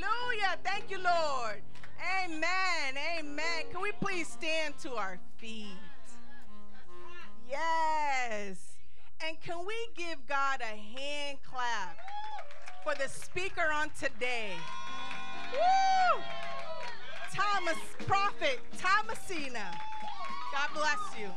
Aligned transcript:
Hallelujah. 0.00 0.56
Thank 0.64 0.90
you, 0.90 0.98
Lord. 0.98 1.62
Amen. 2.24 2.96
Amen. 3.18 3.64
Can 3.70 3.82
we 3.82 3.92
please 3.92 4.28
stand 4.28 4.74
to 4.82 4.94
our 4.94 5.18
feet? 5.36 5.66
Yes. 7.48 8.76
And 9.26 9.40
can 9.40 9.58
we 9.66 9.74
give 9.94 10.26
God 10.26 10.60
a 10.60 10.76
hand 10.76 11.38
clap 11.42 11.98
for 12.84 12.94
the 12.94 13.08
speaker 13.08 13.68
on 13.72 13.90
today? 13.98 14.52
Woo! 15.52 16.22
Thomas, 17.34 17.78
Prophet 18.06 18.60
Tomosena. 18.78 19.74
God 20.52 20.68
bless 20.74 21.20
you. 21.20 21.28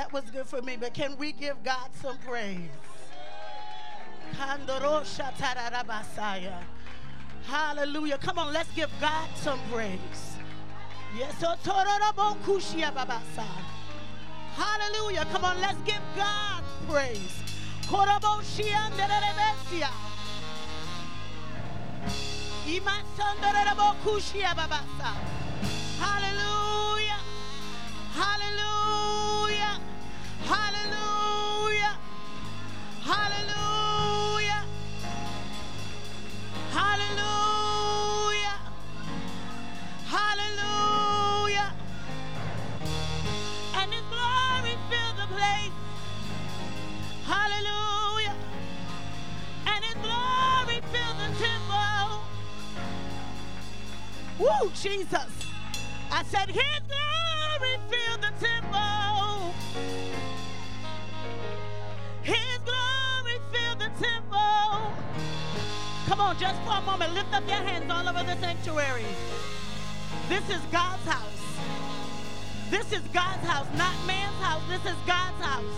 That 0.00 0.14
was 0.14 0.24
good 0.30 0.46
for 0.46 0.62
me, 0.62 0.78
but 0.80 0.94
can 0.94 1.18
we 1.18 1.30
give 1.30 1.62
God 1.62 1.90
some 2.00 2.16
praise? 2.26 2.70
Hallelujah. 7.44 8.16
Come 8.16 8.38
on, 8.38 8.50
let's 8.50 8.72
give 8.72 8.88
God 8.98 9.28
some 9.34 9.60
praise. 9.70 10.38
Yes, 11.18 11.38
Hallelujah. 14.56 15.26
Come 15.32 15.44
on, 15.44 15.60
let's 15.60 15.76
give 15.82 16.00
God 16.16 16.64
praise. 16.88 17.36
Hallelujah. 25.98 27.20
Hallelujah. 28.14 29.89
Hallelujah. 30.50 31.94
Hallelujah. 33.02 34.62
Hallelujah. 36.72 38.56
Hallelujah. 40.06 41.72
And 43.76 43.92
his 43.92 44.02
glory 44.10 44.74
fill 44.90 45.12
the 45.22 45.28
place. 45.34 45.76
Hallelujah. 47.24 48.34
And 49.66 49.84
his 49.84 49.94
glory 50.02 50.80
fill 50.90 51.14
the 51.14 51.30
temple. 51.38 52.24
Woo, 54.40 54.70
Jesus. 54.74 55.30
I 56.10 56.24
said, 56.24 56.48
His 56.48 56.80
glory 56.88 57.78
fill 57.88 58.16
the 58.18 58.32
temple. 58.44 59.09
Glory 62.64 63.38
fill 63.52 63.74
the 63.76 63.90
temple. 63.98 64.92
Come 66.06 66.20
on, 66.20 66.38
just 66.38 66.60
for 66.62 66.72
a 66.72 66.80
moment, 66.82 67.14
lift 67.14 67.32
up 67.32 67.46
your 67.46 67.56
hands 67.56 67.90
all 67.90 68.08
over 68.08 68.24
the 68.24 68.36
sanctuary. 68.40 69.04
This 70.28 70.48
is 70.50 70.60
God's 70.72 71.04
house. 71.04 71.40
This 72.70 72.92
is 72.92 73.02
God's 73.12 73.44
house, 73.46 73.66
not 73.76 73.94
man's 74.06 74.36
house. 74.42 74.62
This 74.68 74.84
is 74.84 74.98
God's 75.06 75.42
house. 75.42 75.74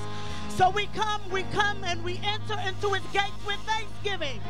So 0.56 0.68
we 0.68 0.86
come, 0.88 1.22
we 1.30 1.44
come, 1.44 1.82
and 1.84 2.04
we 2.04 2.20
enter 2.22 2.58
into 2.68 2.92
his 2.92 3.02
gates 3.12 3.40
with 3.46 3.56
thanksgiving 3.64 4.40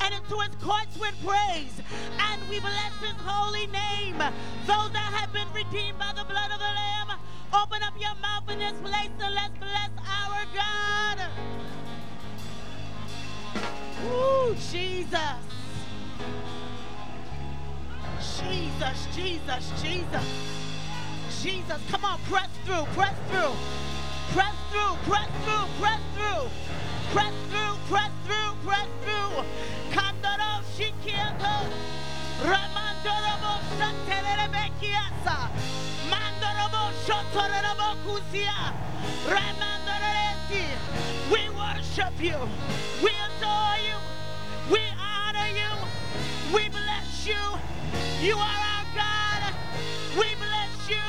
and 0.00 0.12
into 0.14 0.40
his 0.40 0.54
courts 0.60 0.98
with 0.98 1.14
praise. 1.24 1.80
And 2.18 2.42
we 2.50 2.58
bless 2.58 2.94
his 2.98 3.14
holy 3.22 3.68
name. 3.68 4.18
Those 4.66 4.90
that 4.90 5.12
have 5.14 5.32
been 5.32 5.46
redeemed 5.54 5.98
by 5.98 6.12
the 6.16 6.24
blood 6.24 6.50
of 6.50 6.58
the 6.58 6.72
Lamb, 6.74 7.18
open 7.54 7.82
up 7.82 7.94
your 8.00 8.14
mouth 8.20 8.50
in 8.50 8.58
this 8.58 8.74
place 8.82 9.10
and 9.20 9.34
let's 9.34 9.56
bless 9.58 9.71
Jesus. 14.54 15.42
Jesus, 18.42 19.06
Jesus, 19.14 19.82
Jesus. 19.82 20.26
Jesus, 21.42 21.80
come 21.90 22.04
on, 22.04 22.18
press 22.30 22.48
through, 22.64 22.84
press 22.94 23.16
through. 23.30 23.52
Press 24.32 24.54
through, 24.70 24.96
press 25.04 25.28
through, 25.44 25.66
press 25.80 26.00
through. 26.14 26.48
Press 27.12 27.34
through, 27.50 27.76
press 27.90 28.10
through, 28.26 28.54
press 28.64 28.88
through. 29.04 29.44
Kandoro 29.90 30.62
shikiato. 30.76 31.54
Ramandorobo 32.42 33.52
santerebekiasa. 33.78 35.50
Mandorobo 36.10 36.92
shotorebo 37.04 37.88
kusia. 38.04 38.72
Ramandoresi. 39.28 40.64
We 41.30 41.48
worship 41.50 42.14
you. 42.20 42.38
We 43.02 43.10
You 48.22 48.36
are 48.36 48.38
our 48.38 48.84
God. 48.94 49.52
We 50.16 50.28
bless 50.36 50.88
you. 50.88 51.02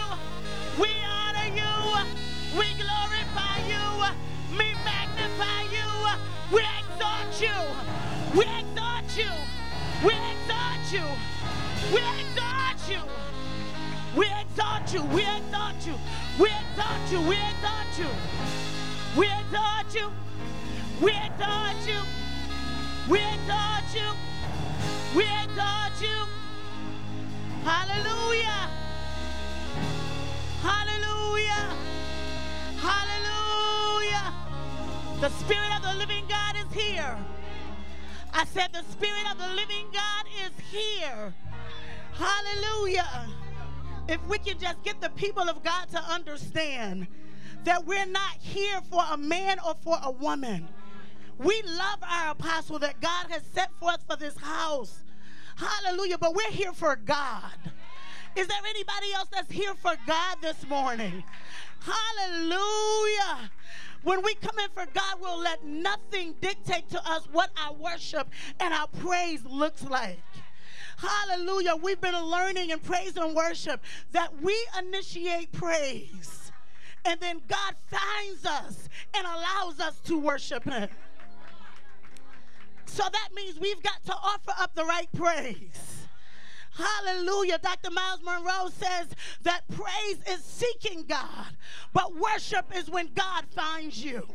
We 0.82 0.90
honor 1.06 1.54
you. 1.54 1.74
We 2.58 2.66
glorify 2.74 3.60
you. 3.70 3.86
We 4.58 4.74
magnify 4.84 5.62
you. 5.70 5.90
We 6.52 6.66
exalt 6.80 7.40
you. 7.40 7.54
We 8.34 8.46
exalt 8.58 9.16
you. 9.16 9.30
We 10.04 10.14
exalt 10.34 10.92
you. 10.92 11.06
We 11.94 12.02
exalt 12.18 12.90
you. 12.90 13.04
We 14.18 14.26
exalt 14.26 14.92
you. 14.92 15.04
We 15.14 15.22
exalt 15.22 15.86
you. 15.86 15.96
We 16.40 16.50
exalt 16.50 17.12
you. 17.12 17.20
We 17.30 17.38
exalt 17.38 18.00
you. 18.00 18.10
We 19.16 19.28
exalt 19.28 19.94
you. 19.94 20.10
We 21.00 21.12
exalt 21.12 21.86
you. 21.86 22.02
We 23.08 23.20
exalt 23.20 23.96
you. 23.96 24.10
We 25.16 25.24
exalt 25.24 26.02
you. 26.02 26.43
Hallelujah. 27.64 28.70
Hallelujah. 30.62 31.76
Hallelujah. 32.78 34.34
The 35.22 35.30
Spirit 35.30 35.72
of 35.78 35.82
the 35.84 35.94
living 35.98 36.26
God 36.28 36.56
is 36.58 36.74
here. 36.74 37.18
I 38.34 38.46
said, 38.46 38.74
The 38.74 38.84
Spirit 38.92 39.32
of 39.32 39.38
the 39.38 39.48
living 39.56 39.88
God 39.94 40.26
is 40.46 40.52
here. 40.70 41.34
Hallelujah. 42.14 43.30
If 44.10 44.26
we 44.28 44.40
can 44.40 44.60
just 44.60 44.84
get 44.84 45.00
the 45.00 45.10
people 45.12 45.50
of 45.50 45.64
God 45.64 45.90
to 45.92 46.00
understand 46.04 47.08
that 47.64 47.86
we're 47.86 48.06
not 48.06 48.36
here 48.40 48.82
for 48.92 49.04
a 49.12 49.18
man 49.18 49.58
or 49.66 49.76
for 49.84 49.98
a 50.04 50.12
woman. 50.12 50.68
We 51.38 51.62
love 51.64 52.00
our 52.02 52.32
apostle 52.32 52.80
that 52.80 53.00
God 53.00 53.28
has 53.30 53.42
set 53.54 53.72
forth 53.80 54.04
for 54.06 54.18
this 54.18 54.38
house. 54.38 55.03
Hallelujah. 55.56 56.18
But 56.18 56.36
we're 56.36 56.52
here 56.52 56.74
for 56.74 56.96
God. 56.96 57.58
Is 58.36 58.48
there 58.48 58.58
anybody 58.68 59.14
else 59.14 59.28
that's 59.32 59.52
here 59.52 59.76
for 59.76 59.94
God 60.08 60.38
this 60.42 60.68
morning? 60.68 61.24
Hallelujah. 61.80 63.52
When 64.04 64.22
we 64.24 64.36
come 64.36 64.58
in 64.60 64.70
for 64.74 64.86
God, 64.92 65.18
we'll 65.22 65.40
let 65.40 65.64
nothing 65.64 66.36
dictate 66.42 66.90
to 66.90 67.10
us 67.10 67.28
what 67.32 67.52
our 67.64 67.74
worship 67.74 68.28
and 68.60 68.74
our 68.74 68.88
praise 68.88 69.46
looks 69.46 69.84
like. 69.84 70.20
Hallelujah. 70.98 71.76
We've 71.76 72.02
been 72.02 72.20
learning 72.20 72.72
in 72.72 72.80
praise 72.80 73.18
and 73.18 73.36
worship 73.36 73.82
that 74.12 74.42
we 74.42 74.56
initiate 74.78 75.52
praise. 75.52 76.52
And 77.06 77.20
then 77.20 77.42
God 77.48 77.76
finds 77.88 78.46
us 78.46 78.90
and 79.14 79.26
allows 79.26 79.80
us 79.80 80.00
to 80.06 80.18
worship 80.18 80.64
Him. 80.64 80.90
So 82.94 83.02
that 83.12 83.30
means 83.34 83.60
we've 83.60 83.82
got 83.82 84.06
to 84.06 84.14
offer 84.14 84.54
up 84.60 84.76
the 84.76 84.86
right 84.86 85.12
praise. 85.14 86.06
Hallelujah. 86.76 87.58
Dr. 87.58 87.90
Myles 87.90 88.20
Munroe 88.24 88.70
says 88.70 89.08
that 89.42 89.62
praise 89.70 90.20
is 90.30 90.44
seeking 90.44 91.04
God, 91.06 91.58
but 91.92 92.16
worship 92.16 92.68
is 92.76 92.92
when 92.92 93.10
God 93.16 93.46
finds 93.50 94.06
you. 94.06 94.28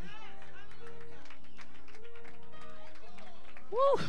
Woo. 3.70 4.02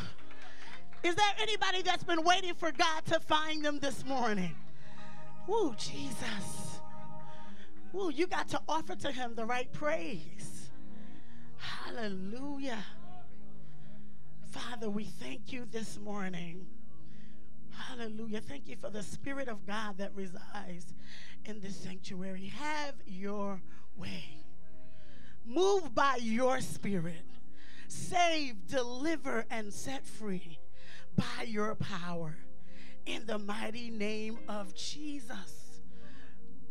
Is 1.04 1.14
there 1.14 1.34
anybody 1.40 1.84
that's 1.84 2.04
been 2.04 2.24
waiting 2.24 2.56
for 2.56 2.72
God 2.72 3.06
to 3.06 3.20
find 3.20 3.64
them 3.64 3.78
this 3.78 4.04
morning? 4.04 4.56
Woo, 5.46 5.76
Jesus. 5.78 6.80
Woo, 7.94 8.10
you 8.10 8.26
got 8.26 8.48
to 8.50 8.62
offer 8.68 8.96
to 8.96 9.12
him 9.12 9.36
the 9.36 9.46
right 9.46 9.72
praise. 9.72 10.72
Hallelujah. 11.58 12.84
Father, 14.52 14.90
we 14.90 15.04
thank 15.04 15.54
you 15.54 15.66
this 15.70 16.00
morning. 16.00 16.66
Hallelujah. 17.72 18.42
Thank 18.42 18.68
you 18.68 18.76
for 18.76 18.90
the 18.90 19.04
Spirit 19.04 19.48
of 19.48 19.68
God 19.68 20.00
that 20.00 20.12
resides 20.16 20.94
in 21.46 21.60
this 21.60 21.76
sanctuary. 21.76 22.52
Have 22.58 22.96
your 23.06 23.62
way. 23.96 24.44
Move 25.46 25.94
by 25.94 26.18
your 26.20 26.62
Spirit. 26.62 27.26
Save, 27.88 28.68
deliver, 28.68 29.46
and 29.52 29.72
set 29.72 30.06
free 30.06 30.58
by 31.16 31.44
your 31.46 31.76
power. 31.76 32.36
In 33.06 33.28
the 33.28 33.38
mighty 33.38 33.92
name 33.92 34.40
of 34.48 34.74
Jesus. 34.74 35.82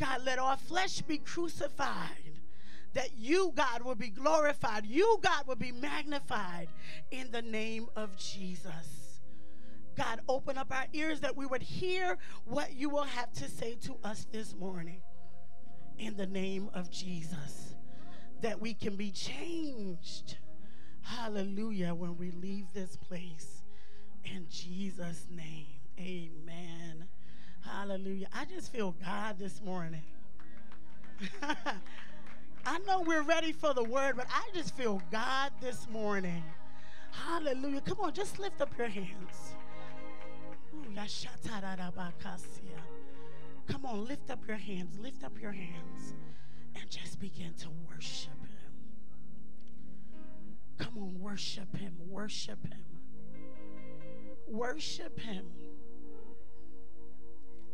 God, 0.00 0.22
let 0.24 0.40
our 0.40 0.56
flesh 0.56 1.00
be 1.02 1.18
crucified 1.18 2.27
that 2.94 3.16
you, 3.16 3.52
God, 3.54 3.82
will 3.82 3.94
be 3.94 4.08
glorified. 4.08 4.86
You, 4.86 5.18
God, 5.22 5.46
will 5.46 5.56
be 5.56 5.72
magnified 5.72 6.68
in 7.10 7.30
the 7.30 7.42
name 7.42 7.88
of 7.96 8.16
Jesus. 8.16 9.20
God, 9.96 10.20
open 10.28 10.56
up 10.56 10.72
our 10.72 10.86
ears 10.92 11.20
that 11.20 11.36
we 11.36 11.44
would 11.44 11.62
hear 11.62 12.18
what 12.44 12.74
you 12.74 12.88
will 12.88 13.04
have 13.04 13.32
to 13.32 13.48
say 13.48 13.74
to 13.82 13.96
us 14.04 14.26
this 14.30 14.54
morning 14.54 15.02
in 15.98 16.16
the 16.16 16.26
name 16.26 16.70
of 16.72 16.90
Jesus. 16.90 17.74
That 18.40 18.60
we 18.60 18.74
can 18.74 18.94
be 18.94 19.10
changed. 19.10 20.36
Hallelujah. 21.02 21.94
When 21.94 22.16
we 22.16 22.30
leave 22.30 22.66
this 22.72 22.96
place 22.96 23.62
in 24.24 24.46
Jesus' 24.48 25.26
name. 25.30 25.80
Amen. 25.98 27.06
Hallelujah. 27.60 28.28
I 28.32 28.44
just 28.44 28.72
feel 28.72 28.94
God 29.04 29.38
this 29.38 29.60
morning. 29.60 30.04
I 32.66 32.78
know 32.80 33.00
we're 33.00 33.22
ready 33.22 33.52
for 33.52 33.72
the 33.74 33.84
word, 33.84 34.16
but 34.16 34.26
I 34.30 34.48
just 34.54 34.76
feel 34.76 35.00
God 35.10 35.52
this 35.60 35.88
morning. 35.88 36.42
Hallelujah. 37.10 37.80
Come 37.80 38.00
on, 38.00 38.12
just 38.12 38.38
lift 38.38 38.60
up 38.60 38.76
your 38.76 38.88
hands. 38.88 39.56
Come 43.66 43.84
on, 43.84 44.06
lift 44.06 44.30
up 44.30 44.46
your 44.46 44.56
hands. 44.56 44.98
Lift 44.98 45.24
up 45.24 45.40
your 45.40 45.52
hands 45.52 46.14
and 46.74 46.90
just 46.90 47.20
begin 47.20 47.54
to 47.60 47.68
worship 47.88 48.30
Him. 48.40 48.72
Come 50.78 50.98
on, 50.98 51.20
worship 51.20 51.76
Him. 51.76 51.94
Worship 52.08 52.62
Him. 52.64 52.84
Worship 54.48 55.18
Him. 55.18 55.44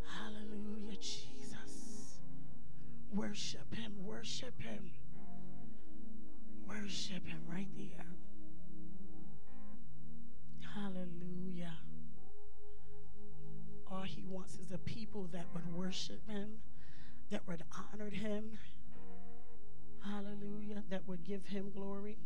Hallelujah, 0.06 0.96
Jesus. 1.00 1.33
Worship 3.14 3.74
Him. 3.74 3.92
Worship 4.04 4.60
Him. 4.60 4.90
Worship 6.66 7.26
Him 7.26 7.40
right 7.48 7.68
there. 7.76 8.06
Hallelujah. 10.74 11.74
All 13.90 14.02
He 14.02 14.24
wants 14.28 14.58
is 14.58 14.72
a 14.72 14.78
people 14.78 15.28
that 15.32 15.46
would 15.54 15.72
worship 15.72 16.28
Him, 16.28 16.58
that 17.30 17.46
would 17.46 17.62
honor 17.92 18.10
Him. 18.10 18.58
Hallelujah. 20.04 20.82
That 20.90 21.06
would 21.06 21.24
give 21.24 21.46
Him 21.46 21.70
glory. 21.70 22.18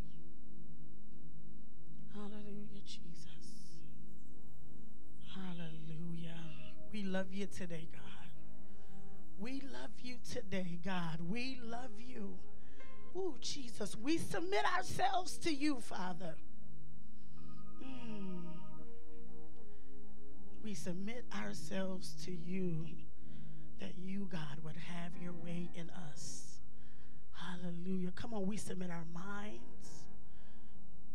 Hallelujah, 2.14 2.82
Jesus. 2.84 3.76
Hallelujah. 5.34 6.40
We 6.92 7.04
love 7.04 7.32
you 7.32 7.46
today, 7.46 7.88
God. 7.92 8.07
We 9.38 9.62
love 9.72 9.90
you 10.02 10.16
today, 10.28 10.80
God. 10.84 11.18
We 11.28 11.60
love 11.62 11.92
you. 11.98 12.38
Oh, 13.16 13.36
Jesus, 13.40 13.96
we 13.96 14.18
submit 14.18 14.64
ourselves 14.76 15.38
to 15.38 15.54
you, 15.54 15.80
Father. 15.80 16.34
Mm. 17.82 18.42
We 20.62 20.74
submit 20.74 21.24
ourselves 21.40 22.14
to 22.24 22.32
you 22.32 22.86
that 23.80 23.92
you, 23.96 24.28
God, 24.30 24.58
would 24.64 24.76
have 24.76 25.12
your 25.22 25.32
way 25.32 25.70
in 25.74 25.88
us. 26.10 26.58
Hallelujah. 27.32 28.10
Come 28.16 28.34
on, 28.34 28.46
we 28.46 28.56
submit 28.56 28.90
our 28.90 29.06
minds. 29.14 30.04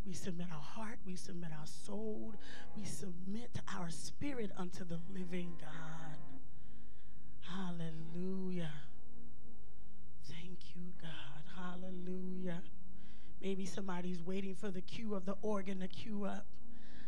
We 0.06 0.14
submit 0.14 0.48
our 0.52 0.62
heart. 0.62 1.00
We 1.06 1.16
submit 1.16 1.52
our 1.52 1.66
soul. 1.66 2.34
We 2.75 2.86
submit 2.86 3.60
our 3.78 3.90
spirit 3.90 4.52
unto 4.58 4.86
the 4.86 5.00
living 5.14 5.54
God. 5.60 6.18
Hallelujah. 7.54 8.72
Thank 10.26 10.76
you, 10.76 10.94
God. 11.02 11.44
Hallelujah. 11.56 12.62
Maybe 13.42 13.66
somebody's 13.66 14.24
waiting 14.24 14.56
for 14.56 14.72
the 14.72 14.82
cue 14.82 15.14
of 15.14 15.26
the 15.26 15.36
organ 15.42 15.80
to 15.82 15.88
cue 15.88 16.26
up. 16.26 16.46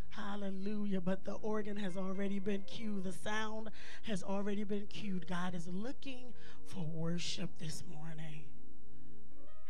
Hallelujah. 0.10 1.02
But 1.02 1.26
the 1.26 1.34
organ 1.34 1.78
has 1.78 1.98
already 1.98 2.40
been 2.40 2.62
cued. 2.64 3.06
The 3.06 3.12
sound 3.12 3.70
has 4.04 4.22
already 4.22 4.64
been 4.64 4.86
cued. 4.88 5.28
God 5.28 5.56
is 5.56 5.68
looking 5.68 6.34
for 6.66 6.84
worship 6.84 7.50
this 7.58 7.84
morning. 7.92 8.44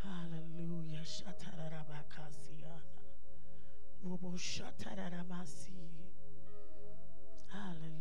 Hallelujah. 0.04 1.04
Hallelujah. 7.52 7.95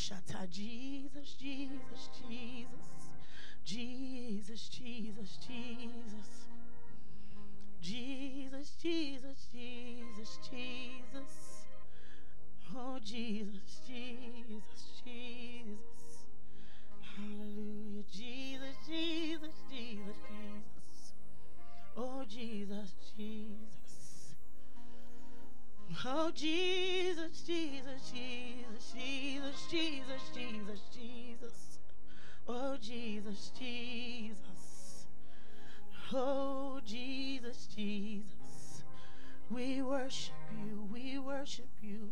Koroboshata, 0.00 0.48
Jesus, 0.50 1.34
Jesus, 1.38 2.08
Jesus. 2.16 3.10
Jesus, 3.64 4.68
Jesus, 4.68 5.38
Jesus. 5.46 6.46
Jesus, 7.80 8.70
Jesus, 8.82 9.48
Jesus, 9.52 10.38
Jesus. 10.50 11.66
Oh, 12.74 12.98
Jesus, 13.02 13.80
Jesus, 13.86 15.02
Jesus. 15.04 16.26
Hallelujah. 17.16 18.04
Jesus, 18.10 18.76
Jesus, 18.86 19.54
Jesus, 19.70 20.16
Jesus. 20.30 21.12
Oh, 21.96 22.24
Jesus, 22.26 22.94
Jesus. 23.16 23.69
Oh, 26.04 26.30
Jesus, 26.34 27.42
Jesus, 27.42 28.12
Jesus, 28.12 28.94
Jesus, 28.94 29.66
Jesus, 29.70 30.30
Jesus, 30.32 30.80
Jesus. 30.94 31.78
Oh, 32.48 32.76
Jesus, 32.80 33.50
Jesus. 33.58 35.06
Oh, 36.12 36.80
Jesus, 36.86 37.66
Jesus. 37.74 38.82
We 39.50 39.82
worship 39.82 40.34
you. 40.64 40.88
We 40.92 41.18
worship 41.18 41.68
you. 41.82 42.10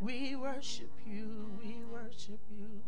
We 0.00 0.34
worship 0.34 0.90
you. 1.06 1.50
We 1.62 1.84
worship 1.90 2.40
you. 2.50 2.82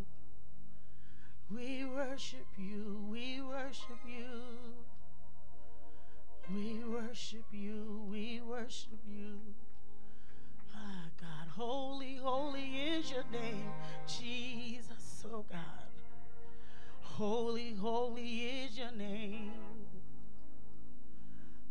We 1.51 1.85
worship 1.85 2.47
you. 2.59 3.07
We 3.11 3.41
worship 3.43 3.99
you. 4.07 4.94
We 6.53 6.83
worship 6.87 7.47
you. 7.53 8.07
We 8.11 8.43
worship 8.47 8.99
you. 9.09 9.41
Ah, 10.75 11.07
God, 11.19 11.49
holy, 11.49 12.17
holy 12.17 12.77
is 12.77 13.11
your 13.11 13.25
name, 13.33 13.73
Jesus, 14.07 15.25
oh 15.33 15.45
God. 15.51 15.61
Holy, 17.01 17.75
holy 17.75 18.41
is 18.41 18.77
your 18.77 18.91
name. 18.93 19.53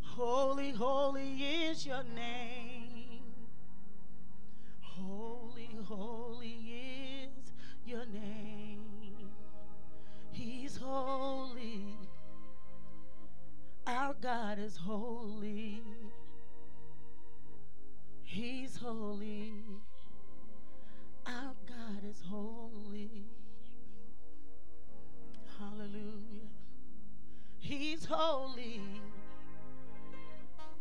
Holy, 0.02 0.72
holy 0.72 1.44
is 1.44 1.86
your 1.86 2.04
name. 2.16 3.22
Holy, 4.80 5.70
holy 5.84 6.74
is 7.28 7.52
your 7.86 8.06
name. 8.06 8.82
He's 10.32 10.78
holy. 10.78 12.03
Our 13.86 14.14
God 14.22 14.60
is 14.60 14.78
holy. 14.78 15.84
He's 18.24 18.78
holy. 18.78 19.54
Our 21.26 21.54
God 21.68 22.04
is 22.10 22.22
holy. 22.30 23.26
Hallelujah. 25.60 26.50
He's 27.60 28.06
holy. 28.06 28.82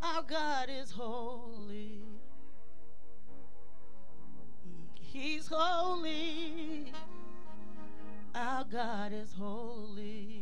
Our 0.02 0.22
God 0.22 0.68
is 0.70 0.90
holy. 0.92 2.02
He's 5.00 5.46
holy. 5.48 6.92
Our 8.34 8.64
God 8.64 9.12
is 9.12 9.32
holy. 9.32 10.41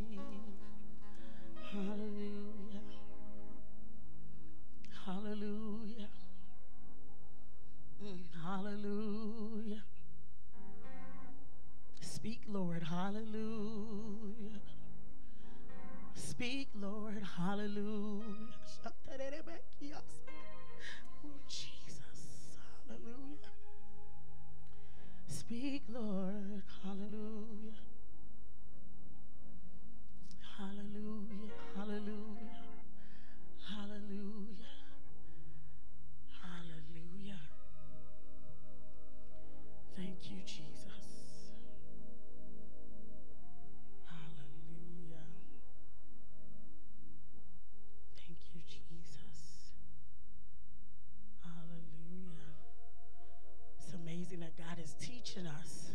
Hallelujah. 13.12 14.60
Speak, 16.14 16.68
Lord. 16.80 17.20
Hallelujah. 17.36 18.22
Oh, 21.24 21.30
Jesus. 21.48 22.56
Hallelujah. 22.86 23.50
Speak, 25.26 25.82
Lord. 25.88 26.62
Hallelujah. 26.84 27.49
Teaching 55.30 55.46
us 55.46 55.90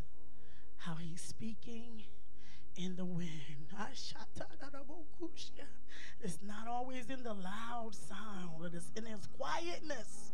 how 0.77 0.95
He's 0.95 1.21
speaking 1.21 2.03
in 2.77 2.95
the 2.95 3.05
wind. 3.05 3.29
It's 6.21 6.39
not 6.41 6.67
always 6.67 7.09
in 7.09 7.23
the 7.23 7.33
loud 7.33 7.91
sound, 7.93 8.51
but 8.59 8.73
it 8.73 8.75
is 8.75 8.91
in 8.95 9.05
His 9.05 9.27
quietness. 9.37 10.31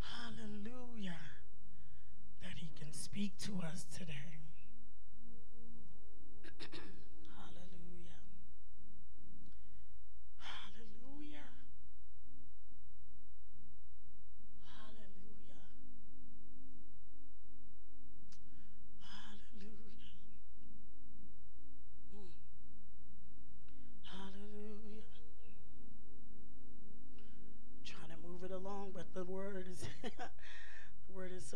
Hallelujah. 0.00 1.20
That 2.42 2.54
He 2.56 2.70
can 2.78 2.92
speak 2.92 3.36
to 3.38 3.60
us 3.60 3.84
today. 3.96 4.33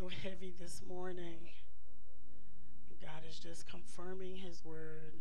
Heavy 0.08 0.52
this 0.58 0.82
morning. 0.86 1.48
God 3.00 3.22
is 3.28 3.38
just 3.38 3.68
confirming 3.68 4.36
his 4.36 4.64
word 4.64 5.14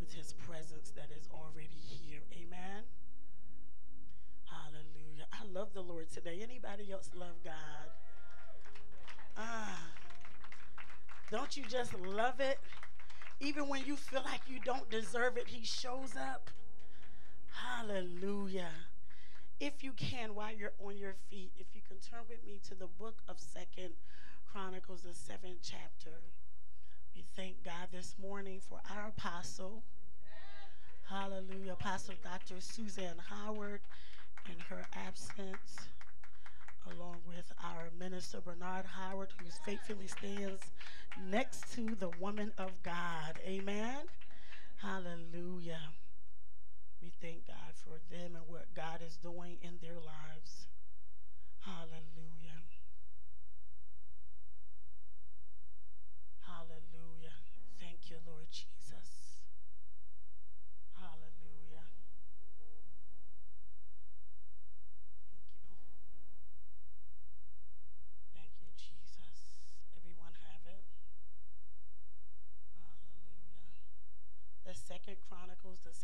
with 0.00 0.12
his 0.12 0.32
presence 0.32 0.90
that 0.92 1.10
is 1.16 1.28
already 1.32 1.68
here. 1.74 2.20
Amen. 2.32 2.84
Hallelujah. 4.46 5.26
I 5.32 5.44
love 5.44 5.74
the 5.74 5.82
Lord 5.82 6.10
today. 6.10 6.40
Anybody 6.42 6.90
else 6.92 7.10
love 7.14 7.42
God? 7.44 7.90
Ah. 9.36 9.92
Don't 11.30 11.56
you 11.56 11.64
just 11.66 11.94
love 11.94 12.40
it? 12.40 12.60
Even 13.40 13.68
when 13.68 13.84
you 13.84 13.96
feel 13.96 14.22
like 14.24 14.42
you 14.46 14.60
don't 14.60 14.90
deserve 14.90 15.36
it, 15.36 15.48
he 15.48 15.64
shows 15.64 16.16
up. 16.16 16.50
Hallelujah. 17.62 18.70
If 19.60 19.84
you 19.84 19.92
can, 19.92 20.34
while 20.34 20.52
you're 20.52 20.72
on 20.84 20.96
your 20.96 21.14
feet, 21.30 21.52
if 21.56 21.66
you 21.74 21.80
can 21.86 21.98
turn 21.98 22.22
with 22.28 22.44
me 22.44 22.60
to 22.68 22.74
the 22.74 22.88
book 22.88 23.22
of 23.28 23.38
Second 23.38 23.94
Chronicles, 24.50 25.02
the 25.02 25.14
seventh 25.14 25.60
chapter. 25.62 26.18
We 27.14 27.24
thank 27.36 27.64
God 27.64 27.88
this 27.92 28.16
morning 28.20 28.60
for 28.60 28.80
our 28.90 29.08
apostle. 29.16 29.84
Hallelujah. 31.08 31.74
Apostle 31.74 32.14
Dr. 32.24 32.60
Suzanne 32.60 33.22
Howard 33.30 33.80
in 34.46 34.58
her 34.68 34.86
absence, 35.06 35.88
along 36.92 37.18
with 37.26 37.52
our 37.62 37.90
minister 37.96 38.40
Bernard 38.40 38.86
Howard, 38.86 39.28
who 39.38 39.46
faithfully 39.64 40.08
stands 40.08 40.62
next 41.30 41.72
to 41.74 41.94
the 41.94 42.10
woman 42.20 42.50
of 42.58 42.82
God. 42.82 43.38
Amen. 43.46 44.06
Hallelujah. 44.82 45.80
We 47.04 47.10
thank 47.10 47.46
God 47.46 47.74
for 47.74 48.00
them 48.08 48.34
and 48.34 48.48
what 48.48 48.72
God 48.72 49.02
is 49.02 49.18
doing 49.18 49.58
in 49.60 49.76
their 49.82 50.00
lives. 50.00 50.68
Hallelujah. 51.60 52.23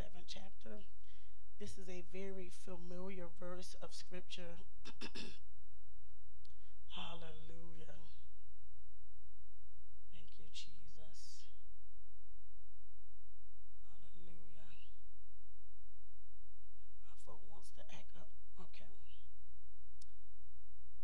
27th 0.00 0.24
chapter. 0.26 0.84
This 1.58 1.76
is 1.76 1.88
a 1.88 2.04
very 2.12 2.50
familiar 2.64 3.26
verse 3.38 3.76
of 3.82 3.94
scripture. 3.94 4.56
Hallelujah. 6.88 8.00
Thank 10.12 10.28
you, 10.38 10.46
Jesus. 10.52 11.44
Hallelujah. 14.16 14.64
My 17.04 17.16
phone 17.26 17.44
wants 17.50 17.70
to 17.76 17.82
act 17.92 18.16
up. 18.16 18.30
Okay. 18.60 18.96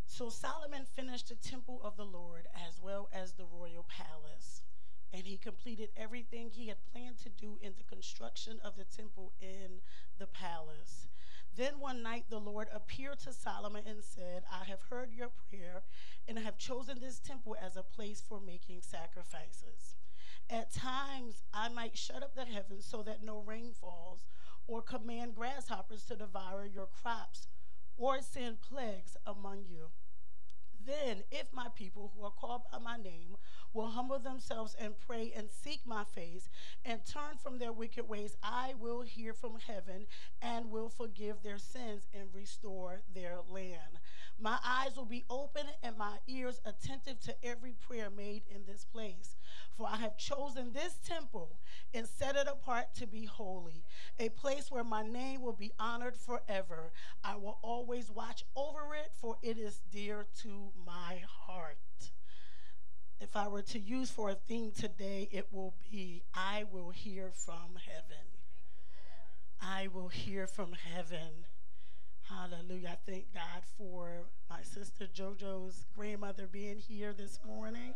So 0.07 0.31
Solomon 0.31 0.87
finished 0.87 1.29
the 1.29 1.35
temple 1.35 1.83
of 1.85 1.97
the 1.99 2.07
Lord 2.07 2.47
as 2.67 2.81
well 2.81 3.11
as 3.13 3.33
the 3.33 3.45
royal 3.45 3.85
palace 3.89 4.63
and 5.13 5.27
he 5.27 5.37
completed 5.37 5.91
everything 5.97 6.51
he 6.51 6.69
had 6.69 6.85
planned 6.93 7.19
to 7.19 7.29
do 7.29 7.59
in 7.61 7.73
the 7.77 7.85
construction 7.85 8.59
of 8.65 8.77
the 8.77 8.85
temple 8.85 9.33
in 9.41 9.81
the 10.19 10.27
palace. 10.27 11.09
Then 11.57 11.81
one 11.81 12.03
night 12.03 12.25
the 12.29 12.39
Lord 12.39 12.69
appeared 12.73 13.21
to 13.21 13.33
Solomon 13.33 13.85
and 13.87 14.05
said, 14.05 14.43
I 14.53 14.65
have 14.65 14.83
heard 14.91 15.13
your 15.13 15.31
prayer 15.49 15.83
and 16.29 16.39
I 16.39 16.43
have 16.43 16.59
chosen 16.59 16.99
this 17.01 17.19
temple 17.19 17.57
as 17.61 17.77
a 17.77 17.83
place 17.83 18.23
for 18.27 18.41
making 18.41 18.83
sacrifices. 18.83 19.95
At 20.51 20.73
times 20.73 21.43
I 21.55 21.69
might 21.69 21.97
shut 21.97 22.23
up 22.23 22.35
the 22.35 22.45
heavens 22.45 22.85
so 22.85 23.03
that 23.03 23.25
no 23.25 23.41
rain 23.41 23.73
falls, 23.73 24.25
or 24.69 24.83
command 24.83 25.35
grasshoppers 25.35 26.05
to 26.05 26.17
devour 26.17 26.67
your 26.67 26.87
crops, 26.87 27.47
or 27.97 28.21
send 28.21 28.61
plagues 28.61 29.17
among 29.27 29.65
you. 29.69 29.87
Then, 30.87 31.25
if 31.33 31.53
my 31.53 31.67
people 31.75 32.13
who 32.17 32.25
are 32.25 32.31
called 32.31 32.63
by 32.71 32.79
my 32.79 32.97
name 32.97 33.37
will 33.73 33.89
humble 33.89 34.19
themselves 34.19 34.77
and 34.79 34.99
pray 34.99 35.33
and 35.37 35.51
seek 35.51 35.81
my 35.85 36.05
face 36.05 36.49
and 36.85 37.05
turn 37.05 37.37
from 37.43 37.59
their 37.59 37.73
wicked 37.73 38.09
ways, 38.09 38.37
I 38.43 38.75
will 38.79 39.03
hear 39.03 39.35
from 39.35 39.59
heaven 39.67 40.07
and 40.41 40.71
will 40.71 40.89
forgive 40.89 41.43
their 41.43 41.59
sins 41.59 42.07
and 42.15 42.29
restore 42.33 43.03
their 43.15 43.39
land. 43.49 44.01
My 44.39 44.59
eyes 44.65 44.97
will 44.97 45.07
be 45.07 45.25
open 45.29 45.67
and 45.83 45.97
my 45.99 46.19
ears 46.29 46.61
attentive 46.65 47.21
to 47.21 47.35
every 47.45 47.73
prayer 47.73 48.11
made 48.11 48.43
in 48.49 48.65
this 48.67 48.85
place. 48.85 49.36
For 49.77 49.87
I 49.87 49.97
have 49.97 50.17
chosen 50.17 50.73
this 50.73 50.95
temple 51.07 51.59
and 51.93 52.07
set 52.07 52.35
it 52.37 52.47
apart 52.49 52.95
to 52.97 53.07
be 53.07 53.27
holy, 53.27 53.85
a 54.19 54.31
place 54.31 54.71
where 54.71 54.85
my 54.85 55.03
name 55.03 55.43
will 55.43 55.53
be 55.53 55.73
honored 55.79 56.17
forever. 56.17 56.93
I 57.23 57.37
will 57.37 57.59
always 57.63 58.11
watch 58.11 58.45
over 58.57 58.95
it, 58.95 59.13
for 59.21 59.37
it 59.43 59.59
is 59.59 59.81
dear 59.93 60.27
to 60.43 60.73
my 60.87 61.23
heart. 61.29 61.77
If 63.21 63.37
I 63.37 63.49
were 63.49 63.63
to 63.63 63.79
use 63.79 64.11
for 64.11 64.31
a 64.31 64.35
theme 64.35 64.73
today, 64.73 65.29
it 65.31 65.49
will 65.53 65.75
be 65.91 66.23
I 66.35 66.65
will 66.71 66.91
hear 66.91 67.31
from 67.33 67.79
heaven. 67.87 68.25
I 69.61 69.89
will 69.89 70.09
hear 70.09 70.47
from 70.47 70.73
heaven. 70.73 71.47
Hallelujah. 72.29 72.91
I 72.93 73.11
thank 73.11 73.33
God 73.33 73.63
for 73.79 74.27
my 74.51 74.63
sister 74.63 75.07
JoJo's 75.07 75.87
grandmother 75.97 76.47
being 76.47 76.79
here 76.79 77.13
this 77.13 77.39
morning. 77.47 77.95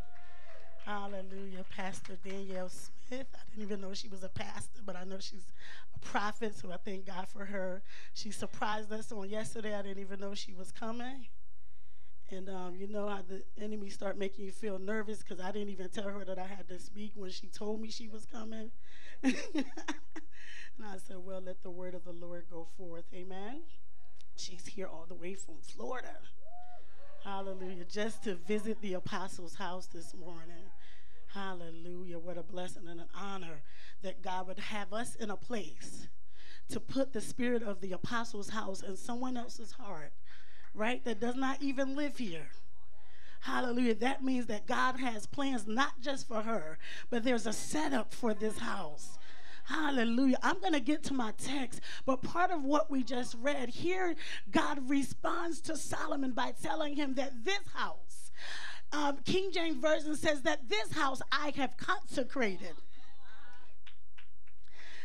Hallelujah. 0.85 1.65
Pastor 1.77 2.17
Danielle 2.25 2.69
Smith. 2.71 3.27
I 3.35 3.39
didn't 3.51 3.63
even 3.63 3.81
know 3.81 3.95
she 3.95 4.09
was 4.09 4.23
a 4.23 4.29
pastor, 4.29 4.81
but 4.85 4.97
I 4.97 5.05
know 5.05 5.19
she's 5.21 5.53
a 5.95 5.99
prophet, 5.99 6.55
so 6.57 6.73
I 6.73 6.77
thank 6.79 7.07
God 7.07 7.29
for 7.29 7.45
her. 7.45 7.83
She 8.15 8.31
surprised 8.31 8.93
us 8.93 9.13
on 9.13 9.29
yesterday. 9.29 9.75
I 9.75 9.83
didn't 9.83 10.01
even 10.03 10.21
know 10.21 10.35
she 10.35 10.53
was 10.53 10.73
coming. 10.73 11.27
And 12.31 12.49
um, 12.49 12.77
you 12.77 12.87
know 12.87 13.09
how 13.09 13.23
the 13.29 13.43
enemy 13.63 13.89
start 13.91 14.17
making 14.17 14.45
you 14.45 14.53
feel 14.53 14.79
nervous 14.79 15.19
because 15.19 15.41
I 15.41 15.51
didn't 15.51 15.71
even 15.71 15.89
tell 15.89 16.09
her 16.09 16.25
that 16.25 16.39
I 16.39 16.47
had 16.47 16.69
to 16.69 16.79
speak 16.79 17.13
when 17.17 17.31
she 17.31 17.49
told 17.49 17.81
me 17.81 17.91
she 17.91 18.09
was 18.09 18.25
coming. 18.25 18.71
and 19.23 19.35
I 20.85 20.97
said, 20.97 21.17
well, 21.25 21.41
let 21.41 21.63
the 21.63 21.71
word 21.71 21.95
of 21.95 22.05
the 22.05 22.13
Lord 22.13 22.45
go 22.51 22.69
forth. 22.79 23.05
Amen. 23.13 23.63
She's 24.37 24.67
here 24.67 24.87
all 24.87 25.07
the 25.09 25.15
way 25.15 25.35
from 25.35 25.57
Florida. 25.61 26.19
Hallelujah. 27.25 27.85
Just 27.85 28.25
to 28.25 28.35
visit 28.35 28.81
the 28.81 28.95
apostles' 28.95 29.55
house 29.55 29.87
this 29.87 30.15
morning. 30.15 30.71
Hallelujah. 31.35 32.19
What 32.19 32.39
a 32.39 32.43
blessing 32.43 32.89
and 32.89 33.00
an 33.00 33.09
honor 33.15 33.62
that 34.03 34.23
God 34.23 34.49
would 34.49 34.59
have 34.59 34.93
us 34.93 35.17
in 35.17 35.31
a 35.31 35.37
place 35.37 36.09
to 36.71 36.81
put 36.81 37.12
the 37.12 37.21
spirit 37.21 37.62
of 37.62 37.81
the 37.81 37.93
apostles' 37.93 38.50
house 38.50 38.83
in 38.83 38.97
someone 38.97 39.37
else's 39.37 39.73
heart, 39.73 40.12
right? 40.75 41.05
That 41.05 41.21
does 41.21 41.37
not 41.37 41.62
even 41.62 41.95
live 41.95 42.17
here. 42.17 42.49
Hallelujah. 43.41 43.95
That 43.95 44.25
means 44.25 44.47
that 44.47 44.67
God 44.67 44.99
has 44.99 45.27
plans 45.27 45.67
not 45.67 46.00
just 46.00 46.27
for 46.27 46.43
her, 46.43 46.79
but 47.11 47.23
there's 47.23 47.47
a 47.47 47.53
setup 47.53 48.15
for 48.15 48.33
this 48.35 48.59
house. 48.59 49.19
Hallelujah. 49.71 50.37
I'm 50.43 50.59
going 50.59 50.73
to 50.73 50.81
get 50.81 51.05
to 51.05 51.15
my 51.15 51.33
text, 51.39 51.81
but 52.05 52.23
part 52.23 52.50
of 52.50 52.65
what 52.65 52.91
we 52.91 53.05
just 53.05 53.37
read 53.41 53.69
here, 53.69 54.17
God 54.50 54.91
responds 54.91 55.61
to 55.62 55.77
Solomon 55.77 56.33
by 56.33 56.55
telling 56.61 56.97
him 56.97 57.15
that 57.15 57.45
this 57.45 57.61
house, 57.73 58.33
um, 58.91 59.19
King 59.25 59.53
James 59.53 59.77
Version 59.77 60.17
says 60.17 60.43
that 60.43 60.69
this 60.69 60.93
house 60.93 61.23
I 61.31 61.53
have 61.55 61.77
consecrated. 61.77 62.73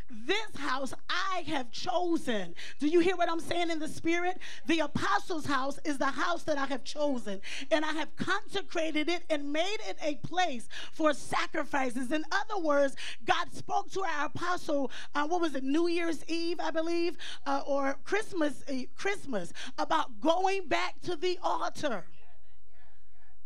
This 0.09 0.55
house 0.57 0.93
I 1.09 1.43
have 1.47 1.71
chosen. 1.71 2.53
Do 2.79 2.87
you 2.87 2.99
hear 2.99 3.15
what 3.15 3.29
I'm 3.29 3.39
saying 3.39 3.71
in 3.71 3.79
the 3.79 3.87
spirit? 3.87 4.37
The 4.67 4.79
apostles' 4.79 5.47
house 5.47 5.79
is 5.83 5.97
the 5.97 6.05
house 6.05 6.43
that 6.43 6.57
I 6.57 6.65
have 6.67 6.83
chosen, 6.83 7.41
and 7.71 7.83
I 7.83 7.91
have 7.93 8.15
consecrated 8.15 9.09
it 9.09 9.23
and 9.29 9.51
made 9.51 9.77
it 9.87 9.97
a 10.01 10.15
place 10.15 10.69
for 10.93 11.13
sacrifices. 11.13 12.11
In 12.11 12.23
other 12.31 12.61
words, 12.61 12.95
God 13.25 13.53
spoke 13.53 13.91
to 13.91 14.03
our 14.03 14.27
apostle, 14.27 14.91
uh, 15.15 15.25
what 15.27 15.41
was 15.41 15.55
it, 15.55 15.63
New 15.63 15.87
Year's 15.87 16.23
Eve, 16.27 16.59
I 16.59 16.69
believe, 16.69 17.17
uh, 17.47 17.63
or 17.65 17.97
Christmas, 18.03 18.63
uh, 18.69 18.83
Christmas, 18.95 19.53
about 19.79 20.21
going 20.21 20.67
back 20.67 21.01
to 21.01 21.15
the 21.15 21.39
altar. 21.41 22.05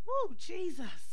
Woo, 0.06 0.36
Jesus 0.38 1.09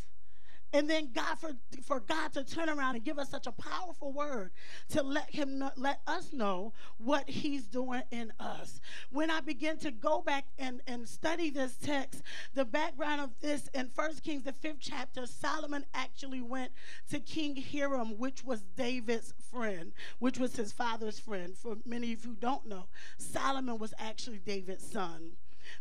and 0.76 0.90
then 0.90 1.08
God 1.14 1.38
for, 1.38 1.52
for 1.82 2.00
God 2.00 2.34
to 2.34 2.44
turn 2.44 2.68
around 2.68 2.96
and 2.96 3.04
give 3.04 3.18
us 3.18 3.30
such 3.30 3.46
a 3.46 3.52
powerful 3.52 4.12
word 4.12 4.50
to 4.90 5.02
let 5.02 5.34
him 5.34 5.58
know, 5.58 5.70
let 5.74 6.00
us 6.06 6.34
know 6.34 6.74
what 6.98 7.30
he's 7.30 7.66
doing 7.66 8.02
in 8.10 8.30
us. 8.38 8.78
When 9.10 9.30
I 9.30 9.40
begin 9.40 9.78
to 9.78 9.90
go 9.90 10.20
back 10.20 10.44
and, 10.58 10.82
and 10.86 11.08
study 11.08 11.48
this 11.48 11.76
text, 11.76 12.20
the 12.52 12.66
background 12.66 13.22
of 13.22 13.30
this 13.40 13.70
in 13.72 13.88
First 13.88 14.22
Kings, 14.22 14.42
the 14.42 14.52
fifth 14.52 14.80
chapter, 14.80 15.24
Solomon 15.24 15.86
actually 15.94 16.42
went 16.42 16.72
to 17.08 17.20
King 17.20 17.56
Hiram, 17.56 18.18
which 18.18 18.44
was 18.44 18.60
David's 18.76 19.32
friend, 19.50 19.92
which 20.18 20.38
was 20.38 20.56
his 20.56 20.72
father's 20.72 21.18
friend. 21.18 21.56
For 21.56 21.78
many 21.86 22.12
of 22.12 22.22
you 22.22 22.32
who 22.32 22.36
don't 22.36 22.66
know, 22.66 22.84
Solomon 23.16 23.78
was 23.78 23.94
actually 23.98 24.40
David's 24.40 24.86
son. 24.86 25.36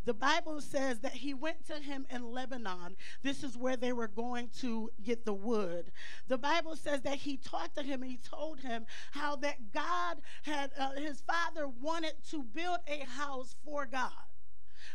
The 0.05 0.13
Bible 0.13 0.61
says 0.61 0.99
that 0.99 1.13
he 1.13 1.33
went 1.33 1.65
to 1.67 1.75
him 1.75 2.05
in 2.09 2.31
Lebanon. 2.31 2.95
This 3.23 3.43
is 3.43 3.57
where 3.57 3.77
they 3.77 3.93
were 3.93 4.07
going 4.07 4.49
to 4.59 4.91
get 5.03 5.25
the 5.25 5.33
wood. 5.33 5.91
The 6.27 6.37
Bible 6.37 6.75
says 6.75 7.01
that 7.01 7.15
he 7.15 7.37
talked 7.37 7.75
to 7.75 7.83
him 7.83 8.01
and 8.01 8.11
he 8.11 8.17
told 8.17 8.59
him 8.59 8.85
how 9.11 9.35
that 9.37 9.71
God 9.73 10.17
had, 10.43 10.71
uh, 10.79 10.91
his 10.93 11.21
father 11.21 11.67
wanted 11.67 12.13
to 12.29 12.43
build 12.43 12.79
a 12.87 13.05
house 13.05 13.55
for 13.63 13.85
God 13.85 14.11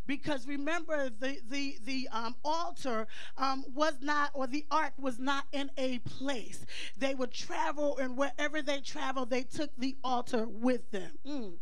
because 0.07 0.47
remember 0.47 1.09
the 1.09 1.39
the 1.49 1.79
the 1.85 2.09
um, 2.13 2.35
altar 2.45 3.07
um, 3.39 3.65
was 3.75 3.95
not 4.01 4.31
or 4.35 4.47
the 4.47 4.65
ark 4.71 4.93
was 4.99 5.19
not 5.19 5.45
in 5.53 5.71
a 5.77 5.99
place 6.01 6.65
they 6.97 7.15
would 7.15 7.33
travel 7.33 7.97
and 7.99 8.17
wherever 8.17 8.63
they 8.63 8.81
traveled 8.81 9.31
they 9.31 9.43
took 9.43 9.71
the 9.77 9.97
altar 10.03 10.47
with 10.47 10.91
them 10.91 11.13
mm. 11.27 11.53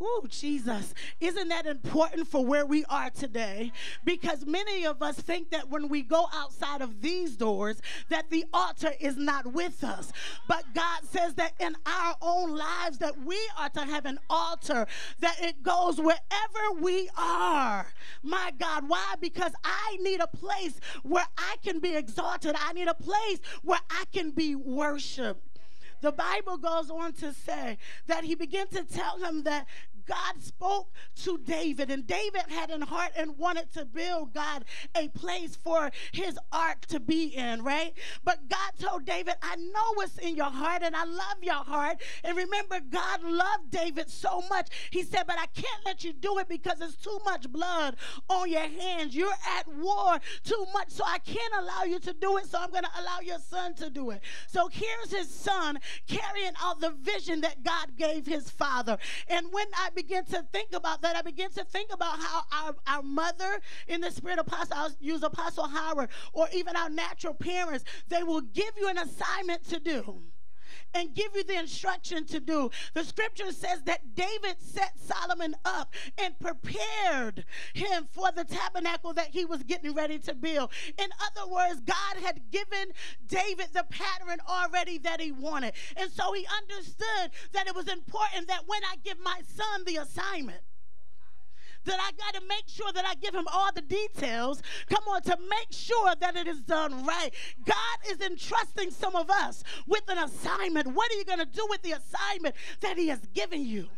Oh, 0.00 0.26
Jesus. 0.28 0.92
Isn't 1.20 1.48
that 1.48 1.66
important 1.66 2.28
for 2.28 2.44
where 2.44 2.66
we 2.66 2.84
are 2.86 3.08
today? 3.08 3.72
Because 4.04 4.44
many 4.44 4.84
of 4.84 5.02
us 5.02 5.16
think 5.16 5.50
that 5.50 5.70
when 5.70 5.88
we 5.88 6.02
go 6.02 6.26
outside 6.34 6.82
of 6.82 7.00
these 7.00 7.36
doors, 7.36 7.80
that 8.10 8.28
the 8.28 8.44
altar 8.52 8.92
is 9.00 9.16
not 9.16 9.52
with 9.52 9.82
us. 9.82 10.12
But 10.48 10.64
God 10.74 11.00
says 11.10 11.34
that 11.34 11.54
in 11.60 11.76
our 11.86 12.16
own 12.20 12.54
lives 12.54 12.98
that 12.98 13.18
we 13.24 13.38
are 13.58 13.70
to 13.70 13.80
have 13.80 14.04
an 14.04 14.18
altar, 14.28 14.86
that 15.20 15.36
it 15.40 15.62
goes 15.62 15.98
wherever 15.98 16.80
we 16.80 17.08
are. 17.16 17.86
My 18.22 18.52
God, 18.58 18.88
why? 18.88 19.14
Because 19.18 19.52
I 19.64 19.96
need 20.02 20.20
a 20.20 20.26
place 20.26 20.78
where 21.04 21.26
I 21.38 21.56
can 21.64 21.78
be 21.78 21.94
exalted. 21.94 22.54
I 22.58 22.74
need 22.74 22.88
a 22.88 22.94
place 22.94 23.40
where 23.62 23.80
I 23.90 24.04
can 24.12 24.30
be 24.30 24.54
worshiped. 24.54 25.55
The 26.00 26.12
Bible 26.12 26.58
goes 26.58 26.90
on 26.90 27.12
to 27.14 27.32
say 27.32 27.78
that 28.06 28.24
he 28.24 28.34
began 28.34 28.68
to 28.68 28.84
tell 28.84 29.18
him 29.18 29.42
that 29.44 29.66
God 30.06 30.42
spoke 30.42 30.92
to 31.22 31.38
David, 31.38 31.90
and 31.90 32.06
David 32.06 32.44
had 32.48 32.70
in 32.70 32.82
heart 32.82 33.12
and 33.16 33.36
wanted 33.38 33.72
to 33.74 33.84
build 33.84 34.32
God 34.32 34.64
a 34.94 35.08
place 35.08 35.56
for 35.56 35.90
his 36.12 36.38
ark 36.52 36.86
to 36.86 37.00
be 37.00 37.26
in, 37.26 37.62
right? 37.62 37.92
But 38.24 38.48
God 38.48 38.72
told 38.78 39.04
David, 39.04 39.34
I 39.42 39.56
know 39.56 39.94
what's 39.94 40.18
in 40.18 40.36
your 40.36 40.50
heart, 40.50 40.82
and 40.82 40.94
I 40.94 41.04
love 41.04 41.42
your 41.42 41.54
heart. 41.54 42.02
And 42.24 42.36
remember, 42.36 42.80
God 42.80 43.22
loved 43.22 43.70
David 43.70 44.10
so 44.10 44.42
much. 44.48 44.68
He 44.90 45.02
said, 45.02 45.24
But 45.26 45.38
I 45.38 45.46
can't 45.46 45.84
let 45.84 46.04
you 46.04 46.12
do 46.12 46.38
it 46.38 46.48
because 46.48 46.80
it's 46.80 46.96
too 46.96 47.18
much 47.24 47.50
blood 47.50 47.96
on 48.28 48.50
your 48.50 48.68
hands. 48.68 49.14
You're 49.14 49.32
at 49.58 49.68
war 49.68 50.20
too 50.44 50.66
much, 50.72 50.90
so 50.90 51.04
I 51.06 51.18
can't 51.18 51.54
allow 51.60 51.84
you 51.84 51.98
to 52.00 52.12
do 52.12 52.36
it. 52.38 52.46
So 52.46 52.58
I'm 52.60 52.70
going 52.70 52.84
to 52.84 53.00
allow 53.00 53.20
your 53.20 53.38
son 53.38 53.74
to 53.74 53.90
do 53.90 54.10
it. 54.10 54.20
So 54.46 54.68
here's 54.68 55.10
his 55.10 55.28
son 55.28 55.78
carrying 56.06 56.52
out 56.62 56.80
the 56.80 56.90
vision 56.90 57.40
that 57.42 57.62
God 57.62 57.96
gave 57.96 58.26
his 58.26 58.50
father. 58.50 58.98
And 59.28 59.46
when 59.52 59.66
I 59.76 59.90
begin 59.96 60.24
to 60.26 60.44
think 60.52 60.72
about 60.74 61.02
that, 61.02 61.16
I 61.16 61.22
begin 61.22 61.50
to 61.52 61.64
think 61.64 61.92
about 61.92 62.20
how 62.20 62.42
our, 62.52 62.76
our 62.86 63.02
mother 63.02 63.60
in 63.88 64.00
the 64.00 64.10
spirit 64.12 64.38
apostle, 64.38 64.76
I'll 64.76 64.94
use 65.00 65.22
Apostle 65.24 65.66
Howard, 65.66 66.10
or 66.32 66.46
even 66.52 66.76
our 66.76 66.90
natural 66.90 67.34
parents, 67.34 67.84
they 68.08 68.22
will 68.22 68.42
give 68.42 68.70
you 68.78 68.88
an 68.88 68.98
assignment 68.98 69.64
to 69.70 69.80
do 69.80 70.22
and 70.96 71.14
give 71.14 71.34
you 71.34 71.44
the 71.44 71.58
instruction 71.58 72.24
to 72.26 72.40
do. 72.40 72.70
The 72.94 73.04
scripture 73.04 73.52
says 73.52 73.82
that 73.84 74.14
David 74.14 74.56
set 74.58 74.92
Solomon 74.98 75.54
up 75.64 75.94
and 76.18 76.38
prepared 76.38 77.44
him 77.74 78.08
for 78.10 78.30
the 78.34 78.44
tabernacle 78.44 79.12
that 79.12 79.28
he 79.28 79.44
was 79.44 79.62
getting 79.62 79.94
ready 79.94 80.18
to 80.20 80.34
build. 80.34 80.70
In 80.98 81.08
other 81.26 81.50
words, 81.50 81.80
God 81.80 82.22
had 82.24 82.50
given 82.50 82.92
David 83.26 83.68
the 83.72 83.84
pattern 83.84 84.38
already 84.48 84.98
that 84.98 85.20
he 85.20 85.32
wanted. 85.32 85.74
And 85.96 86.10
so 86.10 86.32
he 86.32 86.46
understood 86.62 87.30
that 87.52 87.66
it 87.66 87.74
was 87.74 87.88
important 87.88 88.48
that 88.48 88.66
when 88.66 88.82
I 88.84 88.96
give 89.04 89.18
my 89.20 89.40
son 89.46 89.84
the 89.84 89.96
assignment, 89.96 90.60
that 91.86 91.98
I 92.00 92.10
got 92.12 92.40
to 92.40 92.46
make 92.46 92.64
sure 92.66 92.92
that 92.92 93.04
I 93.06 93.14
give 93.14 93.34
him 93.34 93.46
all 93.52 93.72
the 93.72 93.82
details. 93.82 94.62
Come 94.88 95.04
on, 95.08 95.22
to 95.22 95.36
make 95.48 95.68
sure 95.70 96.14
that 96.20 96.36
it 96.36 96.46
is 96.46 96.60
done 96.60 97.04
right. 97.06 97.30
God 97.64 97.98
is 98.10 98.20
entrusting 98.20 98.90
some 98.90 99.16
of 99.16 99.30
us 99.30 99.64
with 99.86 100.02
an 100.08 100.18
assignment. 100.18 100.88
What 100.88 101.10
are 101.10 101.16
you 101.16 101.24
going 101.24 101.38
to 101.38 101.46
do 101.46 101.66
with 101.68 101.82
the 101.82 101.92
assignment 101.92 102.54
that 102.80 102.96
he 102.96 103.08
has 103.08 103.20
given 103.34 103.64
you? 103.64 103.88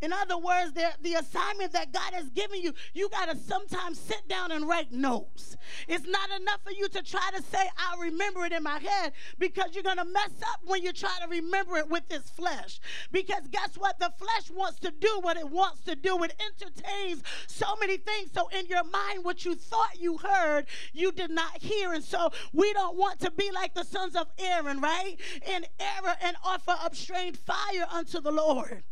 In 0.00 0.12
other 0.12 0.38
words, 0.38 0.72
the, 0.72 0.90
the 1.02 1.14
assignment 1.14 1.72
that 1.72 1.92
God 1.92 2.14
has 2.14 2.28
given 2.30 2.60
you, 2.60 2.72
you 2.94 3.08
got 3.08 3.28
to 3.28 3.36
sometimes 3.36 3.98
sit 3.98 4.28
down 4.28 4.52
and 4.52 4.68
write 4.68 4.92
notes. 4.92 5.56
It's 5.88 6.06
not 6.06 6.30
enough 6.40 6.60
for 6.62 6.70
you 6.70 6.88
to 6.88 7.02
try 7.02 7.28
to 7.36 7.42
say, 7.42 7.68
I'll 7.76 7.98
remember 7.98 8.44
it 8.44 8.52
in 8.52 8.62
my 8.62 8.78
head, 8.78 9.12
because 9.38 9.74
you're 9.74 9.82
going 9.82 9.96
to 9.96 10.04
mess 10.04 10.30
up 10.52 10.60
when 10.64 10.84
you 10.84 10.92
try 10.92 11.16
to 11.22 11.28
remember 11.28 11.76
it 11.78 11.88
with 11.88 12.08
this 12.08 12.30
flesh. 12.30 12.80
Because 13.10 13.48
guess 13.50 13.76
what? 13.76 13.98
The 13.98 14.12
flesh 14.18 14.50
wants 14.50 14.78
to 14.80 14.92
do 14.92 15.18
what 15.20 15.36
it 15.36 15.48
wants 15.48 15.82
to 15.82 15.96
do, 15.96 16.22
it 16.22 16.34
entertains 16.40 17.22
so 17.48 17.66
many 17.80 17.96
things. 17.96 18.30
So, 18.32 18.48
in 18.48 18.66
your 18.66 18.84
mind, 18.84 19.24
what 19.24 19.44
you 19.44 19.56
thought 19.56 19.98
you 19.98 20.18
heard, 20.18 20.66
you 20.92 21.10
did 21.10 21.30
not 21.30 21.60
hear. 21.60 21.92
And 21.92 22.04
so, 22.04 22.30
we 22.52 22.72
don't 22.72 22.96
want 22.96 23.20
to 23.20 23.30
be 23.32 23.50
like 23.50 23.74
the 23.74 23.84
sons 23.84 24.14
of 24.14 24.28
Aaron, 24.38 24.80
right? 24.80 25.16
In 25.46 25.66
error 25.80 26.16
and 26.20 26.36
offer 26.44 26.76
up 26.78 26.94
strange 26.94 27.36
fire 27.36 27.86
unto 27.90 28.20
the 28.20 28.30
Lord 28.30 28.84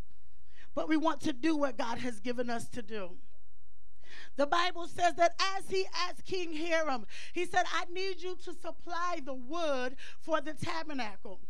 but 0.76 0.90
we 0.90 0.96
want 0.96 1.22
to 1.22 1.32
do 1.32 1.56
what 1.56 1.78
God 1.78 1.98
has 1.98 2.20
given 2.20 2.50
us 2.50 2.68
to 2.68 2.82
do. 2.82 3.12
The 4.36 4.46
Bible 4.46 4.86
says 4.86 5.14
that 5.14 5.34
as 5.56 5.68
he 5.70 5.86
asked 6.06 6.26
King 6.26 6.54
Hiram, 6.54 7.06
he 7.32 7.46
said, 7.46 7.64
I 7.72 7.90
need 7.90 8.22
you 8.22 8.36
to 8.44 8.52
supply 8.52 9.20
the 9.24 9.34
wood 9.34 9.96
for 10.20 10.42
the 10.42 10.52
tabernacle. 10.52 11.40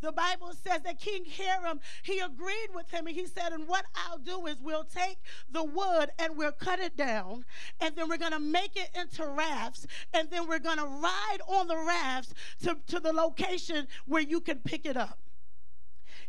The 0.00 0.12
Bible 0.12 0.54
says 0.54 0.80
that 0.84 0.98
King 0.98 1.26
Hiram, 1.26 1.80
he 2.02 2.20
agreed 2.20 2.70
with 2.74 2.90
him 2.90 3.06
and 3.06 3.14
he 3.14 3.26
said, 3.26 3.52
And 3.52 3.68
what 3.68 3.84
I'll 3.94 4.16
do 4.16 4.46
is 4.46 4.56
we'll 4.62 4.84
take 4.84 5.18
the 5.50 5.62
wood 5.62 6.08
and 6.18 6.38
we'll 6.38 6.52
cut 6.52 6.78
it 6.78 6.96
down, 6.96 7.44
and 7.80 7.94
then 7.94 8.08
we're 8.08 8.16
going 8.16 8.32
to 8.32 8.40
make 8.40 8.76
it 8.76 8.88
into 8.98 9.26
rafts, 9.26 9.86
and 10.14 10.30
then 10.30 10.48
we're 10.48 10.58
going 10.58 10.78
to 10.78 10.86
ride 10.86 11.38
on 11.46 11.68
the 11.68 11.76
rafts 11.76 12.32
to, 12.62 12.78
to 12.86 12.98
the 12.98 13.12
location 13.12 13.86
where 14.06 14.22
you 14.22 14.40
can 14.40 14.60
pick 14.60 14.86
it 14.86 14.96
up. 14.96 15.18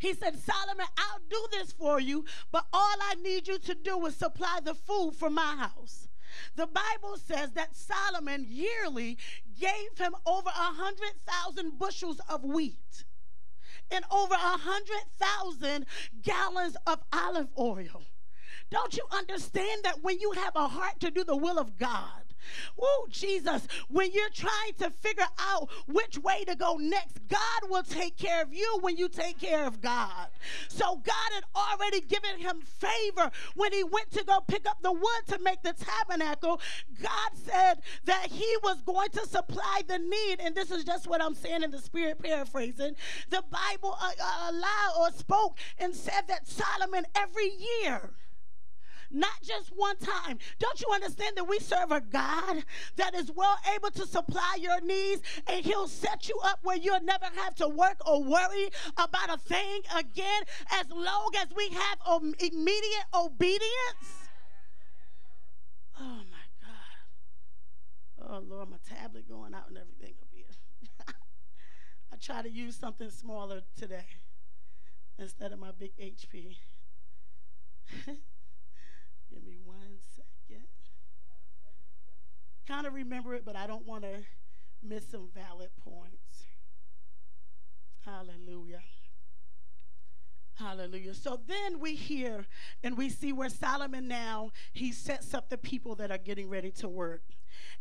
He 0.02 0.16
said, 0.16 0.40
Solomon, 0.40 0.88
I'll 0.98 1.22
do 1.30 1.46
this 1.52 1.74
for 1.74 2.00
you, 2.00 2.26
but 2.52 2.66
all 2.74 2.96
I 3.04 3.14
need 3.22 3.48
you 3.48 3.60
to 3.60 3.76
do 3.76 4.04
is 4.08 4.16
supply 4.16 4.58
the 4.64 4.74
food 4.74 5.14
for 5.16 5.30
my 5.30 5.56
house. 5.58 6.08
The 6.56 6.66
Bible 6.66 7.18
says 7.24 7.52
that 7.52 7.76
Solomon 7.76 8.48
yearly 8.50 9.20
gave 9.60 9.96
him 10.00 10.16
over 10.26 10.50
a 10.50 10.74
hundred 10.74 11.14
thousand 11.24 11.78
bushels 11.78 12.20
of 12.28 12.44
wheat 12.44 13.06
and 13.92 14.04
over 14.10 14.34
a 14.34 14.58
hundred 14.58 15.04
thousand 15.20 15.86
gallons 16.24 16.76
of 16.88 17.04
olive 17.14 17.50
oil. 17.60 18.02
Don't 18.72 18.98
you 18.98 19.06
understand 19.12 19.84
that 19.84 20.02
when 20.02 20.20
you 20.20 20.32
have 20.32 20.56
a 20.56 20.68
heart 20.68 21.00
to 21.02 21.12
do 21.12 21.24
the 21.24 21.38
will 21.38 21.60
of 21.60 21.78
God, 21.78 22.31
Oh, 22.80 23.08
Jesus, 23.10 23.68
when 23.90 24.12
you're 24.12 24.30
trying 24.30 24.74
to 24.80 24.90
figure 24.90 25.28
out 25.40 25.70
which 25.88 26.18
way 26.18 26.44
to 26.46 26.56
go 26.56 26.78
next, 26.78 27.20
God 27.28 27.70
will 27.70 27.84
take 27.84 28.18
care 28.18 28.42
of 28.42 28.54
you 28.54 28.80
when 28.82 28.98
you 28.98 29.10
take 29.10 29.40
care 29.40 29.66
of 29.66 29.82
God. 29.82 30.28
So 30.68 30.96
God 30.96 31.32
had 31.34 31.44
already 31.56 32.02
given 32.02 32.38
him 32.38 32.62
favor 32.62 33.32
when 33.56 33.72
he 33.72 33.84
went 33.84 34.12
to 34.12 34.24
go 34.24 34.40
pick 34.42 34.68
up 34.68 34.82
the 34.82 34.92
wood 34.92 35.22
to 35.28 35.40
make 35.40 35.62
the 35.64 35.74
tabernacle. 35.74 36.62
God 37.02 37.32
said 37.46 37.82
that 38.06 38.28
he 38.28 38.56
was 38.64 38.82
going 38.82 39.10
to 39.12 39.26
supply 39.28 39.82
the 39.88 40.00
need. 40.00 40.40
And 40.40 40.56
this 40.56 40.72
is 40.72 40.84
just 40.84 41.08
what 41.08 41.22
I'm 41.22 41.36
saying 41.36 41.64
in 41.64 41.72
the 41.72 41.80
spirit 41.80 42.22
paraphrasing. 42.22 42.96
The 43.30 43.44
Bible 43.50 43.98
uh, 44.02 44.12
uh, 44.22 44.52
allowed 44.52 44.94
or 45.00 45.12
spoke 45.12 45.58
and 45.78 45.96
said 45.96 46.28
that 46.28 46.48
Solomon 46.48 47.06
every 47.16 47.52
year 47.82 48.12
not 49.14 49.42
just 49.44 49.72
one 49.76 49.98
time. 49.98 50.38
Don't 50.60 50.82
you 50.82 50.88
understand 50.94 51.38
that 51.38 51.48
we 51.48 51.60
serve 51.60 51.92
a 51.92 52.02
God 52.02 52.64
that 52.96 53.14
is 53.16 53.32
well 53.32 53.58
able 53.76 53.92
to 53.92 54.06
supply 54.06 54.58
your 54.60 54.82
needs 54.82 55.22
and 55.48 55.66
He'll 55.66 55.88
set 55.88 56.30
you 56.30 56.40
up 56.44 56.60
where 56.64 56.78
you'll 56.78 57.04
never 57.04 57.26
have 57.36 57.56
to 57.56 57.68
work 57.68 57.98
or 58.06 58.24
worry 58.24 58.70
about 58.98 59.34
a 59.34 59.38
thing 59.38 59.82
again 59.96 60.44
as 60.72 60.90
long 60.90 61.32
as 61.40 61.48
we 61.56 61.70
have 61.70 61.92
immediate 62.40 63.06
obedience? 63.14 64.30
Oh 66.00 66.22
my 66.30 66.46
God. 66.62 68.30
Oh 68.30 68.40
Lord, 68.40 68.70
my 68.70 68.78
tablet 68.88 69.28
going 69.28 69.54
out 69.54 69.70
and 69.70 69.78
everything 69.78 70.16
up 70.22 70.28
here. 70.32 70.46
I 72.12 72.16
try 72.18 72.42
to 72.42 72.50
use 72.50 72.76
something 72.76 73.10
smaller 73.10 73.62
today 73.78 74.06
instead 75.20 75.52
of 75.52 75.60
my 75.60 75.72
big 75.72 75.96
HP. 75.98 76.58
Give 78.06 79.44
me 79.46 79.58
one 79.64 79.98
second. 80.16 80.68
Kind 82.72 82.88
of 82.88 82.94
remember 82.94 83.36
it, 83.36 83.44
but 83.44 83.58
I 83.58 83.68
don't 83.68 83.86
want 83.86 84.04
to 84.04 84.20
miss 84.82 85.06
some 85.12 85.28
valid 85.36 85.72
points. 85.84 86.46
Hallelujah. 88.06 88.80
Hallelujah. 90.62 91.14
So 91.14 91.40
then 91.48 91.80
we 91.80 91.96
hear 91.96 92.46
and 92.84 92.96
we 92.98 93.10
see 93.10 93.34
where 93.34 93.50
Solomon 93.50 94.08
now 94.08 94.52
he 94.74 94.92
sets 94.92 95.34
up 95.34 95.50
the 95.50 95.58
people 95.58 95.96
that 95.96 96.12
are 96.12 96.18
getting 96.18 96.50
ready 96.50 96.72
to 96.72 96.88
work. 96.88 97.24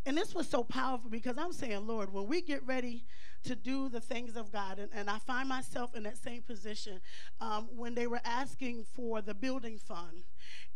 And 0.07 0.17
this 0.17 0.35
was 0.35 0.49
so 0.49 0.65
powerful 0.65 1.11
because 1.11 1.37
I'm 1.39 1.53
saying, 1.53 1.87
Lord, 1.87 2.13
when 2.13 2.27
we 2.27 2.41
get 2.41 2.67
ready 2.67 3.05
to 3.45 3.57
do 3.57 3.89
the 3.89 4.01
things 4.01 4.37
of 4.37 4.53
God. 4.53 4.79
And, 4.79 4.91
and 4.95 5.09
I 5.09 5.19
find 5.19 5.49
myself 5.49 5.95
in 5.95 6.03
that 6.03 6.19
same 6.19 6.43
position 6.43 7.01
um, 7.41 7.69
when 7.75 7.95
they 7.95 8.07
were 8.07 8.21
asking 8.25 8.85
for 8.95 9.23
the 9.23 9.35
building 9.35 9.79
fund 9.79 10.25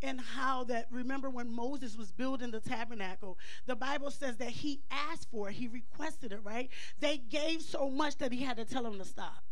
and 0.02 0.20
how 0.20 0.64
that, 0.64 0.86
remember 0.90 1.28
when 1.30 1.50
Moses 1.50 1.96
was 1.96 2.10
building 2.12 2.50
the 2.50 2.60
tabernacle, 2.60 3.38
the 3.66 3.76
Bible 3.76 4.10
says 4.10 4.36
that 4.38 4.48
he 4.48 4.80
asked 4.90 5.30
for 5.30 5.50
it, 5.50 5.54
he 5.54 5.68
requested 5.68 6.32
it, 6.32 6.40
right? 6.42 6.70
They 7.00 7.18
gave 7.18 7.60
so 7.62 7.90
much 7.90 8.16
that 8.18 8.32
he 8.32 8.42
had 8.42 8.56
to 8.56 8.64
tell 8.64 8.82
them 8.82 8.98
to 8.98 9.04
stop. 9.04 9.44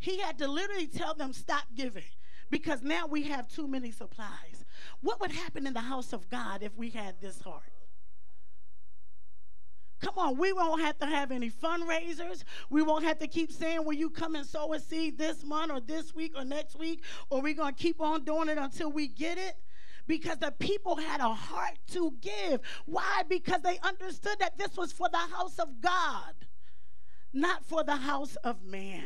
He 0.00 0.18
had 0.18 0.38
to 0.38 0.48
literally 0.48 0.86
tell 0.86 1.14
them, 1.14 1.32
stop 1.32 1.64
giving 1.74 2.02
because 2.50 2.82
now 2.82 3.06
we 3.06 3.24
have 3.24 3.46
too 3.48 3.68
many 3.68 3.92
supplies. 3.92 4.64
What 5.02 5.20
would 5.20 5.30
happen 5.30 5.66
in 5.66 5.74
the 5.74 5.80
house 5.80 6.12
of 6.12 6.28
God 6.28 6.62
if 6.62 6.76
we 6.76 6.90
had 6.90 7.20
this 7.20 7.40
heart? 7.40 7.62
Come 10.00 10.14
on, 10.16 10.38
we 10.38 10.54
won't 10.54 10.80
have 10.80 10.98
to 11.00 11.06
have 11.06 11.30
any 11.30 11.50
fundraisers. 11.50 12.44
We 12.70 12.82
won't 12.82 13.04
have 13.04 13.18
to 13.18 13.28
keep 13.28 13.52
saying, 13.52 13.84
Will 13.84 13.92
you 13.92 14.08
come 14.08 14.34
and 14.34 14.46
sow 14.46 14.72
a 14.72 14.80
seed 14.80 15.18
this 15.18 15.44
month 15.44 15.70
or 15.70 15.80
this 15.80 16.14
week 16.14 16.32
or 16.34 16.44
next 16.44 16.78
week? 16.78 17.04
Or 17.28 17.42
we're 17.42 17.54
going 17.54 17.74
to 17.74 17.82
keep 17.82 18.00
on 18.00 18.24
doing 18.24 18.48
it 18.48 18.56
until 18.56 18.90
we 18.90 19.08
get 19.08 19.36
it 19.36 19.56
because 20.06 20.38
the 20.38 20.52
people 20.52 20.96
had 20.96 21.20
a 21.20 21.34
heart 21.34 21.78
to 21.92 22.14
give. 22.22 22.60
Why? 22.86 23.22
Because 23.28 23.60
they 23.60 23.78
understood 23.80 24.38
that 24.40 24.56
this 24.56 24.74
was 24.76 24.90
for 24.90 25.10
the 25.10 25.18
house 25.18 25.58
of 25.58 25.82
God, 25.82 26.34
not 27.34 27.66
for 27.66 27.84
the 27.84 27.96
house 27.96 28.36
of 28.36 28.64
man. 28.64 29.04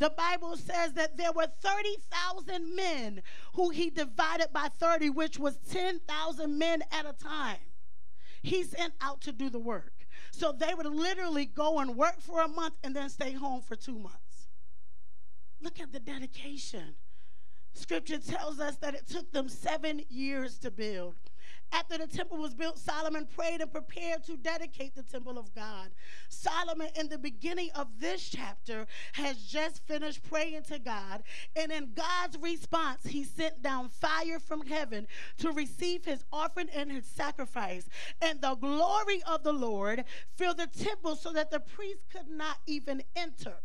The 0.00 0.10
Bible 0.10 0.56
says 0.56 0.94
that 0.94 1.18
there 1.18 1.30
were 1.30 1.46
30,000 1.46 2.74
men 2.74 3.22
who 3.52 3.68
he 3.68 3.90
divided 3.90 4.48
by 4.50 4.68
30, 4.68 5.10
which 5.10 5.38
was 5.38 5.58
10,000 5.70 6.58
men 6.58 6.82
at 6.90 7.04
a 7.04 7.12
time. 7.12 7.58
He 8.42 8.64
sent 8.64 8.94
out 9.02 9.20
to 9.20 9.32
do 9.32 9.50
the 9.50 9.58
work. 9.58 9.92
So 10.30 10.52
they 10.52 10.72
would 10.72 10.86
literally 10.86 11.44
go 11.44 11.80
and 11.80 11.96
work 11.96 12.18
for 12.18 12.40
a 12.40 12.48
month 12.48 12.74
and 12.82 12.96
then 12.96 13.10
stay 13.10 13.32
home 13.32 13.60
for 13.60 13.76
two 13.76 13.98
months. 13.98 14.48
Look 15.60 15.78
at 15.78 15.92
the 15.92 16.00
dedication. 16.00 16.94
Scripture 17.74 18.18
tells 18.18 18.58
us 18.58 18.76
that 18.76 18.94
it 18.94 19.06
took 19.06 19.30
them 19.32 19.50
seven 19.50 20.00
years 20.08 20.58
to 20.60 20.70
build. 20.70 21.16
After 21.72 21.98
the 21.98 22.06
temple 22.06 22.38
was 22.38 22.54
built, 22.54 22.78
Solomon 22.78 23.26
prayed 23.26 23.60
and 23.60 23.72
prepared 23.72 24.24
to 24.24 24.36
dedicate 24.36 24.94
the 24.94 25.02
temple 25.02 25.38
of 25.38 25.54
God. 25.54 25.90
Solomon, 26.28 26.88
in 26.98 27.08
the 27.08 27.18
beginning 27.18 27.70
of 27.74 28.00
this 28.00 28.28
chapter, 28.28 28.86
has 29.12 29.44
just 29.44 29.86
finished 29.86 30.22
praying 30.22 30.64
to 30.64 30.78
God. 30.78 31.22
And 31.54 31.70
in 31.70 31.92
God's 31.94 32.38
response, 32.38 33.06
he 33.06 33.24
sent 33.24 33.62
down 33.62 33.88
fire 33.88 34.38
from 34.38 34.66
heaven 34.66 35.06
to 35.38 35.52
receive 35.52 36.04
his 36.04 36.24
offering 36.32 36.68
and 36.74 36.90
his 36.90 37.06
sacrifice. 37.06 37.88
And 38.20 38.40
the 38.40 38.54
glory 38.56 39.22
of 39.26 39.44
the 39.44 39.52
Lord 39.52 40.04
filled 40.36 40.58
the 40.58 40.66
temple 40.66 41.16
so 41.16 41.32
that 41.32 41.50
the 41.50 41.60
priest 41.60 42.08
could 42.10 42.28
not 42.28 42.58
even 42.66 43.02
enter. 43.14 43.60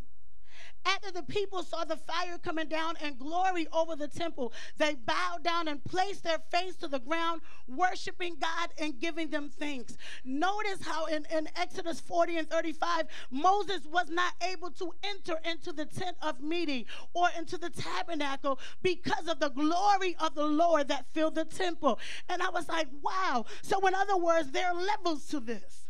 After 0.86 1.12
the 1.12 1.24
people 1.24 1.64
saw 1.64 1.84
the 1.84 1.98
fire 1.98 2.38
coming 2.38 2.68
down 2.68 2.96
and 3.02 3.18
glory 3.18 3.68
over 3.74 3.96
the 3.96 4.08
temple, 4.08 4.54
they 4.78 4.94
bowed 4.94 5.44
down 5.44 5.68
and 5.68 5.84
placed 5.84 6.24
their 6.24 6.40
face 6.52 6.76
to 6.78 6.88
the 6.88 7.00
ground, 7.00 7.42
worshiping 7.68 8.38
God 8.40 8.70
and 8.80 9.00
giving 9.00 9.30
them 9.30 9.50
thanks. 9.50 9.98
Notice 10.24 10.84
how 10.84 11.06
in, 11.06 11.26
in 11.36 11.50
Exodus 11.56 12.00
40 12.00 12.38
and 12.38 12.50
35, 12.50 13.06
Moses 13.32 13.82
was 13.92 14.10
not 14.10 14.34
able 14.42 14.70
to 14.72 14.92
enter 15.04 15.40
into 15.50 15.74
the 15.74 15.86
tent 15.86 16.18
of 16.22 16.40
meeting 16.42 16.86
or 17.14 17.30
into 17.38 17.58
the 17.58 17.72
tabernacle 17.72 18.60
because 18.84 19.28
of 19.28 19.40
the 19.40 19.50
glory 19.50 20.16
of 20.20 20.36
the 20.36 20.46
Lord 20.46 20.88
that 20.90 21.08
filled 21.12 21.36
the 21.36 21.46
temple. 21.46 22.00
And 22.30 22.44
I 22.44 22.50
was 22.50 22.70
like, 22.70 22.88
wow. 23.02 23.46
So, 23.64 23.86
in 23.88 23.96
other 23.96 24.18
words, 24.18 24.52
there 24.52 24.68
are 24.68 24.76
levels 24.76 25.26
to 25.28 25.40
this. 25.40 25.88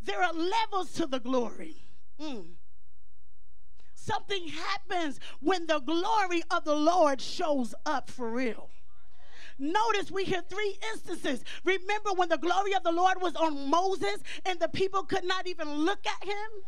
There 0.00 0.22
are 0.22 0.32
levels 0.32 0.92
to 0.92 1.06
the 1.06 1.18
glory. 1.18 1.85
Mm. 2.20 2.44
Something 3.94 4.48
happens 4.48 5.18
when 5.40 5.66
the 5.66 5.80
glory 5.80 6.42
of 6.50 6.64
the 6.64 6.74
Lord 6.74 7.20
shows 7.20 7.74
up 7.84 8.10
for 8.10 8.30
real. 8.30 8.70
Notice 9.58 10.10
we 10.10 10.24
hear 10.24 10.42
three 10.42 10.78
instances. 10.92 11.42
Remember 11.64 12.10
when 12.14 12.28
the 12.28 12.38
glory 12.38 12.74
of 12.74 12.82
the 12.82 12.92
Lord 12.92 13.20
was 13.20 13.34
on 13.36 13.70
Moses 13.70 14.18
and 14.44 14.60
the 14.60 14.68
people 14.68 15.02
could 15.02 15.24
not 15.24 15.46
even 15.46 15.68
look 15.68 16.06
at 16.06 16.24
him? 16.24 16.62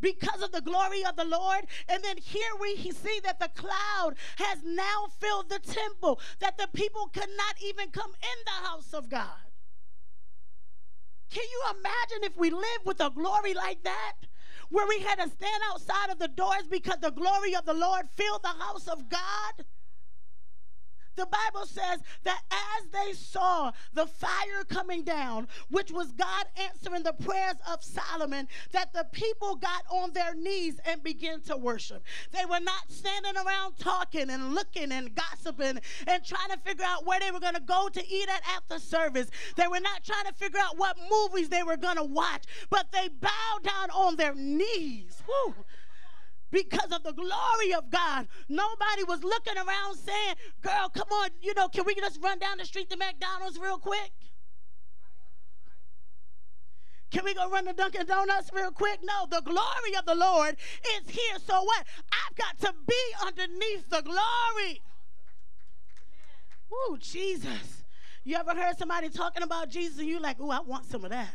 because 0.00 0.42
of 0.42 0.52
the 0.52 0.60
glory 0.60 1.04
of 1.04 1.16
the 1.16 1.24
Lord. 1.24 1.66
And 1.88 2.02
then 2.02 2.16
here 2.18 2.52
we 2.60 2.76
see 2.76 3.20
that 3.24 3.40
the 3.40 3.50
cloud 3.54 4.14
has 4.36 4.58
now 4.64 5.06
filled 5.18 5.48
the 5.48 5.58
temple, 5.58 6.20
that 6.40 6.58
the 6.58 6.68
people 6.72 7.10
could 7.12 7.30
not 7.36 7.56
even 7.62 7.90
come 7.90 8.10
in 8.10 8.44
the 8.44 8.68
house 8.68 8.92
of 8.92 9.08
God. 9.08 9.47
Can 11.30 11.44
you 11.44 11.62
imagine 11.78 12.24
if 12.30 12.36
we 12.36 12.50
lived 12.50 12.86
with 12.86 13.00
a 13.00 13.10
glory 13.10 13.54
like 13.54 13.82
that? 13.84 14.14
Where 14.70 14.86
we 14.86 15.00
had 15.00 15.16
to 15.16 15.28
stand 15.28 15.62
outside 15.70 16.10
of 16.10 16.18
the 16.18 16.28
doors 16.28 16.66
because 16.70 16.98
the 17.00 17.10
glory 17.10 17.54
of 17.54 17.64
the 17.64 17.74
Lord 17.74 18.08
filled 18.16 18.42
the 18.42 18.48
house 18.48 18.86
of 18.88 19.08
God? 19.08 19.64
The 21.18 21.26
Bible 21.26 21.66
says 21.66 22.00
that 22.22 22.42
as 22.52 22.86
they 22.92 23.12
saw 23.12 23.72
the 23.92 24.06
fire 24.06 24.62
coming 24.68 25.02
down, 25.02 25.48
which 25.68 25.90
was 25.90 26.12
God 26.12 26.46
answering 26.56 27.02
the 27.02 27.12
prayers 27.12 27.56
of 27.68 27.82
Solomon, 27.82 28.46
that 28.70 28.92
the 28.92 29.04
people 29.10 29.56
got 29.56 29.82
on 29.90 30.12
their 30.12 30.36
knees 30.36 30.78
and 30.84 31.02
began 31.02 31.40
to 31.40 31.56
worship. 31.56 32.04
They 32.30 32.44
were 32.44 32.60
not 32.60 32.92
standing 32.92 33.34
around 33.36 33.78
talking 33.78 34.30
and 34.30 34.54
looking 34.54 34.92
and 34.92 35.12
gossiping 35.12 35.80
and 36.06 36.24
trying 36.24 36.50
to 36.50 36.58
figure 36.64 36.86
out 36.86 37.04
where 37.04 37.18
they 37.18 37.32
were 37.32 37.40
going 37.40 37.54
to 37.54 37.60
go 37.62 37.88
to 37.88 38.08
eat 38.08 38.28
at 38.28 38.42
after 38.54 38.78
service. 38.78 39.28
They 39.56 39.66
were 39.66 39.80
not 39.80 40.04
trying 40.04 40.26
to 40.26 40.34
figure 40.34 40.60
out 40.60 40.78
what 40.78 40.96
movies 41.10 41.48
they 41.48 41.64
were 41.64 41.76
going 41.76 41.96
to 41.96 42.04
watch, 42.04 42.44
but 42.70 42.92
they 42.92 43.08
bowed 43.08 43.64
down 43.64 43.90
on 43.90 44.14
their 44.14 44.36
knees. 44.36 45.20
Woo 45.26 45.54
because 46.50 46.92
of 46.92 47.02
the 47.02 47.12
glory 47.12 47.74
of 47.76 47.90
God. 47.90 48.26
Nobody 48.48 49.04
was 49.06 49.22
looking 49.22 49.56
around 49.56 49.96
saying, 49.96 50.34
Girl, 50.62 50.88
come 50.88 51.08
on, 51.08 51.30
you 51.40 51.54
know, 51.54 51.68
can 51.68 51.84
we 51.84 51.94
just 51.94 52.18
run 52.22 52.38
down 52.38 52.58
the 52.58 52.64
street 52.64 52.90
to 52.90 52.96
McDonald's 52.96 53.58
real 53.58 53.78
quick? 53.78 54.12
Can 57.10 57.24
we 57.24 57.32
go 57.32 57.48
run 57.48 57.64
to 57.64 57.72
Dunkin' 57.72 58.06
Donuts 58.06 58.50
real 58.52 58.70
quick? 58.70 59.00
No, 59.02 59.26
the 59.30 59.40
glory 59.40 59.96
of 59.98 60.04
the 60.04 60.14
Lord 60.14 60.56
is 60.96 61.10
here. 61.10 61.38
So 61.46 61.62
what? 61.62 61.86
I've 62.12 62.36
got 62.36 62.58
to 62.60 62.74
be 62.86 62.94
underneath 63.26 63.88
the 63.88 64.02
glory. 64.02 64.82
Ooh, 66.70 66.98
Jesus. 66.98 67.84
You 68.24 68.36
ever 68.36 68.54
heard 68.54 68.76
somebody 68.76 69.08
talking 69.08 69.42
about 69.42 69.70
Jesus 69.70 69.98
and 69.98 70.06
you 70.06 70.20
like, 70.20 70.36
oh, 70.38 70.50
I 70.50 70.60
want 70.60 70.84
some 70.84 71.02
of 71.02 71.10
that. 71.10 71.30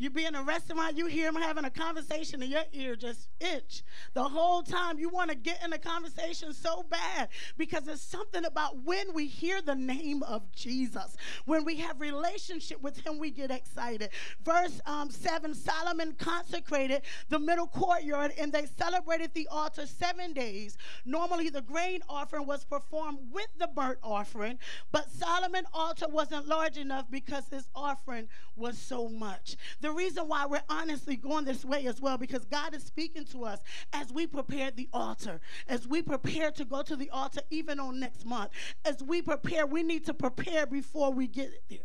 You 0.00 0.08
be 0.08 0.24
in 0.24 0.34
a 0.34 0.42
restaurant, 0.42 0.96
you 0.96 1.04
hear 1.04 1.30
them 1.30 1.42
having 1.42 1.66
a 1.66 1.70
conversation, 1.70 2.40
and 2.40 2.50
your 2.50 2.62
ear 2.72 2.96
just 2.96 3.28
itch. 3.38 3.82
The 4.14 4.24
whole 4.24 4.62
time 4.62 4.98
you 4.98 5.10
want 5.10 5.28
to 5.28 5.36
get 5.36 5.62
in 5.62 5.74
a 5.74 5.78
conversation 5.78 6.54
so 6.54 6.82
bad 6.84 7.28
because 7.58 7.84
there's 7.84 8.00
something 8.00 8.46
about 8.46 8.82
when 8.82 9.12
we 9.12 9.26
hear 9.26 9.60
the 9.60 9.74
name 9.74 10.22
of 10.22 10.50
Jesus, 10.52 11.18
when 11.44 11.66
we 11.66 11.76
have 11.76 12.00
relationship 12.00 12.80
with 12.80 13.06
Him, 13.06 13.18
we 13.18 13.30
get 13.30 13.50
excited. 13.50 14.08
Verse 14.42 14.80
um, 14.86 15.10
seven: 15.10 15.54
Solomon 15.54 16.14
consecrated 16.14 17.02
the 17.28 17.38
middle 17.38 17.66
courtyard, 17.66 18.32
and 18.40 18.54
they 18.54 18.64
celebrated 18.78 19.34
the 19.34 19.48
altar 19.48 19.84
seven 19.84 20.32
days. 20.32 20.78
Normally, 21.04 21.50
the 21.50 21.60
grain 21.60 22.00
offering 22.08 22.46
was 22.46 22.64
performed 22.64 23.18
with 23.30 23.48
the 23.58 23.68
burnt 23.68 23.98
offering, 24.02 24.58
but 24.92 25.10
Solomon 25.10 25.66
altar 25.74 26.08
wasn't 26.08 26.48
large 26.48 26.78
enough 26.78 27.10
because 27.10 27.48
his 27.50 27.68
offering 27.74 28.28
was 28.56 28.78
so 28.78 29.06
much. 29.06 29.56
The 29.82 29.89
the 29.90 29.96
reason 29.96 30.28
why 30.28 30.46
we're 30.46 30.62
honestly 30.68 31.16
going 31.16 31.44
this 31.44 31.64
way 31.64 31.86
as 31.86 32.00
well, 32.00 32.16
because 32.16 32.44
God 32.44 32.74
is 32.74 32.84
speaking 32.84 33.24
to 33.26 33.44
us 33.44 33.58
as 33.92 34.12
we 34.12 34.24
prepare 34.24 34.70
the 34.70 34.88
altar, 34.92 35.40
as 35.68 35.88
we 35.88 36.00
prepare 36.00 36.52
to 36.52 36.64
go 36.64 36.82
to 36.82 36.94
the 36.94 37.10
altar 37.10 37.40
even 37.50 37.80
on 37.80 37.98
next 37.98 38.24
month. 38.24 38.52
As 38.84 39.02
we 39.02 39.20
prepare, 39.20 39.66
we 39.66 39.82
need 39.82 40.06
to 40.06 40.14
prepare 40.14 40.66
before 40.66 41.12
we 41.12 41.26
get 41.26 41.50
there 41.68 41.78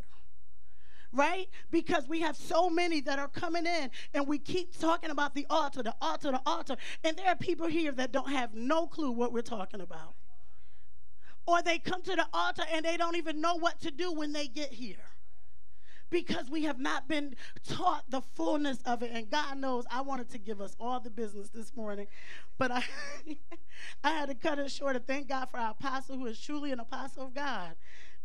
right? 1.14 1.48
Because 1.72 2.10
we 2.10 2.20
have 2.20 2.36
so 2.36 2.70
many 2.70 3.00
that 3.00 3.20
are 3.20 3.30
coming 3.30 3.66
in 3.66 3.90
and 4.14 4.28
we 4.28 4.38
keep 4.38 4.78
talking 4.78 5.10
about 5.10 5.34
the 5.34 5.48
altar, 5.50 5.82
the 5.82 5.96
altar, 6.02 6.30
the 6.30 6.42
altar. 6.46 6.76
And 7.06 7.16
there 7.16 7.30
are 7.30 7.38
people 7.38 7.68
here 7.68 7.94
that 7.94 8.12
don't 8.12 8.30
have 8.30 8.54
no 8.54 8.86
clue 8.86 9.12
what 9.12 9.32
we're 9.32 9.42
talking 9.42 9.80
about. 9.80 10.16
Or 11.48 11.62
they 11.62 11.80
come 11.80 12.02
to 12.02 12.18
the 12.18 12.28
altar 12.34 12.64
and 12.70 12.84
they 12.84 12.98
don't 12.98 13.16
even 13.16 13.40
know 13.40 13.56
what 13.56 13.80
to 13.80 13.92
do 13.92 14.12
when 14.12 14.34
they 14.34 14.50
get 14.50 14.74
here 14.74 14.98
because 16.10 16.50
we 16.50 16.64
have 16.64 16.80
not 16.80 17.08
been 17.08 17.36
taught 17.68 18.04
the 18.10 18.22
fullness 18.22 18.80
of 18.86 19.04
it. 19.04 19.12
And 19.14 19.30
God 19.30 19.58
knows 19.58 19.86
I 19.90 20.02
wanted 20.02 20.30
to 20.32 20.38
give 20.38 20.62
us 20.62 20.76
all 20.80 21.00
the 21.00 21.10
business 21.10 21.50
this 21.50 21.76
morning, 21.76 22.08
but 22.58 22.72
I, 22.72 22.84
I 24.04 24.10
had 24.12 24.30
to 24.30 24.36
cut 24.36 24.60
it 24.60 24.72
short. 24.72 24.96
And 24.96 25.06
thank 25.06 25.30
God 25.30 25.50
for 25.50 25.58
our 25.58 25.72
apostle, 25.72 26.18
who 26.18 26.26
is 26.28 26.40
truly 26.40 26.72
an 26.72 26.80
apostle 26.80 27.24
of 27.24 27.34
God. 27.34 27.76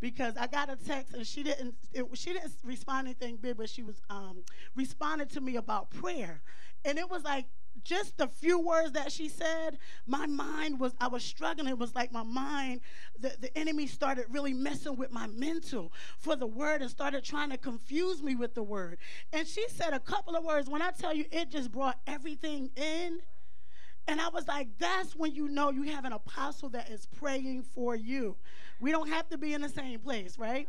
Because 0.00 0.34
I 0.38 0.46
got 0.46 0.70
a 0.70 0.76
text 0.76 1.14
and 1.14 1.26
she 1.26 1.42
didn't 1.42 1.74
it, 1.92 2.06
she 2.14 2.32
didn't 2.32 2.54
respond 2.64 3.06
anything 3.06 3.36
big, 3.36 3.58
but 3.58 3.68
she 3.68 3.82
was 3.82 4.00
um, 4.08 4.44
responded 4.74 5.28
to 5.32 5.42
me 5.42 5.56
about 5.56 5.90
prayer, 5.90 6.40
and 6.86 6.98
it 6.98 7.10
was 7.10 7.22
like 7.22 7.44
just 7.84 8.18
the 8.18 8.26
few 8.26 8.58
words 8.58 8.92
that 8.92 9.12
she 9.12 9.28
said, 9.28 9.78
my 10.06 10.26
mind 10.26 10.80
was, 10.80 10.94
I 11.00 11.08
was 11.08 11.22
struggling. 11.22 11.68
It 11.68 11.78
was 11.78 11.94
like 11.94 12.12
my 12.12 12.22
mind, 12.22 12.80
the, 13.18 13.34
the 13.40 13.56
enemy 13.56 13.86
started 13.86 14.26
really 14.30 14.54
messing 14.54 14.96
with 14.96 15.12
my 15.12 15.26
mental 15.26 15.92
for 16.18 16.36
the 16.36 16.46
word 16.46 16.82
and 16.82 16.90
started 16.90 17.24
trying 17.24 17.50
to 17.50 17.58
confuse 17.58 18.22
me 18.22 18.34
with 18.34 18.54
the 18.54 18.62
word. 18.62 18.98
And 19.32 19.46
she 19.46 19.66
said 19.68 19.92
a 19.92 20.00
couple 20.00 20.36
of 20.36 20.44
words. 20.44 20.68
When 20.68 20.82
I 20.82 20.90
tell 20.90 21.14
you, 21.14 21.24
it 21.30 21.50
just 21.50 21.72
brought 21.72 21.98
everything 22.06 22.70
in. 22.76 23.20
And 24.08 24.20
I 24.20 24.28
was 24.28 24.48
like, 24.48 24.68
that's 24.78 25.14
when 25.14 25.34
you 25.34 25.48
know 25.48 25.70
you 25.70 25.82
have 25.84 26.04
an 26.04 26.12
apostle 26.12 26.70
that 26.70 26.90
is 26.90 27.06
praying 27.06 27.62
for 27.62 27.94
you. 27.94 28.36
We 28.80 28.90
don't 28.90 29.08
have 29.08 29.28
to 29.28 29.38
be 29.38 29.54
in 29.54 29.60
the 29.60 29.68
same 29.68 30.00
place, 30.00 30.38
right? 30.38 30.68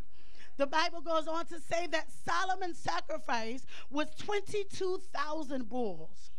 The 0.58 0.68
Bible 0.68 1.02
goes 1.02 1.28
on 1.28 1.46
to 1.48 1.60
say 1.60 1.88
that 1.88 2.10
Solomon's 2.26 2.78
sacrifice 2.78 3.66
was 3.90 4.08
22,000 4.20 5.68
bulls 5.68 6.30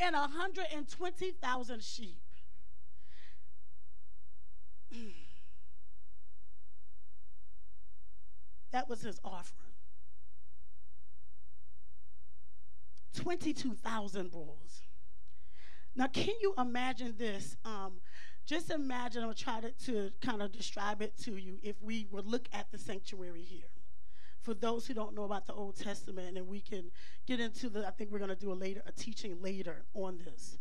and 0.00 0.14
120,000 0.14 1.82
sheep. 1.82 2.20
that 8.72 8.88
was 8.88 9.02
his 9.02 9.20
offering. 9.24 9.58
22,000 13.14 14.30
bulls. 14.30 14.82
Now, 15.94 16.06
can 16.06 16.32
you 16.40 16.54
imagine 16.56 17.14
this? 17.18 17.58
Um, 17.64 18.00
just 18.46 18.70
imagine, 18.70 19.22
I'll 19.22 19.34
try 19.34 19.60
to, 19.60 19.72
to 19.86 20.10
kind 20.22 20.40
of 20.42 20.50
describe 20.52 21.02
it 21.02 21.16
to 21.24 21.36
you 21.36 21.58
if 21.62 21.76
we 21.82 22.06
would 22.10 22.26
look 22.26 22.48
at 22.52 22.72
the 22.72 22.78
sanctuary 22.78 23.42
here 23.42 23.68
for 24.42 24.54
those 24.54 24.86
who 24.86 24.94
don't 24.94 25.14
know 25.14 25.24
about 25.24 25.46
the 25.46 25.54
Old 25.54 25.76
Testament, 25.76 26.36
and 26.36 26.48
we 26.48 26.60
can 26.60 26.90
get 27.26 27.40
into 27.40 27.68
the, 27.68 27.86
I 27.86 27.90
think 27.90 28.10
we're 28.10 28.18
going 28.18 28.30
to 28.30 28.36
do 28.36 28.52
a 28.52 28.54
later, 28.54 28.82
a 28.86 28.92
teaching 28.92 29.40
later 29.40 29.84
on 29.94 30.18
this. 30.24 30.58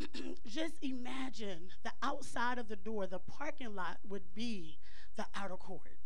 Just 0.46 0.74
imagine 0.82 1.68
the 1.82 1.92
outside 2.02 2.58
of 2.58 2.68
the 2.68 2.76
door, 2.76 3.06
the 3.06 3.18
parking 3.18 3.74
lot 3.74 3.98
would 4.08 4.34
be 4.34 4.78
the 5.16 5.26
outer 5.34 5.56
court. 5.56 5.96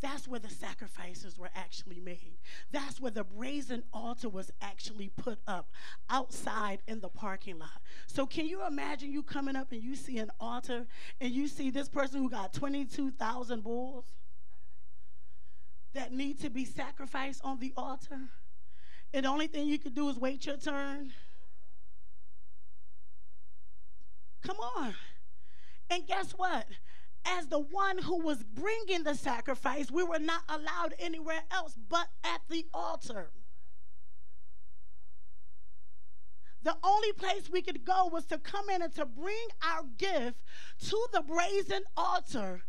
That's 0.00 0.28
where 0.28 0.38
the 0.38 0.48
sacrifices 0.48 1.38
were 1.38 1.50
actually 1.56 1.98
made. 1.98 2.38
That's 2.70 3.00
where 3.00 3.10
the 3.10 3.24
brazen 3.24 3.82
altar 3.92 4.28
was 4.28 4.52
actually 4.62 5.08
put 5.08 5.40
up 5.48 5.70
outside 6.08 6.82
in 6.86 7.00
the 7.00 7.08
parking 7.08 7.58
lot. 7.58 7.82
So, 8.06 8.24
can 8.24 8.46
you 8.46 8.64
imagine 8.64 9.12
you 9.12 9.24
coming 9.24 9.56
up 9.56 9.72
and 9.72 9.82
you 9.82 9.96
see 9.96 10.18
an 10.18 10.30
altar 10.38 10.86
and 11.20 11.32
you 11.32 11.48
see 11.48 11.70
this 11.70 11.88
person 11.88 12.22
who 12.22 12.30
got 12.30 12.52
22,000 12.52 13.64
bulls? 13.64 14.04
That 15.94 16.12
need 16.12 16.40
to 16.40 16.50
be 16.50 16.64
sacrificed 16.64 17.40
on 17.44 17.58
the 17.58 17.72
altar, 17.76 18.30
and 19.12 19.24
the 19.24 19.28
only 19.28 19.46
thing 19.46 19.66
you 19.66 19.78
could 19.78 19.94
do 19.94 20.08
is 20.08 20.18
wait 20.18 20.46
your 20.46 20.56
turn. 20.56 21.12
Come 24.42 24.58
on. 24.76 24.94
And 25.90 26.06
guess 26.06 26.32
what? 26.32 26.66
As 27.24 27.48
the 27.48 27.58
one 27.58 27.98
who 27.98 28.22
was 28.22 28.42
bringing 28.42 29.02
the 29.04 29.14
sacrifice, 29.14 29.90
we 29.90 30.02
were 30.02 30.18
not 30.18 30.42
allowed 30.48 30.94
anywhere 30.98 31.42
else 31.50 31.74
but 31.88 32.08
at 32.22 32.40
the 32.48 32.66
altar. 32.72 33.30
The 36.62 36.76
only 36.82 37.12
place 37.12 37.48
we 37.50 37.62
could 37.62 37.84
go 37.84 38.08
was 38.12 38.26
to 38.26 38.38
come 38.38 38.68
in 38.68 38.82
and 38.82 38.94
to 38.96 39.06
bring 39.06 39.48
our 39.62 39.84
gift 39.96 40.38
to 40.88 41.06
the 41.12 41.22
brazen 41.22 41.84
altar, 41.96 42.62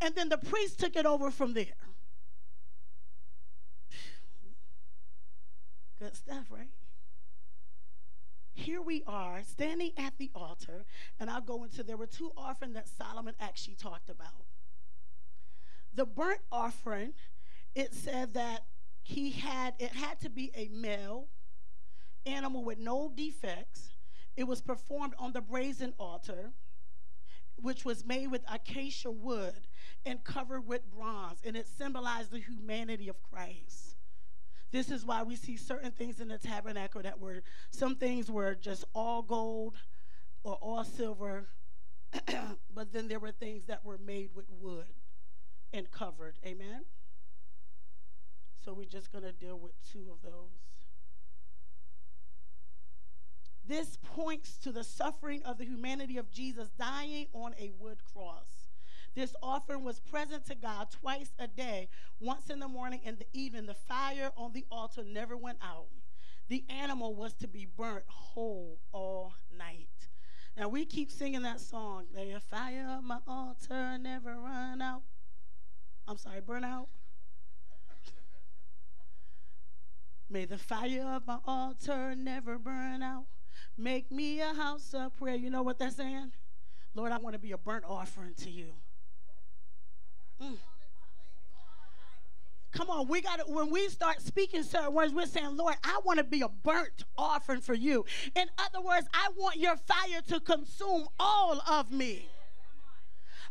and 0.00 0.14
then 0.14 0.28
the 0.28 0.38
priest 0.38 0.80
took 0.80 0.96
it 0.96 1.06
over 1.06 1.30
from 1.30 1.54
there. 1.54 1.74
Good 5.98 6.14
stuff, 6.14 6.46
right? 6.50 6.68
Here 8.52 8.82
we 8.82 9.02
are 9.06 9.42
standing 9.42 9.92
at 9.96 10.18
the 10.18 10.30
altar, 10.34 10.84
and 11.20 11.30
I'll 11.30 11.40
go 11.40 11.64
into 11.64 11.82
there 11.82 11.96
were 11.96 12.06
two 12.06 12.32
offerings 12.36 12.74
that 12.74 12.88
Solomon 12.88 13.34
actually 13.40 13.76
talked 13.76 14.08
about. 14.08 14.44
The 15.94 16.04
burnt 16.04 16.40
offering, 16.52 17.12
it 17.74 17.94
said 17.94 18.34
that 18.34 18.64
he 19.02 19.30
had 19.30 19.74
it 19.78 19.92
had 19.92 20.20
to 20.20 20.30
be 20.30 20.50
a 20.54 20.68
male 20.68 21.28
animal 22.26 22.64
with 22.64 22.78
no 22.78 23.10
defects. 23.14 23.90
It 24.36 24.44
was 24.44 24.60
performed 24.60 25.14
on 25.18 25.32
the 25.32 25.40
brazen 25.40 25.94
altar, 25.98 26.52
which 27.56 27.84
was 27.84 28.04
made 28.04 28.30
with 28.30 28.42
acacia 28.50 29.10
wood 29.10 29.68
and 30.04 30.24
covered 30.24 30.66
with 30.66 30.90
bronze, 30.90 31.40
and 31.44 31.56
it 31.56 31.66
symbolized 31.66 32.30
the 32.30 32.40
humanity 32.40 33.08
of 33.08 33.22
Christ. 33.22 33.95
This 34.72 34.90
is 34.90 35.04
why 35.04 35.22
we 35.22 35.36
see 35.36 35.56
certain 35.56 35.92
things 35.92 36.20
in 36.20 36.28
the 36.28 36.38
tabernacle 36.38 37.02
that 37.02 37.20
were, 37.20 37.42
some 37.70 37.96
things 37.96 38.30
were 38.30 38.54
just 38.54 38.84
all 38.94 39.22
gold 39.22 39.76
or 40.42 40.54
all 40.54 40.84
silver, 40.84 41.48
but 42.74 42.92
then 42.92 43.08
there 43.08 43.20
were 43.20 43.32
things 43.32 43.66
that 43.66 43.84
were 43.84 43.98
made 43.98 44.30
with 44.34 44.46
wood 44.50 44.86
and 45.72 45.90
covered. 45.90 46.36
Amen? 46.44 46.84
So 48.64 48.72
we're 48.72 48.84
just 48.84 49.12
going 49.12 49.24
to 49.24 49.32
deal 49.32 49.58
with 49.58 49.72
two 49.92 50.10
of 50.10 50.22
those. 50.22 50.66
This 53.68 53.98
points 54.02 54.56
to 54.58 54.72
the 54.72 54.84
suffering 54.84 55.42
of 55.44 55.58
the 55.58 55.64
humanity 55.64 56.18
of 56.18 56.30
Jesus 56.30 56.68
dying 56.78 57.26
on 57.32 57.54
a 57.58 57.72
wood 57.78 57.98
cross. 58.12 58.65
This 59.16 59.34
offering 59.42 59.82
was 59.82 59.98
present 59.98 60.44
to 60.48 60.54
God 60.54 60.88
twice 60.90 61.32
a 61.38 61.46
day, 61.46 61.88
once 62.20 62.50
in 62.50 62.60
the 62.60 62.68
morning 62.68 63.00
and 63.02 63.18
the 63.18 63.26
evening. 63.32 63.64
The 63.64 63.72
fire 63.72 64.30
on 64.36 64.52
the 64.52 64.66
altar 64.70 65.02
never 65.04 65.38
went 65.38 65.56
out. 65.62 65.86
The 66.48 66.64
animal 66.68 67.14
was 67.14 67.32
to 67.36 67.48
be 67.48 67.66
burnt 67.66 68.04
whole 68.08 68.78
all 68.92 69.32
night. 69.56 69.88
Now 70.54 70.68
we 70.68 70.84
keep 70.84 71.10
singing 71.10 71.40
that 71.42 71.60
song. 71.60 72.04
A 72.14 72.38
fire 72.38 72.86
on 72.86 73.06
my 73.06 73.20
altar, 73.26 73.96
never 73.98 74.34
run 74.38 74.82
out. 74.82 75.00
I'm 76.06 76.18
sorry, 76.18 76.42
burn 76.42 76.62
out. 76.62 76.88
May 80.28 80.44
the 80.44 80.58
fire 80.58 81.06
of 81.14 81.26
my 81.26 81.38
altar 81.46 82.14
never 82.14 82.58
burn 82.58 83.02
out. 83.02 83.24
Make 83.78 84.12
me 84.12 84.42
a 84.42 84.52
house 84.52 84.92
of 84.92 85.16
prayer. 85.16 85.36
You 85.36 85.48
know 85.48 85.62
what 85.62 85.78
that's 85.78 85.96
saying? 85.96 86.32
Lord, 86.94 87.12
I 87.12 87.18
want 87.18 87.32
to 87.32 87.38
be 87.38 87.52
a 87.52 87.58
burnt 87.58 87.84
offering 87.88 88.34
to 88.34 88.50
you. 88.50 88.74
Mm. 90.42 90.56
Come 92.72 92.90
on, 92.90 93.08
we 93.08 93.22
got 93.22 93.36
to, 93.38 93.44
when 93.50 93.70
we 93.70 93.88
start 93.88 94.20
speaking 94.20 94.62
certain 94.62 94.92
words, 94.92 95.12
we're 95.12 95.24
saying, 95.24 95.56
Lord, 95.56 95.76
I 95.82 96.00
want 96.04 96.18
to 96.18 96.24
be 96.24 96.42
a 96.42 96.48
burnt 96.48 97.04
offering 97.16 97.62
for 97.62 97.72
you. 97.72 98.04
In 98.34 98.48
other 98.58 98.84
words, 98.84 99.06
I 99.14 99.30
want 99.36 99.56
your 99.56 99.76
fire 99.76 100.20
to 100.28 100.40
consume 100.40 101.08
all 101.18 101.60
of 101.66 101.90
me. 101.90 102.28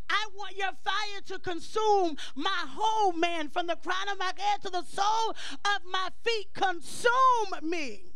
I 0.07 0.27
want 0.35 0.55
your 0.55 0.71
fire 0.83 1.21
to 1.25 1.39
consume 1.39 2.17
my 2.35 2.65
whole 2.67 3.13
man 3.13 3.49
from 3.49 3.65
the 3.65 3.75
crown 3.75 4.09
of 4.11 4.19
my 4.19 4.31
head 4.37 4.61
to 4.61 4.69
the 4.69 4.83
sole 4.83 5.29
of 5.29 5.81
my 5.91 6.09
feet. 6.23 6.53
Consume 6.53 7.63
me. 7.63 8.14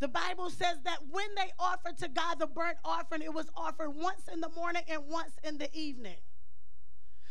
The 0.00 0.08
Bible 0.08 0.50
says 0.50 0.76
that 0.84 0.98
when 1.10 1.26
they 1.36 1.50
offered 1.58 1.98
to 1.98 2.08
God 2.08 2.38
the 2.38 2.46
burnt 2.46 2.78
offering, 2.84 3.22
it 3.22 3.34
was 3.34 3.50
offered 3.56 3.90
once 3.90 4.28
in 4.32 4.40
the 4.40 4.48
morning 4.50 4.82
and 4.88 5.02
once 5.08 5.32
in 5.42 5.58
the 5.58 5.68
evening. 5.76 6.18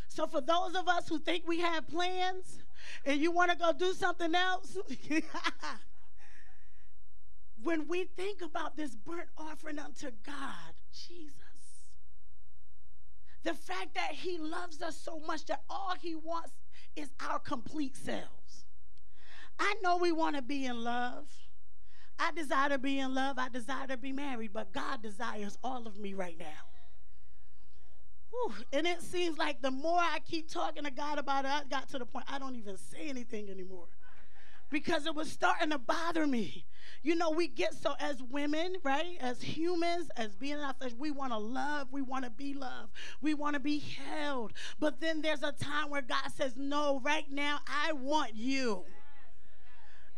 So, 0.09 0.27
for 0.27 0.41
those 0.41 0.75
of 0.75 0.87
us 0.87 1.07
who 1.07 1.19
think 1.19 1.47
we 1.47 1.59
have 1.61 1.87
plans 1.87 2.59
and 3.05 3.21
you 3.21 3.31
want 3.31 3.51
to 3.51 3.57
go 3.57 3.71
do 3.71 3.93
something 3.93 4.33
else, 4.35 4.77
when 7.63 7.87
we 7.87 8.03
think 8.03 8.41
about 8.41 8.75
this 8.75 8.95
burnt 8.95 9.29
offering 9.37 9.79
unto 9.79 10.11
God, 10.25 10.73
Jesus, 10.91 11.35
the 13.43 13.53
fact 13.53 13.95
that 13.95 14.11
He 14.11 14.37
loves 14.37 14.81
us 14.81 14.99
so 14.99 15.19
much 15.19 15.45
that 15.45 15.61
all 15.69 15.93
He 16.01 16.15
wants 16.15 16.51
is 16.95 17.11
our 17.25 17.39
complete 17.39 17.95
selves. 17.95 18.65
I 19.59 19.75
know 19.81 19.97
we 19.97 20.11
want 20.11 20.35
to 20.35 20.41
be 20.41 20.65
in 20.65 20.83
love. 20.83 21.46
I 22.19 22.31
desire 22.31 22.69
to 22.69 22.77
be 22.77 22.99
in 22.99 23.13
love. 23.13 23.37
I 23.37 23.49
desire 23.49 23.87
to 23.87 23.97
be 23.97 24.11
married, 24.11 24.51
but 24.53 24.73
God 24.73 25.01
desires 25.01 25.57
all 25.63 25.87
of 25.87 25.97
me 25.97 26.13
right 26.13 26.37
now. 26.37 26.45
Whew. 28.31 28.53
And 28.73 28.87
it 28.87 29.01
seems 29.01 29.37
like 29.37 29.61
the 29.61 29.71
more 29.71 29.99
I 29.99 30.19
keep 30.19 30.49
talking 30.49 30.83
to 30.83 30.91
God 30.91 31.17
about 31.17 31.45
it, 31.45 31.51
I 31.51 31.61
got 31.69 31.89
to 31.89 31.99
the 31.99 32.05
point 32.05 32.25
I 32.27 32.39
don't 32.39 32.55
even 32.55 32.77
say 32.77 33.07
anything 33.07 33.49
anymore 33.49 33.87
because 34.69 35.05
it 35.05 35.15
was 35.15 35.31
starting 35.31 35.69
to 35.69 35.77
bother 35.77 36.27
me. 36.27 36.65
You 37.03 37.15
know, 37.15 37.31
we 37.31 37.47
get 37.47 37.73
so, 37.73 37.93
as 37.99 38.21
women, 38.21 38.75
right, 38.83 39.17
as 39.21 39.41
humans, 39.41 40.09
as 40.17 40.35
being 40.35 40.53
in 40.53 40.59
our 40.59 40.73
flesh, 40.73 40.91
we 40.97 41.11
want 41.11 41.31
to 41.31 41.37
love, 41.37 41.87
we 41.91 42.01
want 42.01 42.25
to 42.25 42.31
be 42.31 42.53
loved, 42.53 42.91
we 43.21 43.33
want 43.33 43.53
to 43.53 43.59
be 43.59 43.79
held. 43.79 44.53
But 44.79 44.99
then 44.99 45.21
there's 45.21 45.43
a 45.43 45.51
time 45.51 45.89
where 45.89 46.01
God 46.01 46.31
says, 46.35 46.55
No, 46.57 46.99
right 47.01 47.29
now, 47.29 47.59
I 47.67 47.93
want 47.93 48.35
you. 48.35 48.83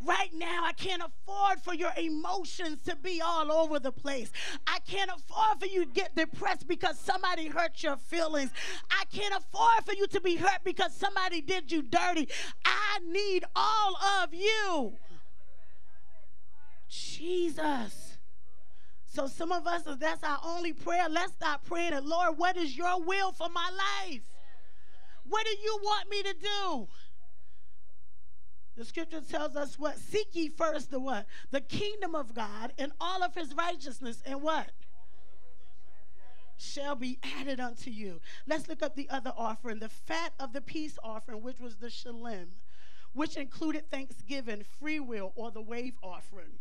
Right 0.02 0.30
now, 0.32 0.64
I 0.64 0.72
can't 0.72 1.02
afford 1.02 1.60
for 1.60 1.74
your 1.74 1.92
emotions 1.96 2.82
to 2.84 2.96
be 2.96 3.20
all 3.20 3.52
over 3.52 3.78
the 3.78 3.92
place. 3.92 4.30
I 4.66 4.78
can't 4.88 5.10
afford 5.10 5.60
for 5.60 5.66
you 5.66 5.84
to 5.84 5.90
get 5.90 6.16
depressed 6.16 6.66
because 6.66 6.98
somebody 6.98 7.48
hurt 7.48 7.82
your 7.82 7.96
feelings. 7.96 8.50
I 8.90 9.04
can't 9.12 9.34
afford 9.34 9.84
for 9.84 9.92
you 9.92 10.06
to 10.06 10.20
be 10.20 10.36
hurt 10.36 10.60
because 10.64 10.94
somebody 10.94 11.42
did 11.42 11.70
you 11.70 11.82
dirty. 11.82 12.28
I 12.64 12.98
need 13.06 13.44
all 13.54 13.96
of 14.22 14.32
you. 14.32 14.94
Jesus. 16.88 18.16
So, 19.04 19.26
some 19.26 19.52
of 19.52 19.66
us, 19.66 19.82
that's 19.98 20.24
our 20.24 20.38
only 20.44 20.72
prayer. 20.72 21.08
Let's 21.10 21.32
stop 21.32 21.66
praying 21.66 21.90
that, 21.90 22.06
Lord, 22.06 22.38
what 22.38 22.56
is 22.56 22.76
your 22.76 23.02
will 23.02 23.32
for 23.32 23.48
my 23.48 23.68
life? 23.70 24.22
What 25.28 25.44
do 25.44 25.52
you 25.62 25.78
want 25.82 26.10
me 26.10 26.22
to 26.22 26.34
do? 26.34 26.88
The 28.80 28.86
scripture 28.86 29.20
tells 29.20 29.56
us 29.56 29.78
what? 29.78 29.98
Seek 29.98 30.28
ye 30.32 30.48
first 30.48 30.90
the 30.90 30.98
what? 30.98 31.26
The 31.50 31.60
kingdom 31.60 32.14
of 32.14 32.32
God 32.32 32.72
and 32.78 32.92
all 32.98 33.22
of 33.22 33.34
his 33.34 33.52
righteousness 33.54 34.22
and 34.24 34.40
what? 34.40 34.70
Shall 36.56 36.94
be 36.94 37.18
added 37.38 37.60
unto 37.60 37.90
you. 37.90 38.22
Let's 38.46 38.70
look 38.70 38.82
up 38.82 38.96
the 38.96 39.10
other 39.10 39.34
offering, 39.36 39.80
the 39.80 39.90
fat 39.90 40.32
of 40.40 40.54
the 40.54 40.62
peace 40.62 40.98
offering, 41.04 41.42
which 41.42 41.60
was 41.60 41.76
the 41.76 41.90
shalem, 41.90 42.52
which 43.12 43.36
included 43.36 43.90
thanksgiving, 43.90 44.64
free 44.80 44.98
will, 44.98 45.34
or 45.34 45.50
the 45.50 45.60
wave 45.60 45.98
offering. 46.02 46.52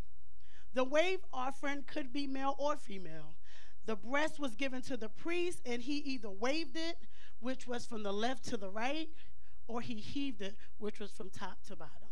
The 0.73 0.83
wave 0.83 1.19
offering 1.31 1.85
could 1.87 2.11
be 2.11 2.27
male 2.27 2.55
or 2.57 2.75
female. 2.75 3.37
The 3.85 3.95
breast 3.95 4.41
was 4.41 4.55
given 4.55 4.81
to 4.81 4.97
the 4.97 5.07
priest, 5.07 5.61
and 5.65 5.81
he 5.81 5.99
either 5.99 6.29
waved 6.29 6.75
it, 6.75 6.97
which 7.39 7.65
was 7.65 7.85
from 7.85 8.03
the 8.03 8.11
left 8.11 8.43
to 8.49 8.57
the 8.57 8.69
right, 8.69 9.07
or 9.69 9.79
he 9.79 9.95
heaved 9.95 10.41
it, 10.41 10.57
which 10.79 10.99
was 10.99 11.11
from 11.11 11.29
top 11.29 11.63
to 11.67 11.77
bottom 11.77 12.08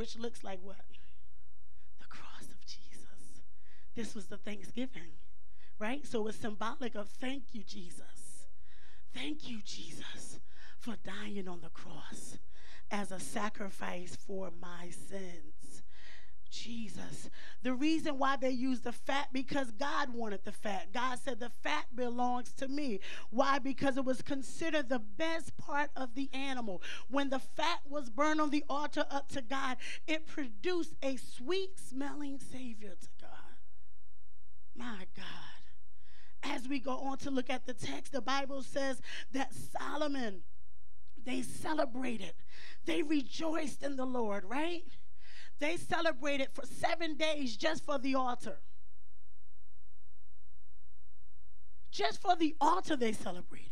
which 0.00 0.16
looks 0.16 0.42
like 0.42 0.58
what? 0.62 0.78
The 1.98 2.06
cross 2.06 2.44
of 2.44 2.64
Jesus. 2.64 3.42
This 3.94 4.14
was 4.14 4.28
the 4.28 4.38
Thanksgiving, 4.38 5.18
right? 5.78 6.06
So 6.06 6.26
it's 6.26 6.38
symbolic 6.38 6.94
of 6.94 7.10
thank 7.10 7.42
you, 7.52 7.62
Jesus. 7.62 8.46
Thank 9.12 9.46
you, 9.46 9.58
Jesus, 9.62 10.40
for 10.78 10.94
dying 11.04 11.46
on 11.46 11.60
the 11.60 11.68
cross 11.68 12.38
as 12.90 13.12
a 13.12 13.20
sacrifice 13.20 14.16
for 14.16 14.50
my 14.58 14.88
sins. 14.88 15.59
Jesus. 16.50 17.30
The 17.62 17.72
reason 17.72 18.18
why 18.18 18.36
they 18.36 18.50
used 18.50 18.84
the 18.84 18.92
fat 18.92 19.28
because 19.32 19.70
God 19.72 20.12
wanted 20.12 20.44
the 20.44 20.52
fat. 20.52 20.92
God 20.92 21.18
said 21.18 21.40
the 21.40 21.52
fat 21.62 21.86
belongs 21.94 22.52
to 22.54 22.68
me. 22.68 23.00
Why? 23.30 23.58
Because 23.58 23.96
it 23.96 24.04
was 24.04 24.22
considered 24.22 24.88
the 24.88 24.98
best 24.98 25.56
part 25.56 25.90
of 25.96 26.14
the 26.14 26.28
animal. 26.32 26.82
When 27.08 27.30
the 27.30 27.38
fat 27.38 27.80
was 27.88 28.10
burned 28.10 28.40
on 28.40 28.50
the 28.50 28.64
altar 28.68 29.06
up 29.10 29.28
to 29.30 29.42
God, 29.42 29.76
it 30.06 30.26
produced 30.26 30.94
a 31.02 31.16
sweet 31.16 31.78
smelling 31.78 32.38
savior 32.38 32.94
to 33.00 33.08
God. 33.20 33.30
My 34.74 35.06
God. 35.16 35.24
As 36.42 36.66
we 36.66 36.80
go 36.80 36.98
on 36.98 37.18
to 37.18 37.30
look 37.30 37.50
at 37.50 37.66
the 37.66 37.74
text, 37.74 38.12
the 38.12 38.22
Bible 38.22 38.62
says 38.62 39.02
that 39.32 39.52
Solomon 39.54 40.42
they 41.24 41.42
celebrated. 41.42 42.32
They 42.84 43.02
rejoiced 43.02 43.82
in 43.82 43.96
the 43.96 44.06
Lord, 44.06 44.44
right? 44.44 44.84
They 45.60 45.76
celebrated 45.76 46.48
for 46.52 46.64
seven 46.66 47.16
days 47.16 47.56
just 47.56 47.84
for 47.84 47.98
the 47.98 48.14
altar. 48.14 48.58
Just 51.90 52.20
for 52.22 52.34
the 52.34 52.56
altar, 52.60 52.96
they 52.96 53.12
celebrated. 53.12 53.70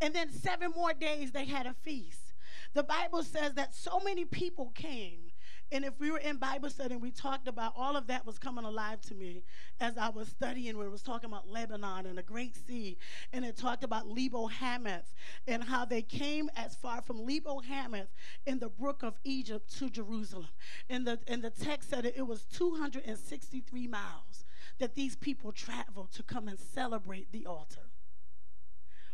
And 0.00 0.14
then 0.14 0.30
seven 0.30 0.72
more 0.74 0.92
days, 0.92 1.32
they 1.32 1.46
had 1.46 1.66
a 1.66 1.74
feast. 1.74 2.34
The 2.74 2.82
Bible 2.82 3.22
says 3.22 3.54
that 3.54 3.74
so 3.74 4.00
many 4.04 4.24
people 4.24 4.72
came 4.74 5.29
and 5.72 5.84
if 5.84 5.98
we 6.00 6.10
were 6.10 6.18
in 6.18 6.36
Bible 6.36 6.68
study 6.68 6.94
and 6.94 7.02
we 7.02 7.12
talked 7.12 7.46
about 7.46 7.74
all 7.76 7.96
of 7.96 8.08
that 8.08 8.26
was 8.26 8.38
coming 8.38 8.64
alive 8.64 9.00
to 9.02 9.14
me 9.14 9.44
as 9.80 9.96
I 9.96 10.08
was 10.08 10.28
studying 10.28 10.76
when 10.76 10.86
it 10.86 10.90
was 10.90 11.02
talking 11.02 11.30
about 11.30 11.48
Lebanon 11.48 12.06
and 12.06 12.18
the 12.18 12.22
Great 12.22 12.56
Sea. 12.56 12.98
And 13.32 13.44
it 13.44 13.56
talked 13.56 13.84
about 13.84 14.08
Lebo 14.08 14.48
Hamath 14.48 15.14
and 15.46 15.62
how 15.62 15.84
they 15.84 16.02
came 16.02 16.50
as 16.56 16.74
far 16.74 17.02
from 17.02 17.24
Lebo 17.24 17.60
Hamath 17.60 18.08
in 18.46 18.58
the 18.58 18.68
brook 18.68 19.02
of 19.04 19.14
Egypt 19.22 19.72
to 19.78 19.88
Jerusalem. 19.88 20.48
And 20.88 21.06
the, 21.06 21.20
and 21.28 21.42
the 21.42 21.50
text 21.50 21.90
said 21.90 22.04
it 22.04 22.26
was 22.26 22.44
263 22.46 23.86
miles 23.86 24.44
that 24.78 24.94
these 24.94 25.14
people 25.14 25.52
traveled 25.52 26.10
to 26.12 26.22
come 26.24 26.48
and 26.48 26.58
celebrate 26.58 27.30
the 27.30 27.46
altar. 27.46 27.90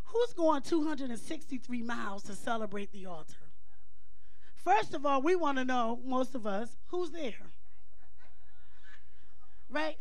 Who's 0.05 0.33
going 0.33 0.63
263 0.63 1.83
miles 1.83 2.23
to 2.25 2.35
celebrate 2.35 2.93
the 2.93 3.07
altar? 3.07 3.46
First 4.67 4.95
of 4.95 5.07
all, 5.07 5.23
we 5.23 5.37
want 5.37 5.59
to 5.59 5.65
know, 5.65 6.01
most 6.05 6.35
of 6.35 6.45
us, 6.45 6.77
who's 6.89 7.13
there? 7.13 7.35
Right? 9.71 9.97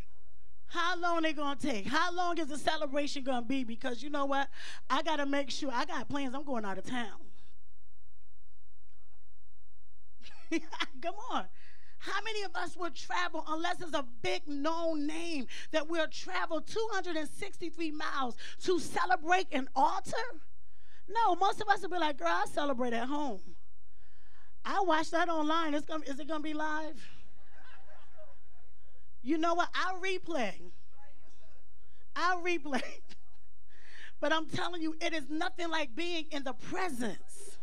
How 0.66 0.98
long 0.98 1.22
they 1.22 1.32
gonna 1.32 1.54
take? 1.54 1.86
How 1.86 2.12
long 2.12 2.36
is 2.38 2.48
the 2.48 2.58
celebration 2.58 3.22
gonna 3.22 3.46
be? 3.46 3.62
Because 3.62 4.02
you 4.02 4.10
know 4.10 4.24
what? 4.24 4.48
I 4.90 5.02
gotta 5.02 5.24
make 5.24 5.52
sure 5.52 5.70
I 5.72 5.84
got 5.84 6.08
plans. 6.08 6.34
I'm 6.34 6.42
going 6.42 6.64
out 6.64 6.78
of 6.78 6.84
town. 6.84 7.12
Come 11.00 11.14
on. 11.30 11.44
How 11.98 12.20
many 12.24 12.42
of 12.42 12.56
us 12.56 12.76
will 12.76 12.90
travel 12.90 13.44
unless 13.46 13.80
it's 13.80 13.94
a 13.94 14.04
big 14.20 14.48
known 14.48 15.06
name 15.06 15.46
that 15.70 15.88
we'll 15.88 16.08
travel 16.08 16.60
263 16.60 17.92
miles 17.92 18.34
to 18.64 18.80
celebrate 18.80 19.46
an 19.52 19.68
altar? 19.76 20.16
No, 21.08 21.36
most 21.36 21.60
of 21.60 21.68
us 21.68 21.82
will 21.82 21.90
be 21.90 21.98
like, 21.98 22.18
girl, 22.18 22.26
I 22.28 22.46
celebrate 22.52 22.94
at 22.94 23.06
home. 23.06 23.55
I 24.66 24.80
watched 24.80 25.12
that 25.12 25.28
online. 25.28 25.74
It's 25.74 25.86
gonna, 25.86 26.04
is 26.04 26.18
it 26.18 26.26
going 26.26 26.40
to 26.40 26.44
be 26.44 26.52
live? 26.52 27.00
You 29.22 29.38
know 29.38 29.54
what? 29.54 29.68
I'll 29.74 30.00
replay. 30.00 30.54
I'll 32.16 32.42
replay. 32.42 32.82
but 34.20 34.32
I'm 34.32 34.46
telling 34.46 34.82
you, 34.82 34.96
it 35.00 35.12
is 35.12 35.30
nothing 35.30 35.70
like 35.70 35.94
being 35.94 36.26
in 36.32 36.42
the 36.42 36.52
presence. 36.52 37.58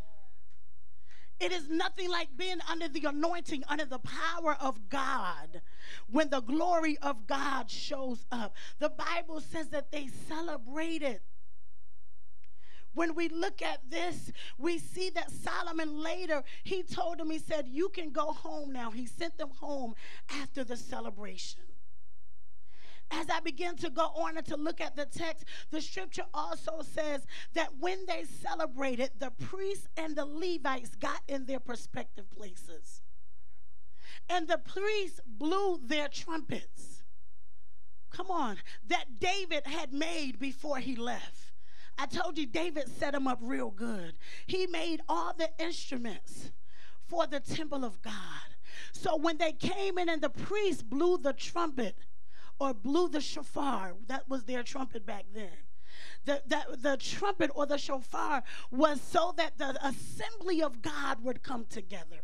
It 1.42 1.52
is 1.52 1.68
nothing 1.68 2.10
like 2.10 2.30
being 2.38 2.60
under 2.72 2.88
the 2.88 3.06
anointing, 3.10 3.66
under 3.68 3.84
the 3.84 4.00
power 4.00 4.56
of 4.62 4.88
God, 4.88 5.62
when 6.10 6.30
the 6.30 6.40
glory 6.40 6.98
of 7.02 7.28
God 7.28 7.70
shows 7.70 8.26
up. 8.32 8.56
The 8.80 8.90
Bible 8.90 9.42
says 9.42 9.68
that 9.70 9.92
they 9.92 10.08
celebrated 10.30 11.20
when 12.94 13.16
we 13.16 13.30
look 13.30 13.62
at 13.62 13.90
this, 13.90 14.32
we 14.58 14.78
see 14.78 15.10
that 15.12 15.32
Solomon 15.32 16.02
later, 16.02 16.44
he 16.64 16.84
told 16.84 17.20
him, 17.20 17.30
he 17.30 17.40
said, 17.40 17.68
You 17.68 17.90
can 17.90 18.12
go 18.12 18.32
home 18.32 18.72
now. 18.72 18.92
He 18.92 19.06
sent 19.06 19.38
them 19.38 19.50
home 19.60 19.96
after 20.30 20.64
the 20.64 20.78
celebration. 20.78 21.62
As 23.12 23.30
I 23.30 23.40
begin 23.42 23.76
to 23.78 23.90
go 23.90 24.06
on 24.06 24.38
and 24.38 24.46
to 24.48 24.58
look 24.58 24.82
at 24.82 24.96
the 24.96 25.06
text, 25.06 25.46
the 25.70 25.82
scripture 25.82 26.26
also 26.34 26.82
says 26.82 27.26
that 27.54 27.70
when 27.80 28.06
they 28.08 28.24
celebrated, 28.24 29.12
the 29.20 29.32
priests 29.32 29.88
and 29.98 30.16
the 30.16 30.26
Levites 30.26 30.96
got 30.96 31.22
in 31.28 31.46
their 31.46 31.60
respective 31.66 32.30
places. 32.32 33.02
And 34.30 34.48
the 34.48 34.58
priests 34.58 35.20
blew 35.28 35.80
their 35.84 36.08
trumpets. 36.08 37.04
come 38.10 38.32
on, 38.32 38.58
that 38.88 39.20
David 39.20 39.66
had 39.66 39.92
made 39.92 40.40
before 40.40 40.78
he 40.78 40.96
left. 40.96 41.43
I 41.98 42.06
told 42.06 42.38
you 42.38 42.46
David 42.46 42.90
set 42.98 43.14
him 43.14 43.28
up 43.28 43.40
real 43.42 43.72
good. 43.72 44.14
He 44.46 44.68
made 44.68 45.02
all 45.08 45.34
the 45.34 45.50
instruments 45.60 46.52
for 47.08 47.28
the 47.28 47.40
temple 47.40 47.86
of 47.86 48.02
God. 48.02 48.14
So 48.92 49.16
when 49.16 49.38
they 49.38 49.54
came 49.54 49.98
in 49.98 50.10
and 50.10 50.22
the 50.22 50.30
priest 50.30 50.90
blew 50.90 51.18
the 51.18 51.34
trumpet 51.34 51.98
or 52.60 52.74
blew 52.74 53.10
the 53.10 53.22
shofar, 53.22 53.94
that 54.08 54.28
was 54.28 54.44
their 54.44 54.64
trumpet 54.64 55.06
back 55.06 55.26
then. 55.34 55.52
The, 56.26 56.42
the, 56.48 56.78
the 56.78 56.98
trumpet 56.98 57.52
or 57.54 57.66
the 57.66 57.78
shofar 57.78 58.44
was 58.72 59.00
so 59.02 59.34
that 59.38 59.58
the 59.58 59.78
assembly 59.86 60.62
of 60.62 60.82
God 60.82 61.24
would 61.24 61.44
come 61.44 61.66
together. 61.66 62.24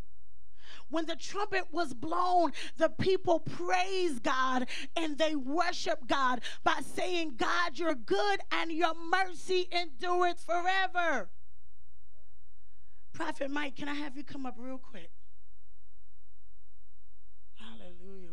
When 0.90 1.06
the 1.06 1.16
trumpet 1.16 1.66
was 1.70 1.94
blown, 1.94 2.52
the 2.76 2.88
people 2.88 3.40
praised 3.40 4.22
God 4.22 4.66
and 4.96 5.16
they 5.16 5.36
worship 5.36 6.06
God 6.06 6.40
by 6.64 6.80
saying, 6.94 7.34
God, 7.36 7.78
you're 7.78 7.94
good 7.94 8.40
and 8.50 8.72
your 8.72 8.94
mercy 8.94 9.68
endureth 9.72 10.44
forever. 10.44 11.30
Prophet 13.12 13.50
Mike, 13.50 13.76
can 13.76 13.88
I 13.88 13.94
have 13.94 14.16
you 14.16 14.24
come 14.24 14.46
up 14.46 14.54
real 14.58 14.78
quick? 14.78 15.10
Hallelujah. 17.54 18.30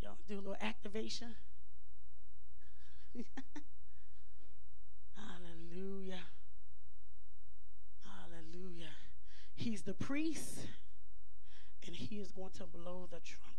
Y'all 0.00 0.16
do 0.26 0.36
a 0.36 0.36
little 0.36 0.56
activation. 0.60 1.34
Hallelujah. 5.14 6.22
Hallelujah. 8.04 8.92
He's 9.54 9.82
the 9.82 9.94
priest 9.94 10.66
and 11.86 11.96
he 11.96 12.16
is 12.16 12.32
going 12.32 12.50
to 12.50 12.64
blow 12.64 13.08
the 13.10 13.20
trumpet. 13.20 13.51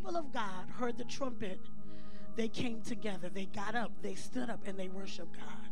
People 0.00 0.16
of 0.16 0.32
God 0.32 0.70
heard 0.78 0.96
the 0.96 1.04
trumpet, 1.04 1.60
they 2.34 2.48
came 2.48 2.80
together. 2.80 3.28
They 3.28 3.44
got 3.46 3.74
up, 3.74 3.92
they 4.00 4.14
stood 4.14 4.48
up, 4.48 4.66
and 4.66 4.78
they 4.78 4.88
worshiped 4.88 5.36
God. 5.36 5.69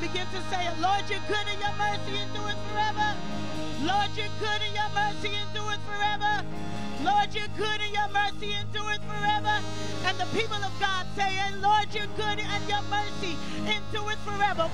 Begin 0.00 0.26
to 0.34 0.40
say 0.50 0.66
it. 0.66 0.78
Lord, 0.80 1.04
you're 1.08 1.22
good 1.28 1.46
in 1.52 1.58
your 1.60 1.74
mercy 1.78 2.18
endures 2.18 2.58
forever. 2.70 3.14
Lord, 3.82 4.10
you're 4.16 4.34
good 4.38 4.60
and 4.62 4.74
your 4.74 4.90
mercy 4.90 5.30
endures 5.34 5.78
forever. 5.86 6.44
Lord, 7.02 7.34
you're 7.34 7.52
good 7.56 7.80
in 7.80 7.92
your 7.94 8.08
mercy 8.10 8.54
endures 8.58 8.98
forever. 9.06 9.62
And 10.04 10.18
the 10.18 10.26
people 10.34 10.58
of 10.58 10.72
God 10.80 11.06
say, 11.16 11.30
and 11.46 11.62
Lord, 11.62 11.86
you're 11.94 12.10
good 12.16 12.38
and 12.38 12.68
your 12.68 12.82
mercy 12.90 13.36
endures 13.66 14.18
forever. 14.26 14.68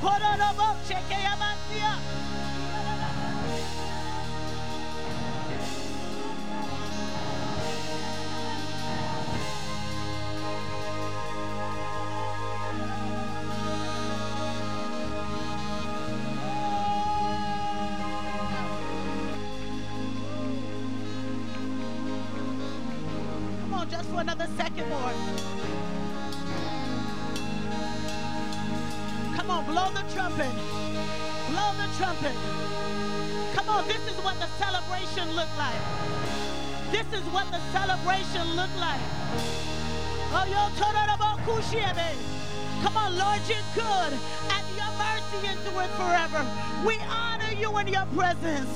Come 42.82 42.96
on, 42.96 43.16
Lord, 43.16 43.40
you're 43.48 43.70
good, 43.74 44.12
and 44.54 44.64
your 44.76 44.92
mercy 45.00 45.46
endureth 45.48 45.90
forever. 45.96 46.44
We 46.86 46.98
honor 47.08 47.52
you 47.58 47.76
in 47.78 47.88
your 47.88 48.06
presence. 48.14 48.70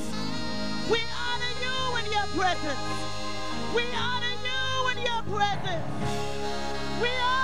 We 0.91 1.01
honor 1.13 1.55
you 1.61 1.97
in 1.99 2.13
your 2.13 2.27
presence. 2.37 2.81
We 3.75 3.85
honor 3.95 4.35
you 4.45 4.91
in 4.93 4.99
your 5.05 5.23
presence. 5.37 5.85
We 7.01 7.09
honor 7.09 7.38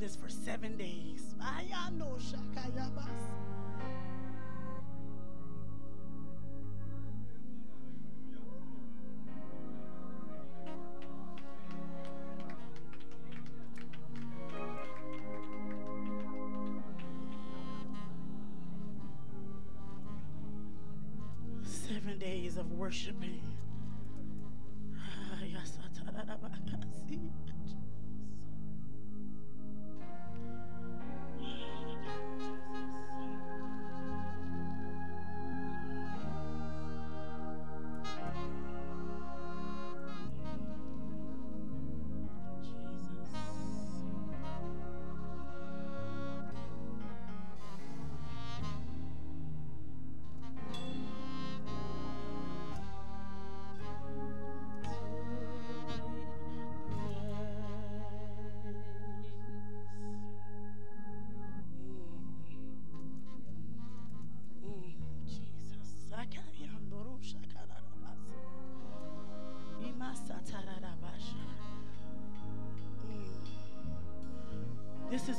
this 0.00 0.16
for 0.16 0.28
seven 0.28 0.76
days. 0.76 1.22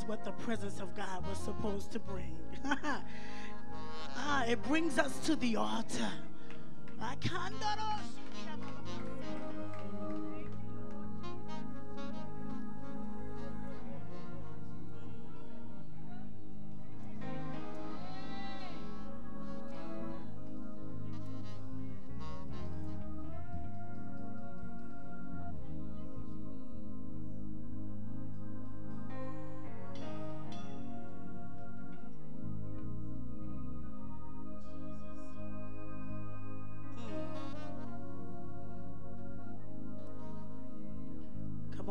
What 0.08 0.24
the 0.24 0.32
presence 0.32 0.80
of 0.80 0.96
God 0.96 1.28
was 1.28 1.38
supposed 1.38 1.92
to 1.92 2.00
bring. 2.00 2.38
ah, 2.66 4.46
it 4.48 4.62
brings 4.64 4.98
us 4.98 5.20
to 5.20 5.36
the 5.36 5.58
altar. 5.58 6.10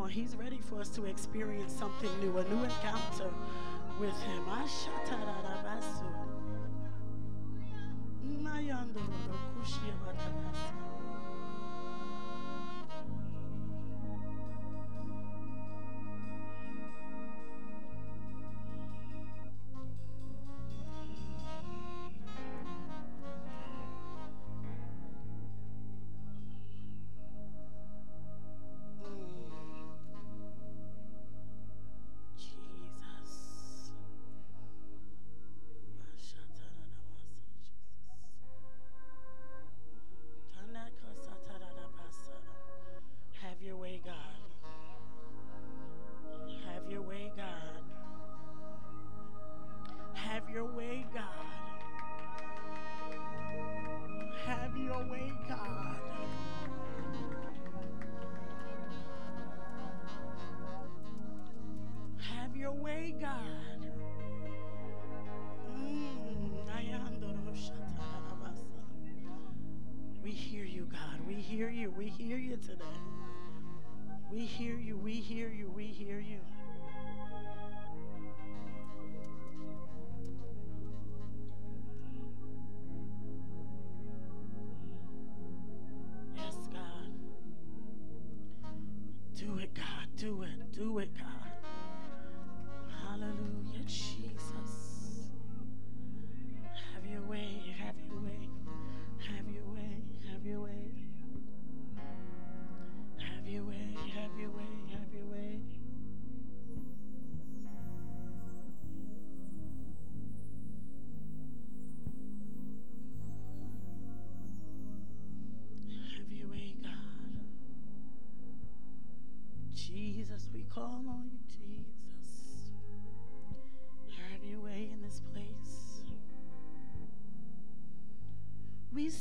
He's 0.07 0.37
ready 0.37 0.59
for 0.59 0.81
us 0.81 0.89
to 0.91 1.05
experience 1.05 1.73
something 1.73 2.11
new, 2.21 2.39
a 2.39 2.45
new 2.49 2.65
encounter 2.65 3.31
with 4.01 4.19
Him. 4.23 4.43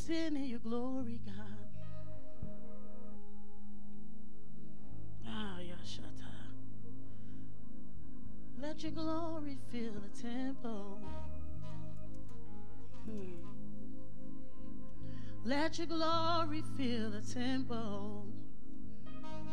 Sin 0.05 0.37
in 0.37 0.45
your 0.45 0.59
glory, 0.59 1.19
God. 1.25 1.67
Ah, 5.27 5.57
Yashata. 5.59 6.31
Let 8.61 8.83
your 8.83 8.91
glory 8.91 9.57
fill 9.71 9.93
the 9.93 10.21
temple. 10.21 10.99
Hmm. 13.05 13.33
Let 15.43 15.79
your 15.79 15.87
glory 15.87 16.63
fill 16.77 17.09
the 17.09 17.21
temple. 17.21 18.27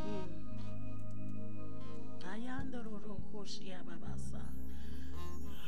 Hmm. 0.04 0.28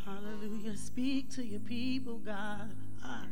Hallelujah. 0.05 0.77
Speak 0.77 1.31
to 1.31 1.45
your 1.45 1.61
people, 1.61 2.19
God. 2.19 2.75
Ah. 3.03 3.27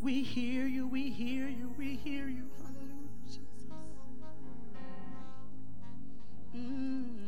We 0.00 0.22
hear 0.22 0.66
you, 0.66 0.86
we 0.86 1.10
hear 1.10 1.46
you, 1.46 1.74
we 1.76 1.94
hear 1.96 2.26
you. 2.26 2.48
Hallelujah, 2.56 3.10
Jesus. 3.26 3.40
Mm. 6.56 7.19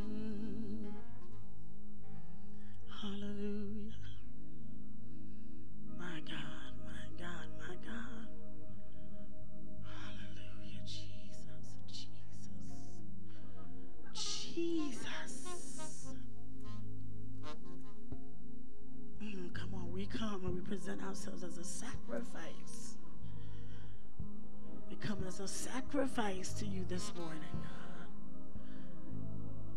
To 26.55 26.65
you 26.65 26.85
this 26.87 27.11
morning. 27.15 27.39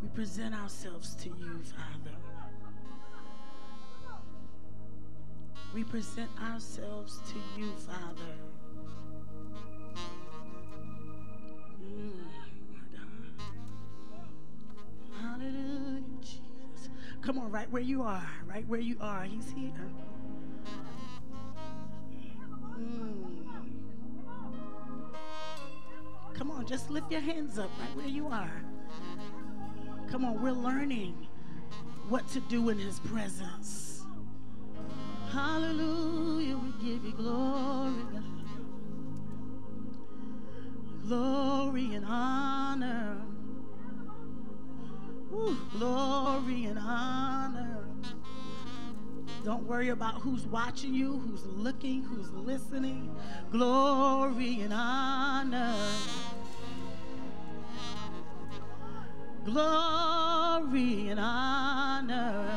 We 0.01 0.09
present 0.09 0.53
ourselves 0.53 1.15
to 1.15 1.29
you, 1.29 1.61
Father. 1.63 2.15
We 5.73 5.83
present 5.83 6.29
ourselves 6.41 7.19
to 7.29 7.59
you, 7.59 7.71
Father. 7.77 8.35
Mm, 11.83 12.11
Hallelujah, 15.19 16.03
Jesus. 16.21 16.89
Come 17.21 17.39
on, 17.39 17.49
right 17.51 17.69
where 17.71 17.81
you 17.81 18.03
are, 18.03 18.29
right 18.45 18.67
where 18.67 18.79
you 18.79 18.97
are. 19.01 19.23
He's 19.23 19.51
here. 19.51 19.71
Just 26.67 26.89
lift 26.89 27.09
your 27.11 27.21
hands 27.21 27.57
up 27.57 27.71
right 27.79 27.95
where 27.95 28.07
you 28.07 28.27
are. 28.27 28.61
Come 30.11 30.25
on, 30.25 30.41
we're 30.41 30.51
learning 30.51 31.27
what 32.09 32.27
to 32.29 32.41
do 32.41 32.69
in 32.69 32.77
His 32.77 32.99
presence. 32.99 34.03
Hallelujah, 35.31 36.57
we 36.57 36.71
give 36.85 37.05
you 37.05 37.13
glory. 37.13 37.93
Glory 41.07 41.95
and 41.95 42.05
honor. 42.05 43.21
Ooh, 45.33 45.57
glory 45.77 46.65
and 46.65 46.79
honor. 46.79 47.85
Don't 49.45 49.63
worry 49.63 49.89
about 49.89 50.15
who's 50.15 50.45
watching 50.47 50.93
you, 50.93 51.19
who's 51.19 51.45
looking, 51.45 52.03
who's 52.03 52.29
listening. 52.31 53.15
Glory 53.51 54.61
and 54.61 54.73
honor. 54.73 55.75
Glory 59.47 61.07
and 61.07 61.19
honor. 61.21 62.51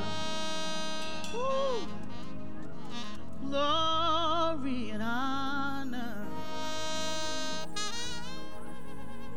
Ooh. 1.37 1.87
Glory 3.47 4.91
and 4.91 5.01
honor 5.01 6.27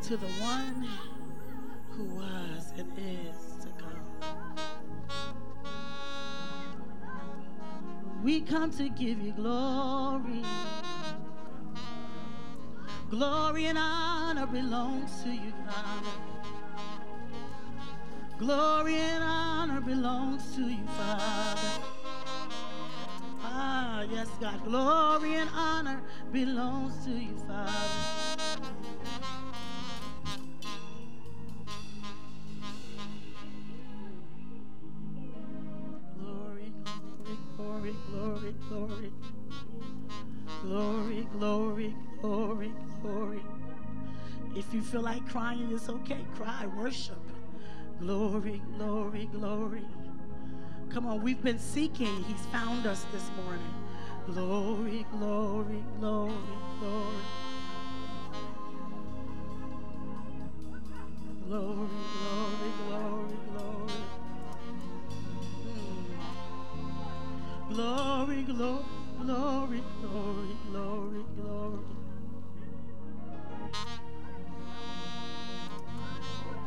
to 0.02 0.18
the 0.18 0.26
one 0.42 0.88
who 1.92 2.06
was 2.16 2.74
and 2.76 2.92
is 2.98 3.64
to 3.64 3.70
come. 3.78 4.02
We 8.24 8.42
come 8.42 8.72
to 8.72 8.90
give 8.90 9.22
you 9.22 9.32
glory. 9.34 10.42
Glory 13.12 13.66
and 13.68 13.78
honor 13.78 14.48
belongs 14.48 15.22
to 15.22 15.30
you, 15.30 15.54
Father. 15.68 16.43
Glory 18.40 18.96
and 18.96 19.24
honor 19.24 19.80
belongs 19.80 20.56
to 20.56 20.62
you, 20.62 20.86
Father. 20.98 21.84
Ah, 23.42 24.02
yes, 24.12 24.28
God. 24.42 24.64
Glory 24.66 25.36
and 25.36 25.50
honor 25.54 26.02
belongs 26.32 27.06
to 27.06 27.12
you, 27.12 27.38
Father. 27.48 27.72
Glory, 36.20 36.74
glory, 37.56 37.96
glory, 38.10 38.56
glory, 38.68 39.12
glory, 40.64 41.28
glory, 41.28 41.28
glory, 41.40 41.96
glory. 42.22 42.74
Glory. 43.02 43.44
If 44.56 44.74
you 44.74 44.82
feel 44.82 45.02
like 45.02 45.28
crying, 45.28 45.70
it's 45.74 45.90
okay. 45.90 46.26
Cry, 46.36 46.68
worship. 46.78 47.20
Glory, 48.00 48.62
glory, 48.78 49.30
glory. 49.32 49.84
Come 50.90 51.06
on, 51.08 51.22
we've 51.24 51.42
been 51.42 51.60
seeking. 51.60 52.24
He's 52.26 52.46
found 52.48 52.86
us 52.86 53.06
this 53.12 53.30
morning. 53.44 53.74
Glory, 54.28 55.06
glory, 55.12 55.84
glory, 56.00 56.34
glory. 56.80 57.24
Glory, 61.48 61.90
glory, 62.20 62.72
glory, 62.88 63.38
glory. 63.52 64.04
Mm. 65.66 66.06
Glory, 67.70 68.44
glory, 68.44 68.84
glory, 69.22 69.84
glory, 70.02 70.58
glory, 70.72 71.26
glory. 71.36 71.84
Glory, 71.84 72.03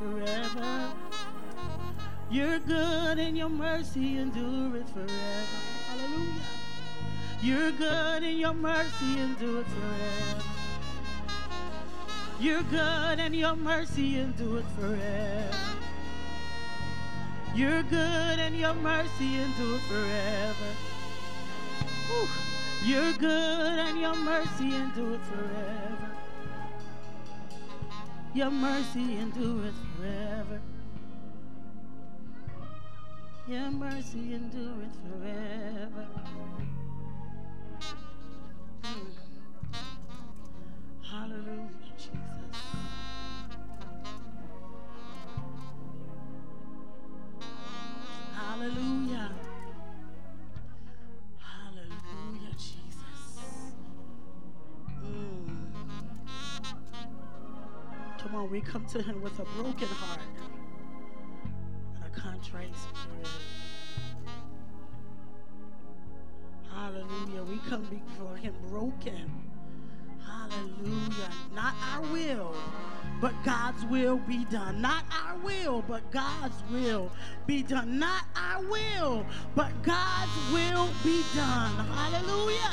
forever. 0.00 0.92
You're 2.30 2.58
good 2.60 3.18
and 3.18 3.36
your 3.36 3.50
mercy 3.50 4.18
endureth 4.18 4.88
forever. 4.94 5.58
Hallelujah. 5.88 6.40
You're 7.42 7.72
good 7.72 8.22
and 8.22 8.38
your 8.38 8.54
mercy 8.54 9.18
endureth 9.18 9.66
forever. 9.66 10.44
You're 12.40 12.62
good 12.62 13.20
and 13.20 13.36
your 13.36 13.56
mercy 13.56 14.18
endureth 14.18 14.70
forever. 14.78 15.56
You're 17.54 17.82
good 17.82 18.38
and 18.38 18.56
your 18.56 18.74
mercy 18.74 19.36
endureth 19.36 19.82
forever. 19.82 20.70
Whew. 22.08 22.28
You're 22.84 23.12
good 23.12 23.78
and 23.78 24.00
your 24.00 24.16
mercy 24.16 24.74
endureth 24.74 25.26
forever. 25.26 26.10
Your 28.32 28.50
mercy 28.50 29.18
endureth 29.18 29.74
forever. 29.74 29.89
Your 33.50 33.70
mercy 33.72 34.32
endureth 34.34 34.96
forever. 35.02 36.06
Mm. 38.84 39.12
Hallelujah, 41.02 41.79
We 58.50 58.60
come 58.60 58.84
to 58.86 59.00
him 59.00 59.22
with 59.22 59.38
a 59.38 59.44
broken 59.62 59.86
heart 59.86 60.20
and 61.94 62.04
a 62.04 62.20
contrite 62.20 62.74
spirit. 62.74 63.28
Hallelujah. 66.74 67.44
We 67.44 67.58
come 67.68 67.84
before 67.84 68.34
him 68.34 68.54
broken. 68.68 69.30
Hallelujah. 70.26 71.30
Not 71.54 71.74
our 71.92 72.02
will, 72.12 72.52
but 73.20 73.34
God's 73.44 73.84
will 73.84 74.16
be 74.16 74.44
done. 74.46 74.82
Not 74.82 75.04
our 75.24 75.38
will, 75.38 75.84
but 75.86 76.10
God's 76.10 76.60
will 76.72 77.08
be 77.46 77.62
done. 77.62 78.00
Not 78.00 78.24
our 78.34 78.64
will, 78.64 79.24
but 79.54 79.70
God's 79.84 80.52
will 80.52 80.88
be 81.04 81.22
done. 81.36 81.86
Hallelujah. 81.86 82.72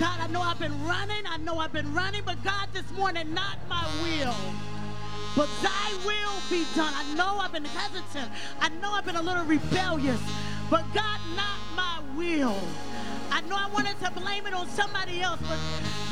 God, 0.00 0.18
I 0.18 0.28
know 0.28 0.40
I've 0.40 0.58
been 0.58 0.72
running. 0.88 1.22
I 1.28 1.36
know 1.44 1.58
I've 1.58 1.74
been 1.74 1.92
running, 1.92 2.22
but 2.24 2.42
God, 2.42 2.68
this 2.72 2.90
morning, 2.96 3.34
not 3.34 3.58
my 3.68 3.84
will. 4.00 4.34
But 5.36 5.50
thy 5.60 5.92
will 6.08 6.40
be 6.48 6.64
done. 6.74 6.94
I 6.96 7.04
know 7.14 7.36
I've 7.36 7.52
been 7.52 7.66
hesitant. 7.66 8.32
I 8.62 8.70
know 8.80 8.94
I've 8.94 9.04
been 9.04 9.16
a 9.16 9.22
little 9.22 9.44
rebellious. 9.44 10.18
But 10.70 10.88
God, 10.94 11.20
not 11.36 11.60
my 11.76 12.00
will. 12.16 12.56
I 13.30 13.42
know 13.42 13.56
I 13.60 13.68
wanted 13.74 14.00
to 14.00 14.10
blame 14.12 14.46
it 14.46 14.54
on 14.54 14.66
somebody 14.68 15.20
else, 15.20 15.38
but 15.44 15.60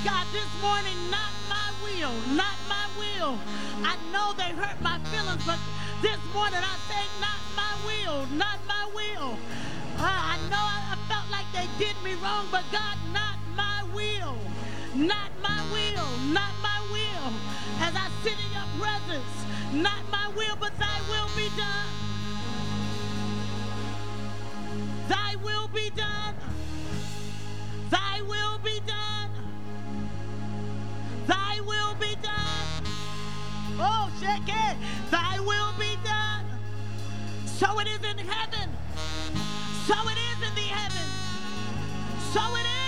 God, 0.05 0.27
this 0.37 0.53
morning, 0.61 0.99
not 1.09 1.33
my 1.49 1.73
will, 1.81 2.13
not 2.37 2.61
my 2.69 2.85
will. 3.01 3.41
I 3.89 3.97
know 4.13 4.37
they 4.37 4.53
hurt 4.53 4.77
my 4.83 4.99
feelings, 5.09 5.41
but 5.49 5.59
this 6.03 6.21
morning 6.37 6.61
I 6.61 6.77
say, 6.93 7.05
not 7.25 7.41
my 7.57 7.73
will, 7.89 8.27
not 8.37 8.61
my 8.69 8.85
will. 8.93 9.33
Uh, 9.97 10.05
I 10.05 10.37
know 10.53 10.61
I, 10.61 10.93
I 10.93 10.97
felt 11.09 11.27
like 11.33 11.49
they 11.57 11.67
did 11.83 11.97
me 12.05 12.21
wrong, 12.21 12.47
but 12.53 12.65
God, 12.71 12.99
not 13.15 13.28
will. 13.95 14.37
Not 14.95 15.31
my 15.43 15.63
will. 15.73 16.11
Not 16.33 16.53
my 16.63 16.81
will. 16.93 17.33
As 17.81 17.95
I 17.95 18.09
sit 18.23 18.33
in 18.33 18.53
your 18.53 18.69
presence, 18.81 19.35
not 19.73 20.03
my 20.11 20.29
will, 20.37 20.57
but 20.59 20.77
thy 20.79 21.01
will 21.09 21.29
be 21.37 21.49
done. 21.57 21.93
Thy 25.09 25.37
will 25.37 25.69
be 25.69 25.91
done. 25.91 26.35
Thy 27.91 28.23
will 28.23 28.59
be 28.59 28.81
done. 28.87 29.31
Thy 31.27 31.61
will 31.61 31.95
be 31.95 32.15
done. 32.23 32.85
Oh, 33.79 34.11
shake 34.21 34.49
it. 34.49 34.77
Thy 35.11 35.39
will 35.41 35.73
be 35.79 35.97
done. 36.05 36.45
So 37.47 37.79
it 37.81 37.87
is 37.87 37.99
in 37.99 38.19
heaven. 38.19 38.69
So 39.87 39.95
it 40.09 40.19
is 40.19 40.49
in 40.49 40.55
the 40.55 40.69
heavens. 40.69 41.15
So 42.33 42.41
it 42.57 42.61
is 42.61 42.67
heaven. 42.67 42.88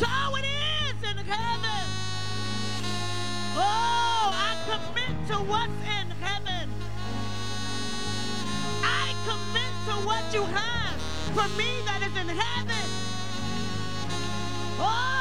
So 0.00 0.06
it 0.36 0.46
is 0.46 1.10
in 1.10 1.18
heaven. 1.26 1.84
Oh, 3.54 4.32
I 4.48 4.56
commit 4.64 5.28
to 5.28 5.34
what's 5.44 5.80
in 5.98 6.10
heaven. 6.24 6.70
I 8.82 9.12
commit 9.28 9.74
to 9.88 9.94
what 10.08 10.24
you 10.32 10.44
have 10.46 10.96
for 11.36 11.48
me 11.58 11.82
that 11.84 12.00
is 12.00 12.16
in 12.16 12.28
heaven. 12.34 12.86
Oh. 14.78 15.20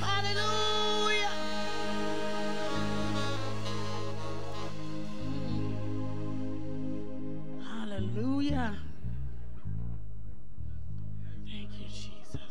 Hallelujah. 0.00 1.15
Hallelujah. 8.36 8.76
Thank 11.46 11.70
you, 11.80 11.86
Jesus. 11.86 12.42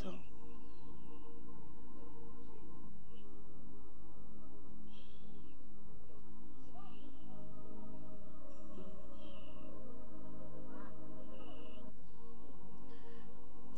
So, 0.00 0.14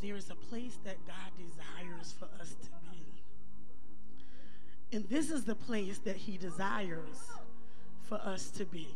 there 0.03 0.17
is 0.17 0.29
a 0.29 0.35
place 0.35 0.77
that 0.85 0.99
God 1.07 1.17
desires 1.39 2.13
for 2.19 2.27
us 2.39 2.51
to. 2.51 2.80
And 4.93 5.09
this 5.09 5.31
is 5.31 5.45
the 5.45 5.55
place 5.55 5.99
that 5.99 6.17
He 6.17 6.37
desires 6.37 7.31
for 8.03 8.17
us 8.17 8.51
to 8.51 8.65
be. 8.65 8.89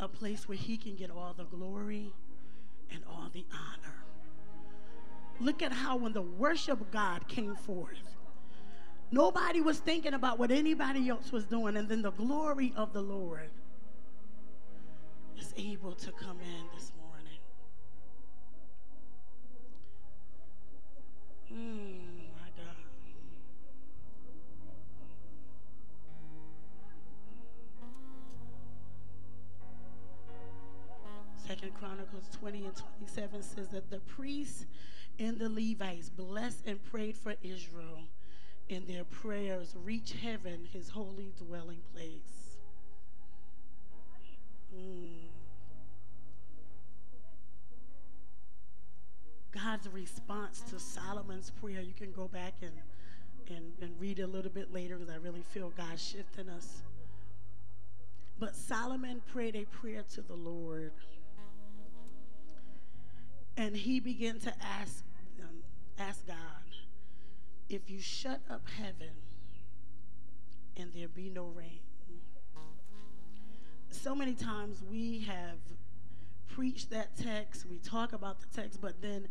A 0.00 0.08
place 0.08 0.48
where 0.48 0.58
He 0.58 0.76
can 0.76 0.94
get 0.94 1.10
all 1.10 1.34
the 1.36 1.44
glory 1.44 2.12
and 2.92 3.02
all 3.08 3.30
the 3.32 3.44
honor. 3.52 3.94
Look 5.40 5.62
at 5.62 5.72
how 5.72 5.96
when 5.96 6.12
the 6.12 6.22
worship 6.22 6.80
of 6.80 6.90
God 6.90 7.26
came 7.28 7.54
forth, 7.54 8.16
nobody 9.10 9.60
was 9.60 9.78
thinking 9.78 10.14
about 10.14 10.38
what 10.38 10.50
anybody 10.50 11.08
else 11.08 11.32
was 11.32 11.44
doing, 11.44 11.76
and 11.76 11.88
then 11.88 12.02
the 12.02 12.10
glory 12.10 12.72
of 12.76 12.92
the 12.92 13.00
Lord 13.00 13.50
is 15.38 15.54
able 15.56 15.92
to 15.92 16.12
come 16.12 16.38
in 16.40 16.64
this 16.74 16.92
morning. 17.00 17.38
Mm, 21.54 21.87
20 32.28 32.66
and 32.66 32.76
27 32.76 33.42
says 33.42 33.68
that 33.68 33.90
the 33.90 34.00
priests 34.00 34.66
and 35.18 35.38
the 35.38 35.48
Levites 35.48 36.08
blessed 36.08 36.66
and 36.66 36.82
prayed 36.84 37.16
for 37.16 37.34
Israel, 37.42 38.08
and 38.70 38.86
their 38.86 39.04
prayers 39.04 39.74
reached 39.84 40.14
heaven, 40.14 40.68
his 40.72 40.90
holy 40.90 41.32
dwelling 41.38 41.80
place. 41.94 42.56
Mm. 44.74 45.28
God's 49.50 49.88
response 49.88 50.60
to 50.70 50.78
Solomon's 50.78 51.50
prayer, 51.50 51.80
you 51.80 51.94
can 51.94 52.12
go 52.12 52.28
back 52.28 52.54
and, 52.62 52.72
and, 53.48 53.72
and 53.80 53.98
read 53.98 54.20
a 54.20 54.26
little 54.26 54.50
bit 54.50 54.72
later 54.72 54.96
because 54.96 55.12
I 55.12 55.16
really 55.16 55.42
feel 55.42 55.72
God 55.76 55.98
shifting 55.98 56.48
us. 56.48 56.82
But 58.38 58.54
Solomon 58.54 59.20
prayed 59.32 59.56
a 59.56 59.64
prayer 59.64 60.04
to 60.14 60.20
the 60.20 60.34
Lord. 60.34 60.92
And 63.58 63.76
he 63.76 63.98
began 63.98 64.38
to 64.38 64.54
ask, 64.62 65.02
um, 65.40 65.56
ask 65.98 66.24
God, 66.28 66.36
if 67.68 67.90
you 67.90 68.00
shut 68.00 68.40
up 68.48 68.62
heaven 68.78 69.14
and 70.76 70.92
there 70.94 71.08
be 71.08 71.28
no 71.28 71.46
rain. 71.46 71.80
So 73.90 74.14
many 74.14 74.34
times 74.34 74.80
we 74.88 75.26
have 75.26 75.58
preached 76.54 76.90
that 76.90 77.16
text, 77.16 77.66
we 77.68 77.78
talk 77.78 78.12
about 78.12 78.38
the 78.38 78.46
text, 78.62 78.80
but 78.80 79.02
then 79.02 79.26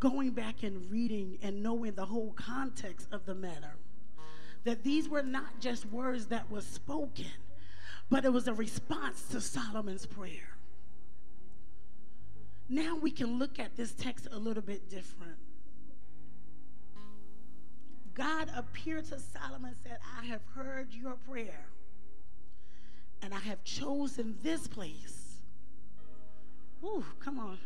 going 0.00 0.30
back 0.30 0.62
and 0.62 0.90
reading 0.90 1.36
and 1.42 1.62
knowing 1.62 1.92
the 1.92 2.06
whole 2.06 2.32
context 2.32 3.06
of 3.12 3.26
the 3.26 3.34
matter, 3.34 3.76
that 4.64 4.82
these 4.82 5.10
were 5.10 5.22
not 5.22 5.60
just 5.60 5.84
words 5.86 6.26
that 6.28 6.50
were 6.50 6.62
spoken, 6.62 7.26
but 8.08 8.24
it 8.24 8.32
was 8.32 8.48
a 8.48 8.54
response 8.54 9.24
to 9.30 9.42
Solomon's 9.42 10.06
prayer. 10.06 10.57
Now 12.68 12.96
we 13.00 13.10
can 13.10 13.38
look 13.38 13.58
at 13.58 13.76
this 13.76 13.92
text 13.92 14.28
a 14.30 14.38
little 14.38 14.62
bit 14.62 14.90
different. 14.90 15.36
God 18.14 18.50
appeared 18.54 19.06
to 19.06 19.18
Solomon 19.18 19.70
and 19.70 19.76
said, 19.82 19.98
I 20.20 20.26
have 20.26 20.40
heard 20.54 20.92
your 20.92 21.14
prayer, 21.30 21.66
and 23.22 23.32
I 23.32 23.38
have 23.38 23.62
chosen 23.64 24.36
this 24.42 24.66
place. 24.66 25.38
Ooh, 26.84 27.04
come 27.20 27.38
on. 27.38 27.58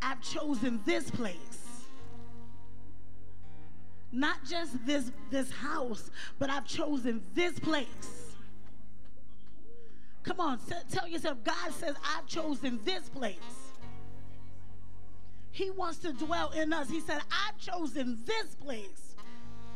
I've 0.00 0.20
chosen 0.22 0.80
this 0.84 1.10
place. 1.10 1.84
Not 4.10 4.38
just 4.48 4.84
this, 4.86 5.10
this 5.30 5.50
house, 5.50 6.10
but 6.38 6.48
I've 6.48 6.66
chosen 6.66 7.22
this 7.34 7.58
place. 7.58 8.34
Come 10.22 10.40
on, 10.40 10.58
tell 10.90 11.06
yourself, 11.06 11.38
God 11.44 11.72
says, 11.72 11.94
I've 12.16 12.26
chosen 12.26 12.80
this 12.84 13.08
place. 13.10 13.36
He 15.54 15.70
wants 15.70 15.98
to 15.98 16.12
dwell 16.12 16.50
in 16.50 16.72
us. 16.72 16.90
He 16.90 16.98
said, 16.98 17.20
I've 17.30 17.56
chosen 17.58 18.18
this 18.26 18.56
place. 18.56 19.14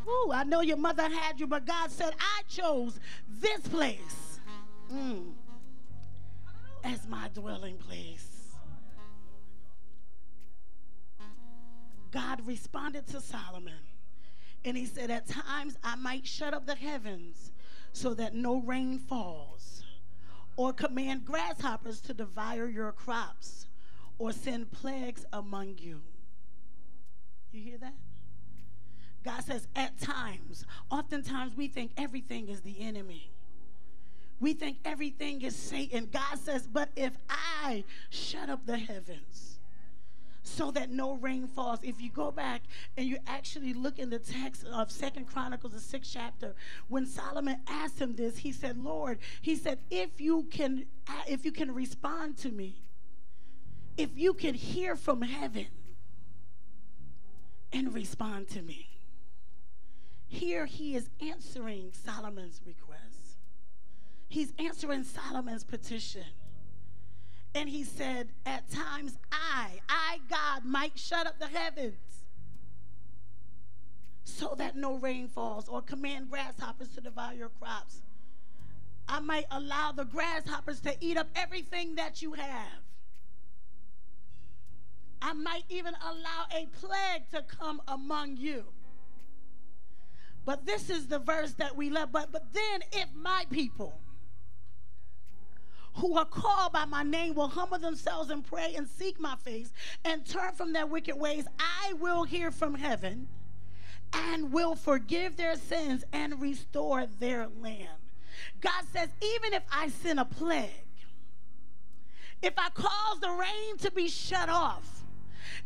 Ooh, 0.09 0.33
I 0.33 0.43
know 0.43 0.61
your 0.61 0.77
mother 0.77 1.09
had 1.09 1.39
you, 1.39 1.47
but 1.47 1.67
God 1.67 1.93
said, 1.93 2.15
I 2.19 2.43
chose 2.49 2.99
this 3.29 3.61
place 3.69 4.41
mm, 4.93 5.35
as 6.83 7.07
my 7.07 7.29
dwelling 7.33 7.77
place. 7.77 8.57
God 12.11 12.45
responded 12.45 13.07
to 13.09 13.21
Solomon, 13.21 13.79
and 14.65 14.77
he 14.77 14.85
said, 14.85 15.13
At 15.13 15.29
times 15.29 15.77
I 15.85 15.95
might 15.95 16.27
shut 16.27 16.55
up 16.55 16.67
the 16.67 16.75
heavens 16.75 17.53
so 17.93 18.15
that 18.15 18.35
no 18.35 18.57
rain 18.63 18.99
falls, 18.99 19.85
or 20.57 20.73
command 20.73 21.25
grasshoppers 21.25 22.01
to 22.01 22.15
devour 22.15 22.69
your 22.69 22.91
crops, 22.91 23.67
or 24.19 24.33
send 24.33 24.71
plagues 24.71 25.25
among 25.33 25.77
you. 25.79 26.01
You 27.53 27.63
hear 27.63 27.79
that? 27.79 27.95
God 29.25 29.45
says, 29.45 29.67
at 29.75 29.99
times, 29.99 30.65
oftentimes 30.91 31.57
we 31.57 31.69
think 31.69 31.93
everything 31.97 32.49
is 32.49 32.61
the 32.61 32.77
enemy. 32.81 33.31
We 34.41 34.53
think 34.53 34.79
everything 34.85 35.43
is 35.43 35.57
Satan. 35.57 36.09
God 36.13 36.39
says, 36.39 36.67
but 36.67 36.91
if 36.95 37.13
I 37.29 37.85
shut 38.11 38.49
up 38.49 38.65
the 38.67 38.79
heavens 38.79 39.59
so 40.45 40.71
that 40.71 40.91
no 40.91 41.15
rain 41.15 41.47
falls, 41.47 41.81
if 41.83 42.01
you 42.01 42.11
go 42.11 42.31
back 42.31 42.63
and 42.97 43.07
you 43.07 43.19
actually 43.27 43.75
look 43.75 43.99
in 43.99 44.11
the 44.11 44.21
text 44.21 44.65
of 44.67 44.91
Second 44.91 45.27
Chronicles, 45.27 45.73
the 45.73 45.81
sixth 45.81 46.13
chapter, 46.15 46.55
when 46.89 47.05
Solomon 47.05 47.59
asked 47.67 47.99
him 47.99 48.15
this, 48.15 48.39
he 48.39 48.53
said, 48.53 48.79
Lord, 48.79 49.19
he 49.43 49.57
said, 49.57 49.79
if 49.91 50.21
you 50.21 50.45
can, 50.51 50.87
if 51.27 51.45
you 51.45 51.51
can 51.51 51.75
respond 51.75 52.37
to 52.39 52.51
me, 52.51 52.77
if 53.99 54.17
you 54.17 54.33
could 54.33 54.55
hear 54.55 54.95
from 54.95 55.23
heaven 55.23 55.67
and 57.73 57.93
respond 57.93 58.49
to 58.49 58.63
me. 58.63 58.89
Here 60.29 60.67
he 60.67 60.95
is 60.95 61.11
answering 61.21 61.91
Solomon's 61.93 62.61
request. 62.65 63.03
He's 64.29 64.53
answering 64.59 65.03
Solomon's 65.03 65.65
petition. 65.65 66.25
And 67.55 67.69
he 67.69 67.83
said, 67.83 68.29
At 68.47 68.71
times 68.71 69.19
I, 69.33 69.81
I, 69.89 70.21
God, 70.31 70.65
might 70.65 70.97
shut 70.97 71.27
up 71.27 71.41
the 71.41 71.49
heavens 71.49 71.97
so 74.23 74.55
that 74.59 74.77
no 74.77 74.97
rain 74.97 75.27
falls 75.27 75.69
or 75.69 75.83
command 75.83 76.31
grasshoppers 76.31 76.89
to 76.91 77.01
devour 77.01 77.33
your 77.33 77.49
crops. 77.49 78.03
I 79.09 79.21
might 79.21 79.47
allow 79.51 79.91
the 79.91 80.05
grasshoppers 80.05 80.81
to 80.83 80.95
eat 81.01 81.17
up 81.17 81.29
everything 81.35 81.97
that 81.97 82.23
you 82.23 82.35
have. 82.35 82.88
I 85.21 85.33
might 85.33 85.65
even 85.69 85.95
allow 86.03 86.47
a 86.53 86.67
plague 86.81 87.29
to 87.33 87.43
come 87.43 87.83
among 87.89 88.37
you. 88.37 88.65
But 90.45 90.65
this 90.65 90.89
is 90.89 91.09
the 91.09 91.19
verse 91.19 91.53
that 91.55 91.77
we 91.77 91.91
love. 91.91 92.11
But, 92.13 92.33
but 92.33 92.53
then, 92.53 92.81
if 92.93 93.09
my 93.15 93.45
people 93.51 94.01
who 95.95 96.17
are 96.17 96.25
called 96.25 96.73
by 96.73 96.85
my 96.85 97.03
name 97.03 97.35
will 97.35 97.49
humble 97.49 97.79
themselves 97.79 98.31
and 98.31 98.45
pray 98.45 98.75
and 98.77 98.89
seek 98.89 99.21
my 99.21 99.37
face 99.37 99.73
and 100.05 100.25
turn 100.25 100.55
from 100.55 100.73
their 100.73 100.87
wicked 100.87 101.17
ways, 101.17 101.47
I 101.59 101.93
will 101.95 102.25
hear 102.25 102.51
from 102.51 102.75
heaven 102.75 103.29
and 104.13 104.53
will 104.53 104.75
forgive 104.75 105.37
their 105.37 105.57
sins 105.57 106.05
and 106.13 106.41
restore 106.41 107.07
their 107.19 107.49
land. 107.61 107.89
God 108.61 108.85
says, 108.93 109.09
even 109.21 109.53
if 109.53 109.63
I 109.71 109.89
send 109.89 110.21
a 110.21 110.25
plague, 110.25 110.71
if 112.43 112.55
I 112.57 112.71
cause 112.71 113.21
the 113.21 113.31
rain 113.31 113.77
to 113.79 113.91
be 113.91 114.09
shut 114.09 114.49
off, 114.49 114.98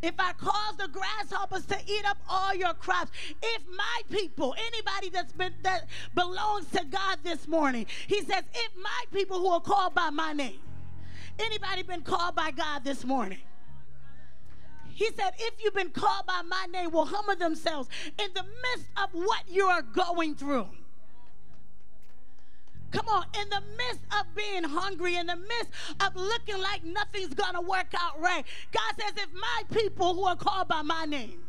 if 0.02 0.14
I 0.18 0.32
cause 0.32 0.76
the 0.78 0.88
grasshoppers 0.88 1.66
to 1.66 1.76
eat 1.86 2.04
up 2.08 2.18
all 2.28 2.54
your 2.54 2.74
crops, 2.74 3.10
if 3.42 3.62
my 3.76 4.02
people, 4.10 4.54
anybody 4.66 5.10
that's 5.10 5.32
been 5.32 5.52
that 5.62 5.86
belongs 6.14 6.66
to 6.70 6.84
God 6.90 7.18
this 7.22 7.46
morning, 7.48 7.86
he 8.06 8.20
says, 8.22 8.44
if 8.54 8.72
my 8.82 9.04
people 9.12 9.38
who 9.38 9.48
are 9.48 9.60
called 9.60 9.94
by 9.94 10.10
my 10.10 10.32
name, 10.32 10.60
anybody 11.38 11.82
been 11.82 12.02
called 12.02 12.34
by 12.34 12.50
God 12.50 12.84
this 12.84 13.04
morning? 13.04 13.38
He 14.94 15.06
said, 15.16 15.32
if 15.38 15.54
you've 15.62 15.74
been 15.74 15.90
called 15.90 16.26
by 16.26 16.42
my 16.42 16.66
name, 16.70 16.90
will 16.90 17.06
humble 17.06 17.34
themselves 17.36 17.88
in 18.18 18.28
the 18.34 18.42
midst 18.42 18.90
of 19.02 19.10
what 19.12 19.42
you 19.48 19.64
are 19.64 19.82
going 19.82 20.34
through. 20.34 20.68
Come 22.92 23.08
on, 23.08 23.24
in 23.40 23.48
the 23.48 23.62
midst 23.78 24.02
of 24.20 24.34
being 24.34 24.64
hungry, 24.64 25.16
in 25.16 25.26
the 25.26 25.36
midst 25.36 25.72
of 26.00 26.14
looking 26.14 26.60
like 26.60 26.84
nothing's 26.84 27.34
going 27.34 27.54
to 27.54 27.62
work 27.62 27.92
out 27.98 28.20
right, 28.20 28.44
God 28.70 28.94
says, 29.00 29.12
if 29.16 29.32
my 29.32 29.62
people 29.72 30.14
who 30.14 30.24
are 30.24 30.36
called 30.36 30.68
by 30.68 30.82
my 30.82 31.06
name, 31.06 31.40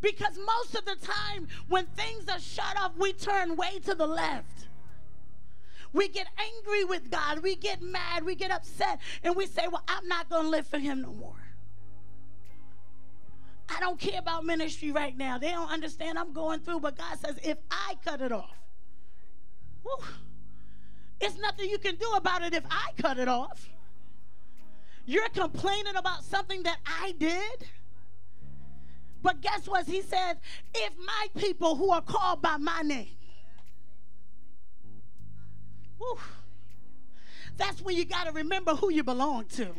because 0.00 0.38
most 0.38 0.76
of 0.76 0.84
the 0.84 0.96
time 1.04 1.48
when 1.68 1.86
things 1.86 2.28
are 2.28 2.40
shut 2.40 2.80
off, 2.80 2.92
we 2.96 3.12
turn 3.12 3.56
way 3.56 3.80
to 3.84 3.94
the 3.94 4.06
left. 4.06 4.68
We 5.92 6.08
get 6.08 6.28
angry 6.38 6.84
with 6.84 7.10
God. 7.10 7.40
We 7.42 7.56
get 7.56 7.82
mad. 7.82 8.24
We 8.24 8.34
get 8.34 8.50
upset. 8.50 9.00
And 9.24 9.34
we 9.34 9.46
say, 9.46 9.66
Well, 9.70 9.82
I'm 9.88 10.06
not 10.06 10.30
going 10.30 10.44
to 10.44 10.48
live 10.48 10.66
for 10.66 10.78
Him 10.78 11.02
no 11.02 11.12
more. 11.12 11.34
I 13.68 13.80
don't 13.80 13.98
care 13.98 14.20
about 14.20 14.44
ministry 14.44 14.92
right 14.92 15.16
now. 15.16 15.36
They 15.36 15.50
don't 15.50 15.70
understand 15.70 16.18
I'm 16.18 16.32
going 16.32 16.60
through. 16.60 16.80
But 16.80 16.96
God 16.96 17.18
says, 17.18 17.38
If 17.42 17.58
I 17.70 17.96
cut 18.04 18.20
it 18.20 18.32
off, 18.32 18.56
Whew. 19.82 20.04
It's 21.20 21.38
nothing 21.38 21.68
you 21.68 21.78
can 21.78 21.96
do 21.96 22.10
about 22.16 22.42
it 22.42 22.54
if 22.54 22.64
I 22.70 22.92
cut 22.96 23.18
it 23.18 23.28
off. 23.28 23.68
You're 25.06 25.28
complaining 25.28 25.96
about 25.96 26.24
something 26.24 26.62
that 26.62 26.78
I 26.86 27.12
did. 27.18 27.68
But 29.22 29.40
guess 29.40 29.66
what? 29.66 29.86
He 29.86 30.02
said, 30.02 30.38
if 30.74 30.92
my 30.98 31.26
people 31.36 31.76
who 31.76 31.90
are 31.90 32.00
called 32.00 32.40
by 32.40 32.56
my 32.56 32.80
name, 32.82 33.08
whew, 35.98 36.18
that's 37.56 37.82
when 37.82 37.96
you 37.96 38.06
got 38.06 38.26
to 38.26 38.32
remember 38.32 38.74
who 38.74 38.90
you 38.90 39.04
belong 39.04 39.44
to. 39.56 39.74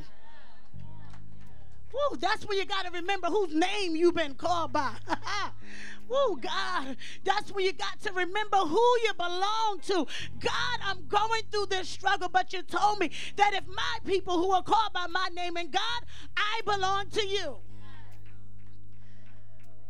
Woo, 1.94 2.18
that's 2.18 2.46
when 2.46 2.58
you 2.58 2.66
got 2.66 2.86
to 2.86 2.92
remember 2.92 3.28
whose 3.28 3.54
name 3.54 3.96
you've 3.96 4.16
been 4.16 4.34
called 4.34 4.72
by. 4.74 4.94
Woo, 6.08 6.38
God, 6.42 6.98
that's 7.24 7.52
when 7.52 7.66
you 7.66 7.74
got 7.74 8.00
to 8.02 8.14
remember 8.14 8.58
who 8.58 8.98
you 9.04 9.14
belong 9.18 9.80
to. 9.84 10.08
God, 10.39 10.80
I'm 10.84 11.06
going 11.08 11.42
through 11.52 11.68
this 11.68 11.89
struggle, 11.89 12.30
but 12.30 12.54
you 12.54 12.62
told 12.64 13.00
me 13.00 13.12
that 13.36 13.54
if 13.54 13.68
my 13.68 13.98
people 14.06 14.38
who 14.38 14.52
are 14.52 14.64
called 14.64 14.94
by 14.94 15.08
my 15.08 15.30
name 15.34 15.58
and 15.58 15.72
God, 15.72 16.04
I 16.36 16.62
belong 16.66 17.10
to 17.10 17.26
you. 17.26 17.58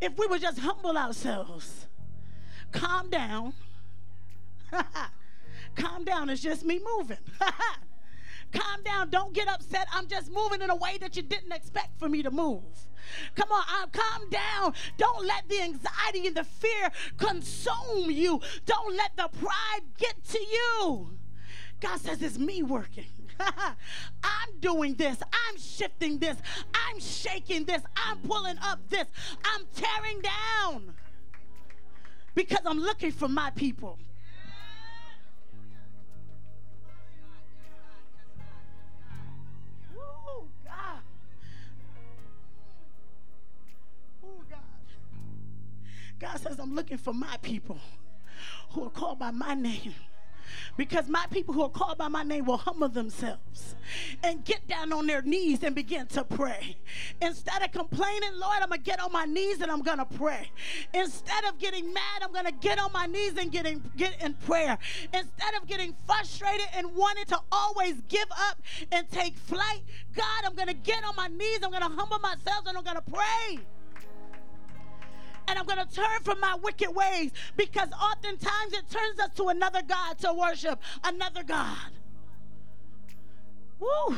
If 0.00 0.18
we 0.18 0.26
would 0.26 0.40
just 0.40 0.58
humble 0.58 0.98
ourselves, 0.98 1.86
calm 2.72 3.10
down. 3.10 3.54
calm 5.76 6.04
down, 6.04 6.28
it's 6.30 6.42
just 6.42 6.64
me 6.64 6.80
moving. 6.96 7.18
Calm 8.52 8.82
down. 8.84 9.10
Don't 9.10 9.32
get 9.32 9.48
upset. 9.48 9.86
I'm 9.92 10.06
just 10.06 10.30
moving 10.30 10.62
in 10.62 10.70
a 10.70 10.76
way 10.76 10.98
that 10.98 11.16
you 11.16 11.22
didn't 11.22 11.52
expect 11.52 11.98
for 11.98 12.08
me 12.08 12.22
to 12.22 12.30
move. 12.30 12.62
Come 13.34 13.50
on, 13.50 13.64
I'm 13.68 13.88
calm 13.90 14.30
down. 14.30 14.74
Don't 14.96 15.26
let 15.26 15.48
the 15.48 15.60
anxiety 15.60 16.26
and 16.26 16.36
the 16.36 16.44
fear 16.44 16.90
consume 17.18 18.10
you. 18.10 18.40
Don't 18.66 18.96
let 18.96 19.16
the 19.16 19.28
pride 19.38 19.82
get 19.98 20.22
to 20.24 20.38
you. 20.38 21.18
God 21.80 21.98
says 22.00 22.22
it's 22.22 22.38
me 22.38 22.62
working. 22.62 23.06
I'm 23.40 24.58
doing 24.60 24.94
this. 24.94 25.18
I'm 25.20 25.58
shifting 25.58 26.18
this. 26.18 26.36
I'm 26.74 27.00
shaking 27.00 27.64
this. 27.64 27.82
I'm 27.96 28.18
pulling 28.18 28.58
up 28.58 28.88
this. 28.88 29.06
I'm 29.44 29.66
tearing 29.74 30.22
down 30.22 30.94
because 32.34 32.60
I'm 32.64 32.78
looking 32.78 33.10
for 33.10 33.28
my 33.28 33.50
people. 33.50 33.98
God 46.22 46.38
says, 46.38 46.60
I'm 46.60 46.76
looking 46.76 46.98
for 46.98 47.12
my 47.12 47.36
people 47.42 47.78
who 48.70 48.84
are 48.84 48.90
called 48.90 49.18
by 49.18 49.32
my 49.32 49.54
name. 49.54 49.92
Because 50.76 51.08
my 51.08 51.26
people 51.30 51.52
who 51.52 51.62
are 51.62 51.68
called 51.68 51.98
by 51.98 52.06
my 52.06 52.22
name 52.22 52.44
will 52.44 52.58
humble 52.58 52.88
themselves 52.88 53.74
and 54.22 54.44
get 54.44 54.68
down 54.68 54.92
on 54.92 55.06
their 55.06 55.22
knees 55.22 55.64
and 55.64 55.74
begin 55.74 56.06
to 56.08 56.22
pray. 56.22 56.76
Instead 57.20 57.62
of 57.62 57.72
complaining, 57.72 58.30
Lord, 58.34 58.58
I'm 58.62 58.68
going 58.68 58.80
to 58.80 58.84
get 58.84 59.00
on 59.00 59.10
my 59.10 59.24
knees 59.24 59.60
and 59.60 59.70
I'm 59.70 59.82
going 59.82 59.98
to 59.98 60.04
pray. 60.04 60.50
Instead 60.94 61.44
of 61.44 61.58
getting 61.58 61.92
mad, 61.92 62.22
I'm 62.22 62.32
going 62.32 62.44
to 62.44 62.52
get 62.52 62.78
on 62.78 62.92
my 62.92 63.06
knees 63.06 63.36
and 63.36 63.50
get 63.50 63.66
in, 63.66 63.82
get 63.96 64.22
in 64.22 64.34
prayer. 64.34 64.78
Instead 65.12 65.54
of 65.60 65.66
getting 65.66 65.96
frustrated 66.06 66.66
and 66.76 66.94
wanting 66.94 67.24
to 67.26 67.40
always 67.50 68.00
give 68.08 68.28
up 68.30 68.62
and 68.92 69.10
take 69.10 69.36
flight, 69.36 69.82
God, 70.14 70.44
I'm 70.44 70.54
going 70.54 70.68
to 70.68 70.74
get 70.74 71.02
on 71.02 71.16
my 71.16 71.28
knees. 71.28 71.60
I'm 71.64 71.70
going 71.70 71.82
to 71.82 71.96
humble 71.96 72.20
myself 72.20 72.66
and 72.68 72.78
I'm 72.78 72.84
going 72.84 72.96
to 72.96 73.10
pray 73.10 73.58
and 75.52 75.58
I'm 75.58 75.66
going 75.66 75.86
to 75.86 75.94
turn 75.94 76.22
from 76.22 76.40
my 76.40 76.56
wicked 76.62 76.94
ways 76.94 77.30
because 77.58 77.88
oftentimes 77.92 78.72
it 78.72 78.88
turns 78.88 79.20
us 79.20 79.28
to 79.36 79.48
another 79.48 79.82
God 79.86 80.18
to 80.20 80.32
worship, 80.32 80.80
another 81.04 81.42
God. 81.42 81.90
Woo! 83.78 84.16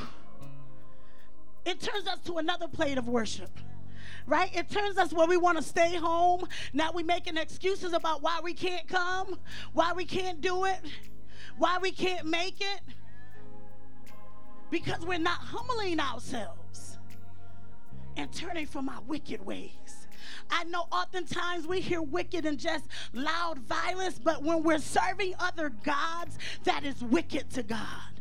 It 1.64 1.80
turns 1.80 2.06
us 2.06 2.20
to 2.26 2.38
another 2.38 2.68
plate 2.68 2.98
of 2.98 3.08
worship 3.08 3.50
right? 4.26 4.56
It 4.56 4.70
turns 4.70 4.96
us 4.96 5.12
where 5.12 5.26
we 5.26 5.36
want 5.36 5.58
to 5.58 5.62
stay 5.62 5.96
home. 5.96 6.48
Now 6.72 6.92
we're 6.94 7.04
making 7.04 7.36
excuses 7.36 7.92
about 7.92 8.22
why 8.22 8.40
we 8.42 8.54
can't 8.54 8.88
come, 8.88 9.38
why 9.74 9.92
we 9.92 10.06
can't 10.06 10.40
do 10.40 10.64
it, 10.64 10.80
why 11.58 11.76
we 11.82 11.90
can't 11.90 12.24
make 12.24 12.58
it. 12.62 12.80
Because 14.70 15.04
we're 15.04 15.18
not 15.18 15.40
humbling 15.40 16.00
ourselves 16.00 16.96
and 18.16 18.32
turning 18.32 18.64
from 18.64 18.88
our 18.88 19.02
wicked 19.02 19.44
ways. 19.44 19.83
I 20.50 20.64
know 20.64 20.86
oftentimes 20.92 21.66
we 21.66 21.80
hear 21.80 22.02
wicked 22.02 22.44
and 22.44 22.58
just 22.58 22.84
loud 23.12 23.58
violence, 23.58 24.18
but 24.18 24.42
when 24.42 24.62
we're 24.62 24.78
serving 24.78 25.34
other 25.38 25.70
gods, 25.70 26.38
that 26.64 26.84
is 26.84 27.02
wicked 27.02 27.50
to 27.50 27.62
God. 27.62 28.14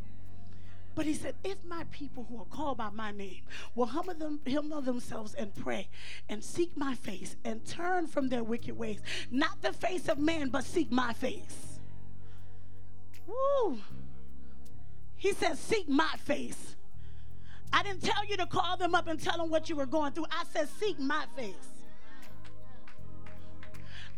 But 0.95 1.05
he 1.05 1.13
said, 1.15 1.33
if 1.43 1.57
my 1.65 1.85
people 1.91 2.25
who 2.29 2.39
are 2.39 2.45
called 2.45 2.77
by 2.77 2.89
my 2.91 3.11
name 3.11 3.41
will 3.73 3.87
humble, 3.87 4.13
them, 4.13 4.39
humble 4.47 4.81
themselves 4.81 5.33
and 5.33 5.53
pray 5.55 5.89
and 6.29 6.43
seek 6.43 6.77
my 6.77 6.93
face 6.93 7.35
and 7.43 7.65
turn 7.65 8.05
from 8.05 8.29
their 8.29 8.43
wicked 8.43 8.77
ways, 8.77 8.99
not 9.31 9.61
the 9.61 9.73
face 9.73 10.07
of 10.07 10.19
man, 10.19 10.49
but 10.49 10.63
seek 10.63 10.91
my 10.91 11.13
face. 11.13 11.79
Woo! 13.25 13.79
He 15.15 15.31
said, 15.31 15.57
seek 15.57 15.89
my 15.89 16.13
face. 16.25 16.75
I 17.71 17.81
didn't 17.81 18.03
tell 18.03 18.23
you 18.25 18.37
to 18.37 18.45
call 18.45 18.77
them 18.77 18.93
up 18.93 19.07
and 19.07 19.19
tell 19.19 19.37
them 19.37 19.49
what 19.49 19.69
you 19.69 19.75
were 19.75 19.87
going 19.87 20.11
through. 20.13 20.27
I 20.29 20.43
said, 20.51 20.69
seek 20.79 20.99
my 20.99 21.25
face. 21.35 21.72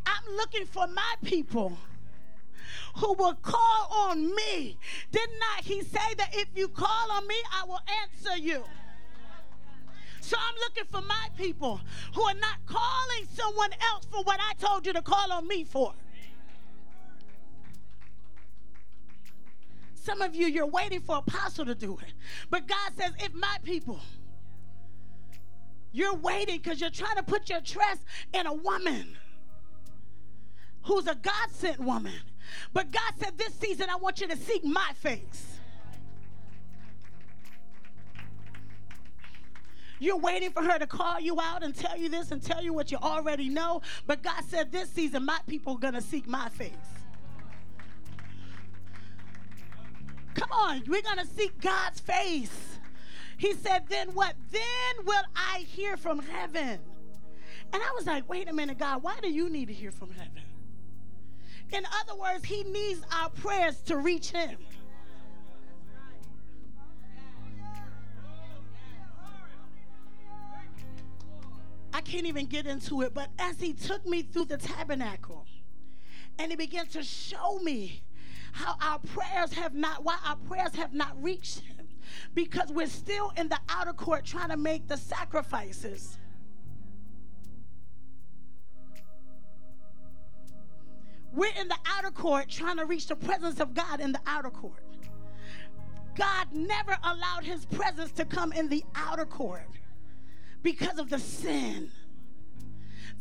I'm 0.06 0.36
looking 0.36 0.66
for 0.66 0.88
my 0.88 1.16
people 1.24 1.78
who 2.96 3.14
will 3.14 3.36
call 3.36 3.88
on 3.92 4.36
me. 4.36 4.78
Did 5.12 5.30
not 5.40 5.46
I 5.58 5.62
he 5.64 5.82
say 5.82 6.14
that 6.18 6.30
if 6.34 6.48
you 6.56 6.68
call 6.68 7.12
on 7.12 7.28
me, 7.28 7.36
I 7.54 7.66
will 7.66 7.82
answer 8.04 8.38
you? 8.38 8.64
So 10.22 10.38
I'm 10.40 10.56
looking 10.60 10.86
for 10.86 11.02
my 11.02 11.30
people 11.38 11.80
who 12.14 12.22
are 12.24 12.34
not 12.34 12.66
calling 12.66 13.28
someone 13.32 13.72
else 13.92 14.06
for 14.06 14.24
what 14.24 14.40
I 14.40 14.54
told 14.56 14.86
you 14.86 14.94
to 14.94 15.02
call 15.02 15.32
on 15.32 15.48
me 15.48 15.64
for. 15.64 15.94
Some 19.94 20.22
of 20.22 20.36
you, 20.36 20.48
you're 20.48 20.68
waiting 20.68 21.02
for 21.02 21.18
apostle 21.18 21.66
to 21.66 21.76
do 21.76 21.98
it. 21.98 22.14
But 22.50 22.68
God 22.68 22.92
says, 22.96 23.12
if 23.20 23.34
my 23.34 23.58
people, 23.64 24.00
you're 25.92 26.16
waiting 26.16 26.58
because 26.58 26.82
you're 26.82 26.90
trying 26.90 27.16
to 27.16 27.24
put 27.24 27.50
your 27.50 27.62
trust 27.62 28.02
in 28.34 28.46
a 28.46 28.54
woman 28.54 29.18
who's 30.86 31.08
a 31.08 31.16
God 31.16 31.50
sent 31.52 31.80
woman. 31.80 32.14
But 32.74 32.92
God 32.92 33.14
said, 33.18 33.38
This 33.38 33.54
season, 33.56 33.88
I 33.90 33.96
want 33.98 34.22
you 34.22 34.28
to 34.28 34.38
seek 34.38 34.64
my 34.64 34.92
face. 34.96 35.58
You're 39.98 40.18
waiting 40.18 40.52
for 40.52 40.62
her 40.62 40.78
to 40.78 40.88
call 40.88 41.20
you 41.20 41.40
out 41.40 41.64
and 41.64 41.74
tell 41.74 41.98
you 41.98 42.10
this 42.10 42.32
and 42.32 42.42
tell 42.42 42.62
you 42.62 42.74
what 42.74 42.92
you 42.92 42.98
already 42.98 43.50
know. 43.50 43.82
But 44.06 44.24
God 44.24 44.44
said, 44.48 44.72
This 44.72 44.90
season, 44.90 45.26
my 45.26 45.40
people 45.48 45.74
are 45.74 45.80
going 45.80 45.94
to 45.94 46.02
seek 46.02 46.28
my 46.28 46.50
face. 46.50 46.72
Come 50.36 50.52
on, 50.52 50.84
we're 50.88 51.02
going 51.02 51.18
to 51.18 51.28
seek 51.28 51.60
God's 51.62 52.00
face. 52.00 52.78
He 53.38 53.54
said, 53.54 53.86
Then 53.90 54.10
what? 54.10 54.36
Then 54.52 55.06
will 55.06 55.24
I 55.36 55.60
hear 55.60 55.98
from 55.98 56.20
heaven. 56.20 56.80
And 57.74 57.82
I 57.82 57.94
was 57.96 58.06
like, 58.06 58.30
Wait 58.30 58.48
a 58.50 58.54
minute, 58.54 58.78
God, 58.78 59.02
why 59.02 59.18
do 59.22 59.32
you 59.32 59.50
need 59.50 59.70
to 59.70 59.74
hear 59.74 59.92
from 59.92 60.12
heaven? 60.12 60.44
In 61.72 61.84
other 62.02 62.16
words, 62.20 62.46
He 62.46 62.64
needs 62.64 63.02
our 63.12 63.30
prayers 63.30 63.82
to 63.84 63.98
reach 63.98 64.32
Him. 64.32 64.58
I 71.94 72.02
can't 72.02 72.26
even 72.26 72.46
get 72.46 72.66
into 72.66 73.02
it, 73.02 73.14
but 73.14 73.30
as 73.40 73.60
He 73.60 73.74
took 73.74 74.06
me 74.06 74.22
through 74.22 74.46
the 74.46 74.58
tabernacle 74.58 75.46
and 76.38 76.52
He 76.52 76.56
began 76.56 76.88
to 76.88 77.04
show 77.04 77.60
me 77.60 78.04
how 78.52 78.76
our 78.82 79.00
prayers 79.00 79.54
have 79.54 79.74
not, 79.74 80.04
why 80.04 80.18
our 80.26 80.36
prayers 80.36 80.76
have 80.76 80.94
not 80.94 81.22
reached 81.22 81.60
Him, 81.60 81.88
because 82.34 82.70
we're 82.72 82.88
still 82.88 83.34
in 83.38 83.50
the 83.50 83.60
outer 83.70 83.94
court 83.94 84.26
trying 84.26 84.50
to 84.50 84.58
make 84.58 84.88
the 84.88 84.98
sacrifices. 84.98 86.18
We're 91.36 91.54
in 91.60 91.68
the 91.68 91.78
outer 91.86 92.12
court 92.12 92.50
trying 92.50 92.78
to 92.78 92.86
reach 92.86 93.08
the 93.08 93.16
presence 93.16 93.60
of 93.60 93.74
God 93.74 94.00
in 94.00 94.14
the 94.14 94.22
outer 94.26 94.50
court. 94.50 94.84
God 96.16 96.48
never 96.54 96.98
allowed 97.04 97.44
his 97.44 97.66
presence 97.66 98.12
to 98.14 98.26
come 98.26 98.54
in 98.54 98.70
the 98.70 98.86
outer 98.96 99.26
court 99.26 99.68
because 100.64 100.98
of 100.98 101.10
the 101.10 101.20
sin. 101.20 101.92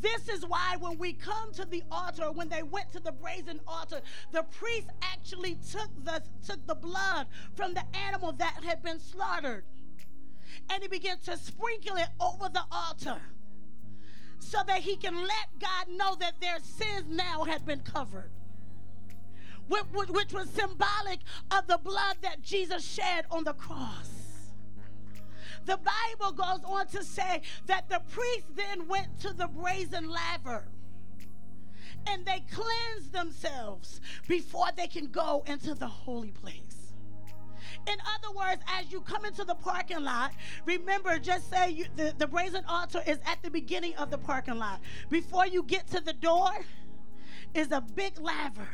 This 0.00 0.28
is 0.28 0.46
why 0.46 0.76
when 0.78 0.98
we 0.98 1.12
come 1.12 1.52
to 1.54 1.64
the 1.64 1.82
altar, 1.90 2.30
when 2.30 2.48
they 2.48 2.62
went 2.62 2.92
to 2.92 3.00
the 3.00 3.10
brazen 3.10 3.58
altar, 3.66 4.00
the 4.32 4.42
priest 4.44 4.88
actually 5.02 5.58
took 5.72 5.90
the, 6.04 6.22
took 6.46 6.64
the 6.66 6.74
blood 6.74 7.26
from 7.56 7.74
the 7.74 7.82
animal 7.96 8.32
that 8.32 8.62
had 8.62 8.82
been 8.82 9.00
slaughtered 9.00 9.64
and 10.70 10.82
he 10.82 10.88
began 10.88 11.18
to 11.20 11.36
sprinkle 11.36 11.96
it 11.96 12.08
over 12.20 12.48
the 12.48 12.62
altar 12.70 13.20
so 14.38 14.58
that 14.66 14.80
he 14.80 14.96
can 14.96 15.14
let 15.14 15.48
God 15.58 15.88
know 15.88 16.16
that 16.20 16.40
their 16.40 16.58
sins 16.60 17.06
now 17.08 17.44
had 17.44 17.64
been 17.64 17.80
covered. 17.80 18.30
Which 19.68 20.32
was 20.32 20.50
symbolic 20.50 21.20
of 21.50 21.66
the 21.66 21.78
blood 21.78 22.18
that 22.22 22.42
Jesus 22.42 22.84
shed 22.86 23.24
on 23.30 23.44
the 23.44 23.54
cross. 23.54 24.10
The 25.64 25.78
Bible 25.78 26.32
goes 26.32 26.62
on 26.64 26.86
to 26.88 27.02
say 27.02 27.40
that 27.66 27.88
the 27.88 28.02
priest 28.10 28.54
then 28.54 28.86
went 28.86 29.18
to 29.20 29.32
the 29.32 29.46
brazen 29.48 30.10
laver 30.10 30.68
and 32.06 32.26
they 32.26 32.44
cleansed 32.52 33.12
themselves 33.12 34.02
before 34.28 34.68
they 34.76 34.86
can 34.86 35.06
go 35.06 35.42
into 35.46 35.74
the 35.74 35.86
holy 35.86 36.32
place. 36.32 36.73
In 37.86 37.96
other 38.14 38.36
words, 38.36 38.62
as 38.66 38.90
you 38.92 39.00
come 39.00 39.24
into 39.24 39.44
the 39.44 39.54
parking 39.54 40.02
lot, 40.02 40.32
remember, 40.64 41.18
just 41.18 41.50
say 41.50 41.70
you, 41.70 41.86
the, 41.96 42.14
the 42.18 42.26
brazen 42.26 42.64
altar 42.68 43.02
is 43.06 43.18
at 43.26 43.42
the 43.42 43.50
beginning 43.50 43.94
of 43.96 44.10
the 44.10 44.18
parking 44.18 44.58
lot. 44.58 44.80
Before 45.10 45.46
you 45.46 45.62
get 45.62 45.86
to 45.88 46.00
the 46.00 46.12
door, 46.12 46.50
is 47.54 47.70
a 47.70 47.80
big 47.80 48.20
laver 48.20 48.68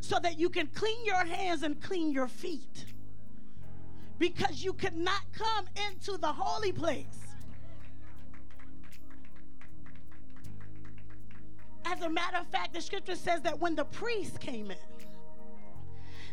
so 0.00 0.18
that 0.22 0.38
you 0.38 0.48
can 0.48 0.68
clean 0.68 1.04
your 1.04 1.24
hands 1.24 1.62
and 1.62 1.80
clean 1.82 2.12
your 2.12 2.28
feet. 2.28 2.86
Because 4.18 4.64
you 4.64 4.72
could 4.72 4.96
not 4.96 5.22
come 5.32 5.66
into 5.88 6.16
the 6.16 6.32
holy 6.32 6.72
place. 6.72 7.06
As 11.84 12.02
a 12.02 12.10
matter 12.10 12.36
of 12.38 12.46
fact, 12.48 12.74
the 12.74 12.80
scripture 12.80 13.14
says 13.14 13.40
that 13.42 13.58
when 13.58 13.74
the 13.74 13.84
priest 13.84 14.40
came 14.40 14.70
in, 14.70 14.76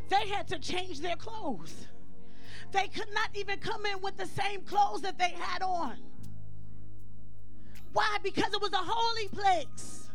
they 0.09 0.27
had 0.29 0.47
to 0.49 0.59
change 0.59 0.99
their 1.01 1.15
clothes. 1.15 1.87
They 2.71 2.87
could 2.87 3.13
not 3.13 3.29
even 3.33 3.59
come 3.59 3.85
in 3.85 4.01
with 4.01 4.17
the 4.17 4.25
same 4.25 4.61
clothes 4.61 5.01
that 5.01 5.17
they 5.17 5.31
had 5.31 5.61
on. 5.61 5.97
Why? 7.93 8.17
Because 8.23 8.53
it 8.53 8.61
was 8.61 8.73
a 8.73 8.77
holy 8.77 9.27
place. 9.29 10.09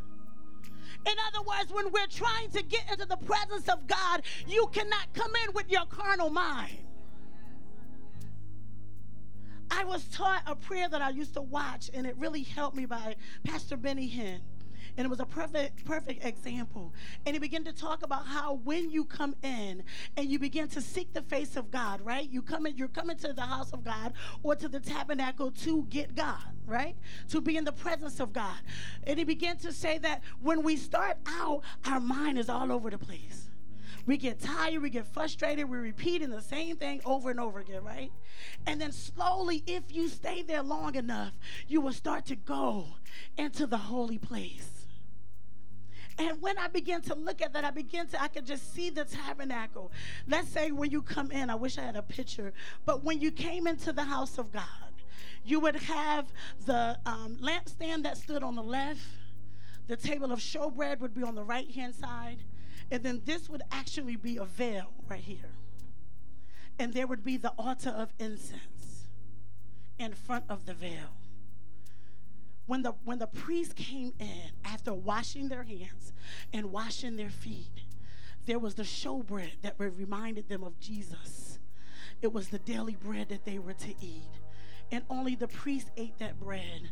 In 1.06 1.14
other 1.28 1.42
words, 1.46 1.72
when 1.72 1.90
we're 1.92 2.06
trying 2.08 2.50
to 2.50 2.62
get 2.62 2.90
into 2.92 3.06
the 3.06 3.16
presence 3.16 3.68
of 3.68 3.86
God, 3.86 4.22
you 4.46 4.68
cannot 4.72 5.12
come 5.14 5.32
in 5.46 5.54
with 5.54 5.70
your 5.70 5.86
carnal 5.86 6.28
mind. 6.28 6.78
I 9.70 9.84
was 9.84 10.04
taught 10.08 10.42
a 10.46 10.56
prayer 10.56 10.88
that 10.88 11.00
I 11.00 11.10
used 11.10 11.34
to 11.34 11.42
watch, 11.42 11.90
and 11.94 12.06
it 12.06 12.16
really 12.18 12.42
helped 12.42 12.76
me 12.76 12.84
by 12.86 13.16
Pastor 13.44 13.76
Benny 13.76 14.10
Hinn. 14.10 14.40
And 15.00 15.06
it 15.06 15.08
was 15.08 15.20
a 15.20 15.24
perfect, 15.24 15.82
perfect 15.86 16.26
example. 16.26 16.92
And 17.24 17.34
he 17.34 17.40
began 17.40 17.64
to 17.64 17.72
talk 17.72 18.02
about 18.02 18.26
how 18.26 18.60
when 18.64 18.90
you 18.90 19.06
come 19.06 19.34
in 19.42 19.82
and 20.18 20.28
you 20.28 20.38
begin 20.38 20.68
to 20.68 20.82
seek 20.82 21.14
the 21.14 21.22
face 21.22 21.56
of 21.56 21.70
God, 21.70 22.02
right? 22.02 22.28
You 22.28 22.42
come 22.42 22.66
in, 22.66 22.76
you're 22.76 22.86
coming 22.86 23.16
to 23.16 23.32
the 23.32 23.40
house 23.40 23.70
of 23.72 23.82
God 23.82 24.12
or 24.42 24.56
to 24.56 24.68
the 24.68 24.78
tabernacle 24.78 25.52
to 25.52 25.86
get 25.88 26.14
God, 26.14 26.42
right? 26.66 26.96
To 27.30 27.40
be 27.40 27.56
in 27.56 27.64
the 27.64 27.72
presence 27.72 28.20
of 28.20 28.34
God. 28.34 28.58
And 29.04 29.18
he 29.18 29.24
began 29.24 29.56
to 29.60 29.72
say 29.72 29.96
that 29.96 30.20
when 30.42 30.62
we 30.62 30.76
start 30.76 31.16
out, 31.26 31.62
our 31.86 31.98
mind 31.98 32.38
is 32.38 32.50
all 32.50 32.70
over 32.70 32.90
the 32.90 32.98
place. 32.98 33.48
We 34.04 34.18
get 34.18 34.38
tired, 34.38 34.82
we 34.82 34.90
get 34.90 35.06
frustrated, 35.06 35.70
we're 35.70 35.80
repeating 35.80 36.28
the 36.28 36.42
same 36.42 36.76
thing 36.76 37.00
over 37.06 37.30
and 37.30 37.40
over 37.40 37.60
again, 37.60 37.82
right? 37.82 38.12
And 38.66 38.78
then 38.78 38.92
slowly, 38.92 39.62
if 39.66 39.84
you 39.88 40.08
stay 40.08 40.42
there 40.42 40.62
long 40.62 40.94
enough, 40.94 41.32
you 41.68 41.80
will 41.80 41.94
start 41.94 42.26
to 42.26 42.36
go 42.36 42.84
into 43.38 43.66
the 43.66 43.78
holy 43.78 44.18
place. 44.18 44.79
And 46.20 46.42
when 46.42 46.58
I 46.58 46.68
began 46.68 47.00
to 47.02 47.14
look 47.14 47.40
at 47.40 47.54
that, 47.54 47.64
I 47.64 47.70
began 47.70 48.06
to, 48.08 48.22
I 48.22 48.28
could 48.28 48.44
just 48.44 48.74
see 48.74 48.90
the 48.90 49.06
tabernacle. 49.06 49.90
Let's 50.28 50.50
say 50.50 50.70
when 50.70 50.90
you 50.90 51.00
come 51.00 51.30
in, 51.30 51.48
I 51.48 51.54
wish 51.54 51.78
I 51.78 51.80
had 51.80 51.96
a 51.96 52.02
picture, 52.02 52.52
but 52.84 53.02
when 53.02 53.22
you 53.22 53.32
came 53.32 53.66
into 53.66 53.90
the 53.90 54.04
house 54.04 54.36
of 54.36 54.52
God, 54.52 54.66
you 55.46 55.60
would 55.60 55.76
have 55.76 56.30
the 56.66 56.98
um, 57.06 57.38
lampstand 57.40 58.02
that 58.02 58.18
stood 58.18 58.42
on 58.42 58.54
the 58.54 58.62
left, 58.62 59.00
the 59.86 59.96
table 59.96 60.30
of 60.30 60.40
showbread 60.40 61.00
would 61.00 61.14
be 61.14 61.22
on 61.22 61.36
the 61.36 61.42
right 61.42 61.70
hand 61.70 61.94
side, 61.94 62.44
and 62.90 63.02
then 63.02 63.22
this 63.24 63.48
would 63.48 63.62
actually 63.72 64.16
be 64.16 64.36
a 64.36 64.44
veil 64.44 64.92
right 65.08 65.22
here. 65.22 65.54
And 66.78 66.92
there 66.92 67.06
would 67.06 67.24
be 67.24 67.38
the 67.38 67.54
altar 67.58 67.90
of 67.90 68.12
incense 68.18 69.08
in 69.98 70.12
front 70.12 70.44
of 70.50 70.66
the 70.66 70.74
veil 70.74 71.16
when 72.66 72.82
the 72.82 72.92
when 73.04 73.18
the 73.18 73.26
priest 73.26 73.74
came 73.74 74.12
in 74.18 74.50
after 74.64 74.92
washing 74.92 75.48
their 75.48 75.64
hands 75.64 76.12
and 76.52 76.72
washing 76.72 77.16
their 77.16 77.30
feet, 77.30 77.84
there 78.46 78.58
was 78.58 78.74
the 78.74 78.82
showbread 78.82 79.62
that 79.62 79.74
reminded 79.78 80.48
them 80.48 80.62
of 80.62 80.78
Jesus. 80.80 81.58
It 82.22 82.32
was 82.32 82.48
the 82.48 82.58
daily 82.58 82.96
bread 82.96 83.28
that 83.30 83.44
they 83.44 83.58
were 83.58 83.72
to 83.72 83.94
eat. 84.00 84.28
And 84.92 85.04
only 85.08 85.34
the 85.34 85.48
priest 85.48 85.90
ate 85.96 86.18
that 86.18 86.40
bread. 86.40 86.90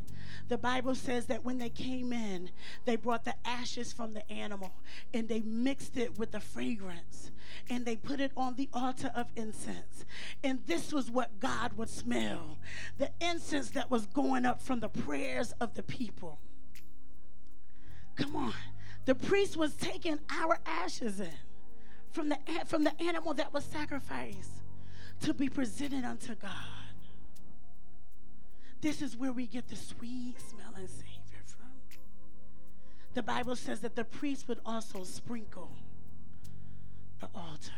The 0.49 0.59
Bible 0.59 0.94
says 0.94 1.26
that 1.26 1.44
when 1.44 1.59
they 1.59 1.68
came 1.68 2.12
in, 2.12 2.51
they 2.84 2.96
brought 2.96 3.24
the 3.24 3.34
ashes 3.44 3.92
from 3.92 4.12
the 4.12 4.30
animal 4.30 4.72
and 5.12 5.28
they 5.28 5.40
mixed 5.40 5.96
it 5.96 6.18
with 6.18 6.30
the 6.30 6.40
fragrance 6.40 7.30
and 7.68 7.84
they 7.84 7.96
put 7.96 8.20
it 8.20 8.32
on 8.36 8.55
the 8.55 8.68
altar 8.72 9.11
of 9.14 9.26
incense. 9.36 10.05
And 10.42 10.61
this 10.66 10.92
was 10.92 11.11
what 11.11 11.40
God 11.40 11.74
would 11.74 11.90
smell 11.90 12.59
the 12.99 13.11
incense 13.20 13.70
that 13.70 13.90
was 13.90 14.07
going 14.07 14.46
up 14.46 14.62
from 14.62 14.80
the 14.80 14.88
prayers 14.88 15.53
of 15.61 15.74
the 15.74 15.82
people. 15.82 16.38
Come 18.16 18.36
on. 18.36 18.55
The 19.05 19.14
priest 19.14 19.57
was 19.57 19.74
taking 19.74 20.18
our 20.30 20.59
ashes 20.66 21.20
in 21.20 21.30
from 22.11 22.30
the, 22.30 22.38
from 22.66 22.84
the 22.84 23.01
animal 23.03 23.34
that 23.34 23.53
was 23.53 23.64
sacrificed 23.64 24.62
to 25.20 25.34
be 25.34 25.49
presented 25.49 26.05
unto 26.05 26.34
God. 26.34 26.51
This 28.81 29.03
is 29.03 29.16
where 29.16 29.33
we 29.33 29.47
get 29.47 29.68
the 29.68 29.76
sweet 29.76 30.37
smelling 30.41 30.87
Savior 30.87 31.43
from. 31.45 31.70
The 33.14 33.22
Bible 33.22 33.57
says 33.57 33.81
that 33.81 33.97
the 33.97 34.05
priest 34.05 34.47
would 34.47 34.61
also 34.64 35.03
sprinkle 35.03 35.72
the 37.20 37.29
altar. 37.35 37.72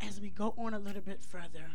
As 0.00 0.20
we 0.20 0.30
go 0.30 0.54
on 0.58 0.74
a 0.74 0.78
little 0.78 1.00
bit 1.00 1.22
further, 1.22 1.70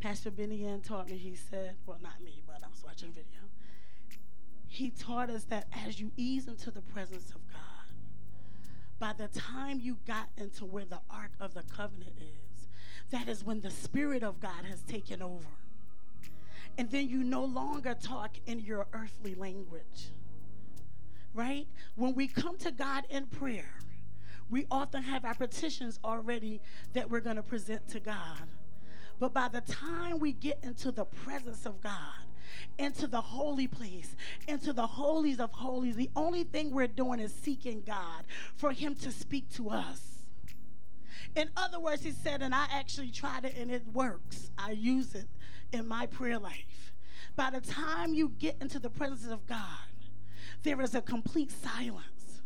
Pastor 0.00 0.30
Benny 0.30 0.58
Hinn 0.58 0.82
taught 0.82 1.10
me, 1.10 1.16
he 1.16 1.34
said, 1.34 1.74
well, 1.86 1.98
not 2.02 2.22
me, 2.24 2.42
but 2.46 2.56
I 2.64 2.68
was 2.68 2.82
watching 2.84 3.10
video. 3.12 3.40
He 4.68 4.90
taught 4.90 5.30
us 5.30 5.44
that 5.44 5.66
as 5.86 6.00
you 6.00 6.12
ease 6.16 6.46
into 6.46 6.70
the 6.70 6.80
presence 6.80 7.30
of 7.30 7.40
God, 7.52 7.58
by 8.98 9.12
the 9.12 9.28
time 9.28 9.80
you 9.80 9.98
got 10.06 10.28
into 10.36 10.64
where 10.64 10.84
the 10.84 11.00
Ark 11.10 11.32
of 11.40 11.54
the 11.54 11.62
Covenant 11.62 12.14
is, 12.18 12.68
that 13.10 13.28
is 13.28 13.44
when 13.44 13.60
the 13.60 13.70
Spirit 13.70 14.22
of 14.22 14.40
God 14.40 14.64
has 14.68 14.80
taken 14.82 15.20
over. 15.20 15.44
And 16.78 16.90
then 16.90 17.08
you 17.08 17.22
no 17.22 17.44
longer 17.44 17.94
talk 17.94 18.36
in 18.46 18.60
your 18.60 18.86
earthly 18.92 19.34
language. 19.34 20.10
Right? 21.34 21.66
When 21.96 22.14
we 22.14 22.28
come 22.28 22.58
to 22.58 22.70
God 22.70 23.04
in 23.10 23.26
prayer, 23.26 23.74
we 24.50 24.66
often 24.70 25.02
have 25.02 25.24
our 25.24 25.34
petitions 25.34 25.98
already 26.04 26.60
that 26.92 27.10
we're 27.10 27.20
going 27.20 27.36
to 27.36 27.42
present 27.42 27.88
to 27.88 28.00
God. 28.00 28.48
But 29.18 29.32
by 29.32 29.48
the 29.48 29.60
time 29.60 30.18
we 30.18 30.32
get 30.32 30.58
into 30.62 30.92
the 30.92 31.04
presence 31.04 31.64
of 31.64 31.80
God, 31.80 31.92
into 32.78 33.06
the 33.06 33.20
holy 33.20 33.66
place, 33.66 34.14
into 34.48 34.72
the 34.72 34.86
holies 34.86 35.40
of 35.40 35.52
holies, 35.52 35.96
the 35.96 36.10
only 36.16 36.44
thing 36.44 36.70
we're 36.70 36.86
doing 36.86 37.20
is 37.20 37.32
seeking 37.32 37.82
God 37.86 38.24
for 38.56 38.72
Him 38.72 38.94
to 38.96 39.10
speak 39.10 39.48
to 39.54 39.70
us. 39.70 40.11
In 41.34 41.50
other 41.56 41.80
words, 41.80 42.02
he 42.02 42.10
said, 42.10 42.42
and 42.42 42.54
I 42.54 42.66
actually 42.70 43.10
tried 43.10 43.44
it 43.44 43.56
and 43.56 43.70
it 43.70 43.86
works. 43.92 44.50
I 44.58 44.72
use 44.72 45.14
it 45.14 45.28
in 45.72 45.86
my 45.86 46.06
prayer 46.06 46.38
life. 46.38 46.92
By 47.36 47.50
the 47.50 47.60
time 47.60 48.14
you 48.14 48.28
get 48.28 48.56
into 48.60 48.78
the 48.78 48.90
presence 48.90 49.30
of 49.30 49.46
God, 49.46 49.58
there 50.62 50.80
is 50.80 50.94
a 50.94 51.00
complete 51.00 51.50
silence. 51.50 52.42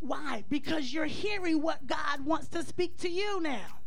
Why? 0.00 0.44
Because 0.50 0.92
you're 0.92 1.06
hearing 1.06 1.62
what 1.62 1.86
God 1.86 2.24
wants 2.24 2.48
to 2.48 2.62
speak 2.62 2.98
to 2.98 3.08
you 3.08 3.40
now. 3.40 3.78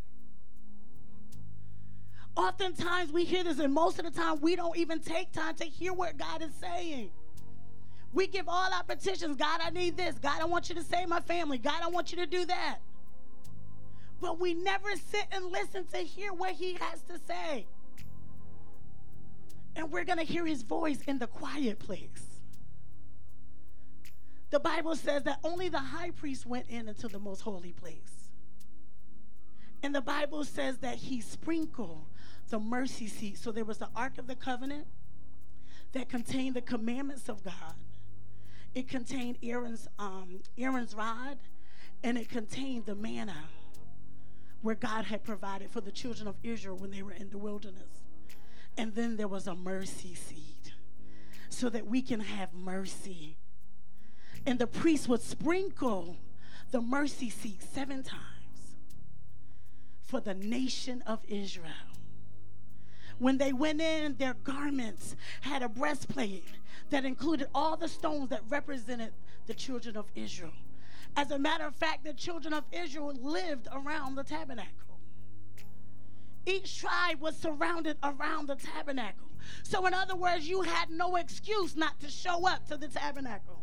Oftentimes 2.36 3.12
we 3.12 3.26
hear 3.26 3.44
this, 3.44 3.60
and 3.60 3.74
most 3.74 4.00
of 4.00 4.06
the 4.06 4.12
time 4.12 4.40
we 4.42 4.56
don't 4.56 4.78
even 4.78 5.00
take 5.00 5.32
time 5.32 5.56
to 5.56 5.66
hear 5.66 5.94
what 5.94 6.18
God 6.18 6.42
is 6.42 6.54
saying. 6.60 7.12
We 8.14 8.28
give 8.28 8.47
all 8.47 8.74
our 8.74 8.84
petitions 8.84 9.38
God, 9.38 9.60
I 9.64 9.70
need 9.70 9.97
this. 9.97 10.18
God, 10.18 10.41
I 10.41 10.45
want 10.45 10.70
you 10.70 10.76
to 10.76 10.84
save 10.84 11.08
my 11.08 11.20
family. 11.20 11.58
God, 11.58 11.82
I 11.84 11.88
want 11.88 12.12
you 12.12 12.18
to 12.18 12.26
do 12.26 12.45
that. 12.45 12.78
But 14.20 14.39
we 14.39 14.53
never 14.53 14.95
sit 14.95 15.26
and 15.32 15.45
listen 15.45 15.86
to 15.93 15.97
hear 15.97 16.34
what 16.34 16.51
He 16.51 16.74
has 16.80 17.01
to 17.03 17.20
say. 17.28 17.68
And 19.76 19.91
we're 19.91 20.05
going 20.05 20.18
to 20.18 20.24
hear 20.24 20.45
His 20.45 20.64
voice 20.64 20.99
in 21.05 21.20
the 21.20 21.28
quiet 21.28 21.80
place. 21.80 22.26
The 24.49 24.60
Bible 24.60 24.95
says 24.95 25.24
that 25.24 25.39
only 25.43 25.70
the 25.70 25.80
high 25.80 26.12
priest 26.12 26.45
went 26.45 26.68
in 26.70 26.88
into 26.88 27.08
the 27.08 27.20
most 27.20 27.41
holy 27.41 27.74
place. 27.74 28.30
And 29.84 29.93
the 29.93 30.01
Bible 30.01 30.43
says 30.43 30.78
that 30.80 30.95
he 30.95 31.22
sprinkled 31.22 32.05
the 32.49 32.60
mercy 32.60 33.08
seat. 33.08 33.38
So 33.38 33.51
there 33.51 33.66
was 33.66 33.78
the 33.78 33.89
Ark 33.95 34.18
of 34.18 34.28
the 34.28 34.36
Covenant 34.36 34.88
that 35.91 36.10
contained 36.10 36.55
the 36.55 36.62
commandments 36.62 37.30
of 37.30 37.43
God. 37.43 37.76
It 38.78 38.88
contained 38.88 39.40
Aaron's, 39.42 39.88
um, 39.98 40.42
Aaron's 40.56 40.94
rod, 40.94 41.40
and 42.04 42.16
it 42.16 42.30
contained 42.30 42.86
the 42.86 42.94
manna 42.94 43.46
where 44.62 44.76
God 44.76 45.06
had 45.06 45.24
provided 45.24 45.72
for 45.72 45.82
the 45.82 45.92
children 45.92 46.28
of 46.28 46.36
Israel 46.44 46.78
when 46.78 46.92
they 46.92 47.02
were 47.02 47.14
in 47.14 47.32
the 47.32 47.40
wilderness. 47.40 48.04
And 48.78 48.94
then 48.94 49.18
there 49.18 49.28
was 49.28 49.48
a 49.48 49.56
mercy 49.56 50.14
seat 50.14 50.74
so 51.50 51.70
that 51.70 51.88
we 51.88 52.04
can 52.04 52.20
have 52.20 52.54
mercy. 52.54 53.38
And 54.46 54.60
the 54.60 54.68
priest 54.68 55.10
would 55.10 55.24
sprinkle 55.24 56.18
the 56.70 56.80
mercy 56.80 57.32
seat 57.32 57.64
seven 57.64 58.04
times 58.04 58.76
for 60.04 60.20
the 60.20 60.36
nation 60.36 61.02
of 61.08 61.26
Israel. 61.28 61.97
When 63.20 63.38
they 63.38 63.51
went 63.53 63.82
in, 63.82 64.15
their 64.18 64.36
garments 64.36 65.15
had 65.41 65.63
a 65.63 65.70
breastplate 65.70 66.45
that 66.89 67.03
included 67.05 67.47
all 67.53 67.76
the 67.76 67.88
stones 67.88 68.30
that 68.30 68.41
represented 68.47 69.13
the 69.47 69.53
children 69.53 69.97
of 69.97 70.05
Israel. 70.15 70.53
As 71.15 71.32
a 71.32 71.39
matter 71.39 71.65
of 71.65 71.76
fact, 71.76 72.03
the 72.03 72.13
children 72.13 72.53
of 72.53 72.63
Israel 72.72 73.13
lived 73.20 73.68
around 73.72 74.15
the 74.15 74.24
tabernacle. 74.24 74.99
Each 76.45 76.80
tribe 76.80 77.19
was 77.19 77.35
surrounded 77.35 77.98
around 78.03 78.48
the 78.48 78.56
tabernacle. 78.56 79.27
So, 79.64 79.85
in 79.85 79.94
other 79.94 80.15
words, 80.15 80.48
you 80.48 80.61
had 80.61 80.89
no 80.89 81.15
excuse 81.15 81.76
not 81.76 81.99
to 82.02 82.10
show 82.10 82.48
up 82.48 82.68
to 82.68 82.77
the 82.77 82.88
tabernacle. 82.88 83.60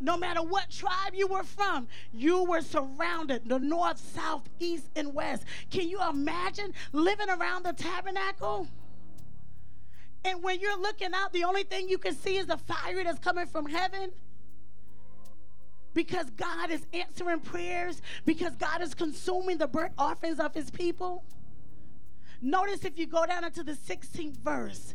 No 0.00 0.16
matter 0.16 0.42
what 0.42 0.70
tribe 0.70 1.14
you 1.14 1.26
were 1.26 1.42
from, 1.42 1.88
you 2.12 2.44
were 2.44 2.60
surrounded 2.60 3.48
the 3.48 3.58
north, 3.58 3.98
south, 3.98 4.48
east, 4.60 4.88
and 4.94 5.12
west. 5.12 5.44
Can 5.70 5.88
you 5.88 6.00
imagine 6.08 6.72
living 6.92 7.28
around 7.28 7.64
the 7.64 7.72
tabernacle? 7.72 8.68
And 10.24 10.42
when 10.42 10.60
you're 10.60 10.78
looking 10.78 11.14
out, 11.14 11.32
the 11.32 11.44
only 11.44 11.64
thing 11.64 11.88
you 11.88 11.98
can 11.98 12.14
see 12.14 12.36
is 12.36 12.46
the 12.46 12.58
fire 12.58 13.02
that's 13.02 13.18
coming 13.18 13.46
from 13.46 13.66
heaven. 13.66 14.10
Because 15.94 16.30
God 16.30 16.70
is 16.70 16.86
answering 16.92 17.40
prayers, 17.40 18.02
because 18.24 18.54
God 18.56 18.82
is 18.82 18.94
consuming 18.94 19.58
the 19.58 19.66
burnt 19.66 19.94
offerings 19.98 20.38
of 20.38 20.54
his 20.54 20.70
people. 20.70 21.24
Notice 22.40 22.84
if 22.84 22.98
you 22.98 23.06
go 23.06 23.26
down 23.26 23.42
into 23.42 23.64
the 23.64 23.72
16th 23.72 24.36
verse, 24.36 24.94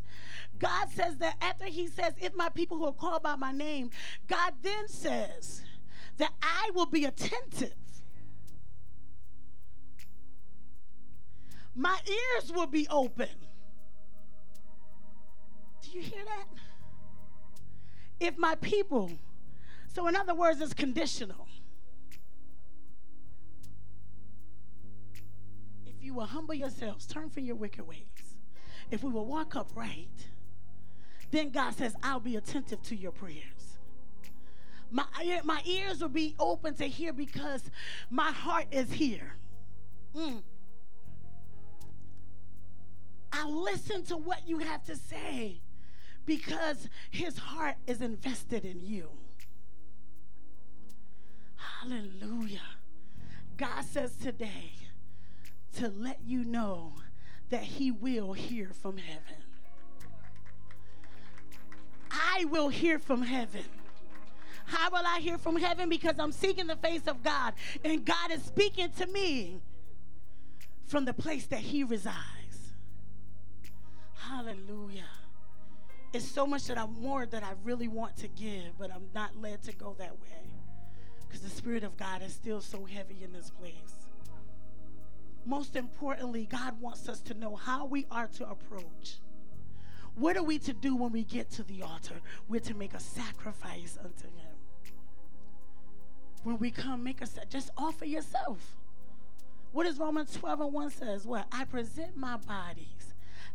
God 0.64 0.90
says 0.91 1.18
that 1.18 1.35
after 1.41 1.65
he 1.65 1.88
says, 1.88 2.14
If 2.22 2.34
my 2.35 2.48
people 2.48 2.77
who 2.77 2.85
are 2.85 2.94
called 2.94 3.22
by 3.22 3.35
my 3.35 3.52
name, 3.52 3.90
God 4.27 4.53
then 4.61 4.88
says 4.88 5.61
that 6.18 6.31
I 6.41 6.72
will 6.73 6.85
be 6.85 7.03
attentive. 7.03 7.73
My 11.76 11.99
ears 12.07 12.53
will 12.53 12.68
be 12.68 12.88
open. 12.90 13.27
Do 15.81 15.91
you 15.91 16.02
hear 16.02 16.23
that? 16.23 16.48
If 18.22 18.38
my 18.38 18.56
people, 18.56 19.11
so 19.94 20.07
in 20.07 20.15
other 20.15 20.34
words, 20.34 20.61
it's 20.61 20.73
conditional. 20.73 21.45
If 25.85 25.95
you 26.02 26.14
will 26.14 26.27
humble 26.27 26.53
yourselves, 26.53 27.06
turn 27.06 27.30
from 27.30 27.44
your 27.44 27.57
wicked 27.57 27.85
ways, 27.85 28.38
if 28.91 29.03
we 29.03 29.11
will 29.11 29.26
walk 29.26 29.57
upright, 29.57 30.27
then 31.34 31.49
God 31.49 31.73
says, 31.73 31.95
I'll 32.03 32.19
be 32.19 32.35
attentive 32.35 32.81
to 32.84 32.95
your 32.95 33.11
prayers. 33.11 33.80
My, 34.91 35.05
my 35.43 35.61
ears 35.65 36.01
will 36.01 36.10
be 36.10 36.35
open 36.39 36.76
to 36.76 36.85
hear 36.85 37.11
because 37.11 37.64
my 38.11 38.31
heart 38.31 38.68
is 38.72 38.91
here. 38.91 39.35
Mm. 40.15 40.43
I'll 43.31 43.64
listen 43.64 44.03
to 44.03 44.18
what 44.18 44.47
you 44.47 44.60
have 44.60 44.84
to 44.84 44.95
say 44.95 45.61
because 46.27 46.88
his 47.10 47.39
heart 47.39 47.77
is 47.88 48.01
invested 48.01 48.64
in 48.64 48.85
you. 48.85 49.10
Hallelujah. 51.55 52.61
God 53.57 53.84
says 53.85 54.15
today 54.15 54.73
to 55.77 55.88
let 55.88 56.19
you 56.23 56.43
know 56.45 56.93
that 57.49 57.64
he 57.64 57.89
will 57.89 58.34
hear 58.34 58.69
from 58.69 58.97
heaven. 58.97 59.43
I 62.34 62.45
will 62.45 62.69
hear 62.69 62.99
from 62.99 63.22
heaven. 63.22 63.65
How 64.65 64.89
will 64.89 65.05
I 65.05 65.19
hear 65.19 65.38
from 65.38 65.57
heaven? 65.57 65.89
Because 65.89 66.15
I'm 66.18 66.31
seeking 66.31 66.68
the 66.68 66.76
face 66.76 67.07
of 67.07 67.22
God, 67.22 67.53
and 67.84 68.05
God 68.05 68.31
is 68.31 68.41
speaking 68.43 68.89
to 68.97 69.05
me 69.07 69.60
from 70.85 71.05
the 71.05 71.14
place 71.14 71.45
that 71.47 71.60
He 71.60 71.84
resides. 71.84 72.18
Hallelujah. 74.15 75.10
It's 76.14 76.30
so 76.30 76.45
much 76.45 76.65
that 76.68 76.77
I'm 76.77 76.93
more 77.01 77.26
that 77.26 77.43
I 77.43 77.53
really 77.64 77.88
want 77.88 78.18
to 78.18 78.27
give, 78.27 78.77
but 78.77 78.91
I'm 78.91 79.07
not 79.14 79.35
led 79.41 79.64
to 79.64 79.73
go 79.73 79.95
that 79.99 80.14
way 80.22 80.53
because 81.27 81.41
the 81.41 81.49
Spirit 81.49 81.84
of 81.84 81.97
God 81.97 82.22
is 82.22 82.34
still 82.34 82.61
so 82.61 82.85
heavy 82.85 83.23
in 83.23 83.34
this 83.34 83.49
place. 83.49 84.07
Most 85.45 85.76
importantly, 85.76 86.47
God 86.49 86.80
wants 86.80 87.10
us 87.10 87.19
to 87.22 87.34
know 87.34 87.55
how 87.55 87.85
we 87.85 88.05
are 88.11 88.27
to 88.27 88.47
approach 88.49 89.18
what 90.15 90.38
are 90.38 90.44
we 90.44 90.60
to 90.60 90.73
do 90.73 90.95
when 90.95 91.11
we 91.11 91.23
get 91.23 91.49
to 91.52 91.64
the 91.64 91.81
altar? 91.81 92.15
We're 92.48 92.60
to 92.61 92.73
make 92.73 92.94
a 92.94 92.99
sacrifice 92.99 93.98
unto 93.99 94.27
Him. 94.27 94.53
When 96.44 96.60
we 96.60 96.72
come, 96.72 97.03
make 97.03 97.22
a 97.22 97.27
just 97.49 97.72
offer 97.77 98.06
yourself. 98.06 98.76
What 99.72 99.85
does 99.85 99.98
Romans 99.98 100.34
12 100.34 100.61
and 100.61 100.73
1 100.73 100.90
says? 100.91 101.26
Well, 101.26 101.45
I 101.52 101.65
present 101.65 102.15
my 102.15 102.38
bodies 102.38 103.14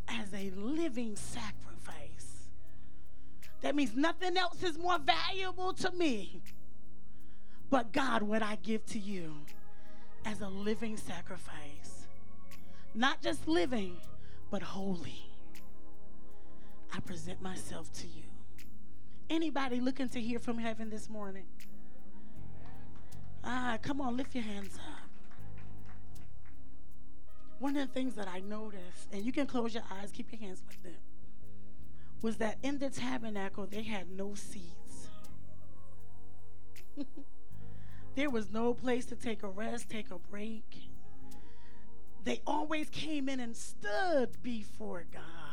as 0.09 0.33
a 0.35 0.51
living 0.57 1.15
sacrifice. 1.15 2.49
That 3.61 3.77
means 3.77 3.95
nothing 3.95 4.37
else 4.37 4.63
is 4.63 4.79
more 4.79 4.99
valuable 4.99 5.73
to 5.75 5.93
me. 5.93 6.43
But 7.71 7.93
God, 7.93 8.23
what 8.23 8.43
I 8.43 8.57
give 8.63 8.85
to 8.87 8.99
you 8.99 9.35
as 10.25 10.41
a 10.41 10.49
living 10.49 10.97
sacrifice. 10.97 12.07
Not 12.95 13.23
just 13.23 13.47
living, 13.47 13.97
but 14.51 14.63
holy. 14.63 15.28
I 16.95 17.01
present 17.01 17.43
myself 17.43 17.93
to 17.95 18.07
you. 18.07 18.23
Anybody 19.31 19.81
looking 19.81 20.09
to 20.11 20.21
hear 20.21 20.39
from 20.39 20.59
heaven 20.59 20.89
this 20.91 21.09
morning? 21.11 21.45
Ah, 23.45 23.79
come 23.83 24.01
on, 24.01 24.17
lift 24.17 24.35
your 24.35 24.45
hands 24.45 24.77
up. 24.77 25.09
One 27.59 27.77
of 27.77 27.89
the 27.89 27.93
things 27.93 28.15
that 28.15 28.29
I 28.29 28.41
noticed, 28.41 29.09
and 29.13 29.25
you 29.25 29.33
can 29.33 29.47
close 29.47 29.75
your 29.75 29.83
eyes, 29.91 30.11
keep 30.13 30.33
your 30.33 30.41
hands 30.41 30.63
like 30.67 30.83
that, 30.83 31.01
was 32.23 32.37
that 32.37 32.59
in 32.63 32.79
the 32.79 32.91
tabernacle 32.91 33.67
they 33.67 33.83
had 33.83 34.11
no 34.11 34.35
seats. 34.35 35.09
there 38.15 38.31
was 38.31 38.51
no 38.51 38.75
place 38.75 39.07
to 39.07 39.17
take 39.17 39.43
a 39.43 39.49
rest, 39.49 39.89
take 39.89 40.11
a 40.11 40.19
break. 40.19 40.91
They 42.25 42.41
always 42.47 42.89
came 42.91 43.29
in 43.29 43.41
and 43.41 43.57
stood 43.57 44.43
before 44.43 45.05
God. 45.13 45.48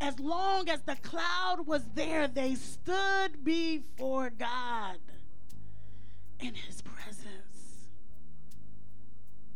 As 0.00 0.18
long 0.20 0.68
as 0.68 0.82
the 0.82 0.96
cloud 0.96 1.66
was 1.66 1.82
there, 1.94 2.28
they 2.28 2.54
stood 2.54 3.44
before 3.44 4.30
God 4.30 4.98
in 6.40 6.54
His 6.54 6.82
presence. 6.82 7.88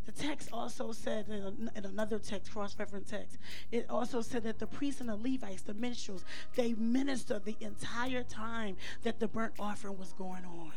The 0.07 0.13
text 0.13 0.49
also 0.55 0.93
said 0.93 1.29
in, 1.29 1.71
another 1.85 2.19
text, 2.19 2.51
cross-reference 2.51 3.11
text, 3.11 3.37
it 3.71 3.91
also 3.91 4.23
said 4.23 4.43
that 4.45 4.59
the 4.59 4.67
priests 4.67 5.03
and 5.03 5.11
the 5.11 5.17
Levites, 5.17 5.63
the 5.63 5.75
minstrels, 5.75 6.25
they 6.55 6.73
ministered 6.73 7.45
the 7.45 7.57
entire 7.61 8.23
time 8.23 8.77
that 9.03 9.21
the 9.21 9.29
burnt 9.29 9.53
offering 9.59 9.99
was 9.99 10.15
going 10.15 10.45
on. 10.47 10.73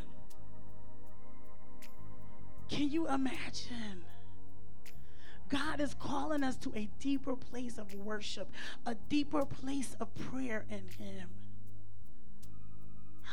Can 2.69 2.91
you 2.91 3.07
imagine? 3.07 4.03
God 5.51 5.81
is 5.81 5.93
calling 5.93 6.43
us 6.43 6.55
to 6.57 6.71
a 6.75 6.89
deeper 6.99 7.35
place 7.35 7.77
of 7.77 7.93
worship, 7.93 8.49
a 8.85 8.95
deeper 9.09 9.45
place 9.45 9.97
of 9.99 10.13
prayer 10.15 10.65
in 10.69 10.87
Him. 10.97 11.27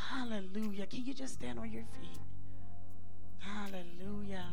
Hallelujah. 0.09 0.85
Can 0.85 1.05
you 1.05 1.13
just 1.13 1.35
stand 1.35 1.59
on 1.59 1.71
your 1.71 1.83
feet? 1.83 2.19
Hallelujah. 3.39 4.47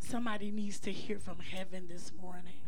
Somebody 0.00 0.50
needs 0.50 0.80
to 0.80 0.92
hear 0.92 1.18
from 1.18 1.38
heaven 1.38 1.86
this 1.88 2.12
morning. 2.20 2.60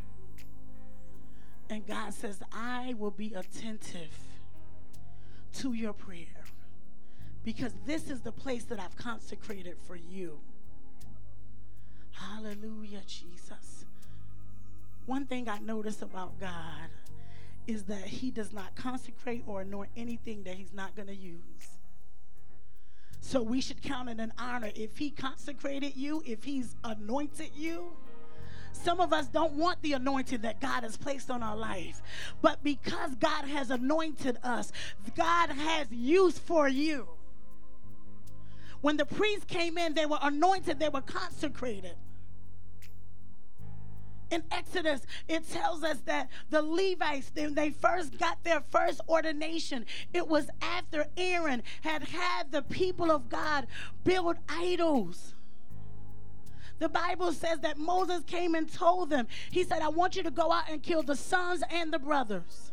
And 1.69 1.87
God 1.87 2.15
says, 2.15 2.41
I 2.53 2.95
will 2.97 3.11
be 3.11 3.35
attentive 3.35 4.17
to 5.55 5.73
your 5.73 5.93
prayer 5.93 6.45
because 7.43 7.73
this 7.85 8.11
is 8.11 8.21
the 8.21 8.33
place 8.33 8.65
that 8.65 8.79
I've 8.79 8.97
consecrated 8.97 9.77
for 9.79 9.97
you. 9.97 10.39
Hallelujah, 12.17 13.03
Jesus. 13.07 13.85
One 15.07 15.27
thing 15.27 15.49
I 15.49 15.59
notice 15.59 16.03
about 16.03 16.41
God 16.41 16.89
is 17.67 17.85
that 17.85 18.05
He 18.05 18.31
does 18.31 18.53
not 18.53 18.75
consecrate 18.75 19.45
or 19.47 19.61
anoint 19.61 19.91
anything 19.97 20.43
that 20.45 20.55
He's 20.55 20.73
not 20.73 20.97
going 20.97 21.09
to 21.09 21.15
use. 21.15 21.77
So 23.21 23.43
we 23.43 23.61
should 23.61 23.83
count 23.83 24.09
it 24.09 24.21
an 24.21 24.33
honor 24.39 24.71
if 24.77 24.99
he 24.99 25.11
consecrated 25.11 25.97
you, 25.97 26.23
if 26.25 26.45
he's 26.45 26.77
anointed 26.85 27.51
you. 27.57 27.97
Some 28.71 29.01
of 29.01 29.13
us 29.13 29.27
don't 29.27 29.55
want 29.55 29.83
the 29.83 29.95
anointing 29.95 30.43
that 30.43 30.61
God 30.61 30.85
has 30.85 30.97
placed 30.97 31.29
on 31.29 31.43
our 31.43 31.57
life. 31.57 32.03
But 32.41 32.63
because 32.63 33.17
God 33.17 33.47
has 33.47 33.71
anointed 33.71 34.39
us, 34.45 34.71
God 35.17 35.51
has 35.51 35.89
use 35.91 36.39
for 36.39 36.69
you. 36.69 37.09
When 38.81 38.97
the 38.97 39.07
priests 39.07 39.47
came 39.47 39.77
in, 39.77 39.95
they 39.95 40.07
were 40.07 40.21
anointed, 40.23 40.79
they 40.79 40.89
were 40.89 41.01
consecrated 41.01 41.97
in 44.31 44.43
Exodus, 44.51 45.03
it 45.29 45.49
tells 45.51 45.85
us 45.85 45.99
that 46.07 46.29
the 46.51 46.63
Levites, 46.63 47.31
when 47.35 47.55
they 47.55 47.71
first 47.71 48.19
got 48.19 48.43
their 48.45 48.63
first 48.71 49.01
ordination, 49.09 49.87
it 50.13 50.27
was 50.27 50.49
after 50.61 51.07
Aaron 51.17 51.63
had 51.83 52.03
had 52.03 52.51
the 52.51 52.63
people 52.63 53.11
of 53.11 53.29
God 53.29 53.67
build 54.05 54.37
idols. 54.49 55.35
The 56.79 56.89
Bible 56.89 57.33
says 57.33 57.61
that 57.61 57.79
Moses 57.79 58.23
came 58.25 58.55
and 58.55 58.71
told 58.71 59.11
them, 59.11 59.29
He 59.51 59.65
said, 59.65 59.81
I 59.81 59.89
want 59.89 60.17
you 60.17 60.23
to 60.25 60.31
go 60.31 60.53
out 60.53 60.69
and 60.69 60.83
kill 60.83 61.03
the 61.03 61.17
sons 61.17 61.63
and 61.71 61.93
the 61.93 61.99
brothers. 61.99 62.73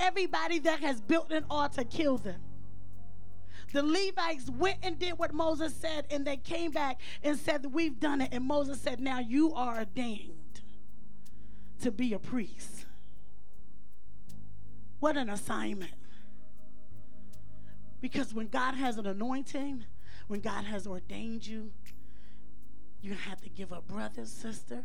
Everybody 0.00 0.58
that 0.60 0.80
has 0.80 1.00
built 1.00 1.30
an 1.30 1.44
altar, 1.50 1.84
kill 1.84 2.18
them. 2.18 2.40
The 3.72 3.82
Levites 3.82 4.48
went 4.48 4.78
and 4.82 4.98
did 4.98 5.18
what 5.18 5.34
Moses 5.34 5.74
said, 5.74 6.06
and 6.10 6.26
they 6.26 6.38
came 6.38 6.70
back 6.70 7.00
and 7.22 7.38
said, 7.38 7.66
We've 7.66 8.00
done 8.00 8.22
it. 8.22 8.30
And 8.32 8.44
Moses 8.44 8.80
said, 8.80 8.98
Now 8.98 9.20
you 9.20 9.52
are 9.54 9.78
ordained 9.78 10.37
to 11.82 11.90
be 11.90 12.12
a 12.12 12.18
priest. 12.18 12.86
What 15.00 15.16
an 15.16 15.30
assignment. 15.30 15.92
Because 18.00 18.34
when 18.34 18.48
God 18.48 18.74
has 18.74 18.96
an 18.96 19.06
anointing, 19.06 19.84
when 20.26 20.40
God 20.40 20.64
has 20.64 20.86
ordained 20.86 21.46
you, 21.46 21.70
you 23.00 23.14
have 23.14 23.40
to 23.42 23.48
give 23.48 23.72
up 23.72 23.86
brothers, 23.88 24.30
sister. 24.30 24.82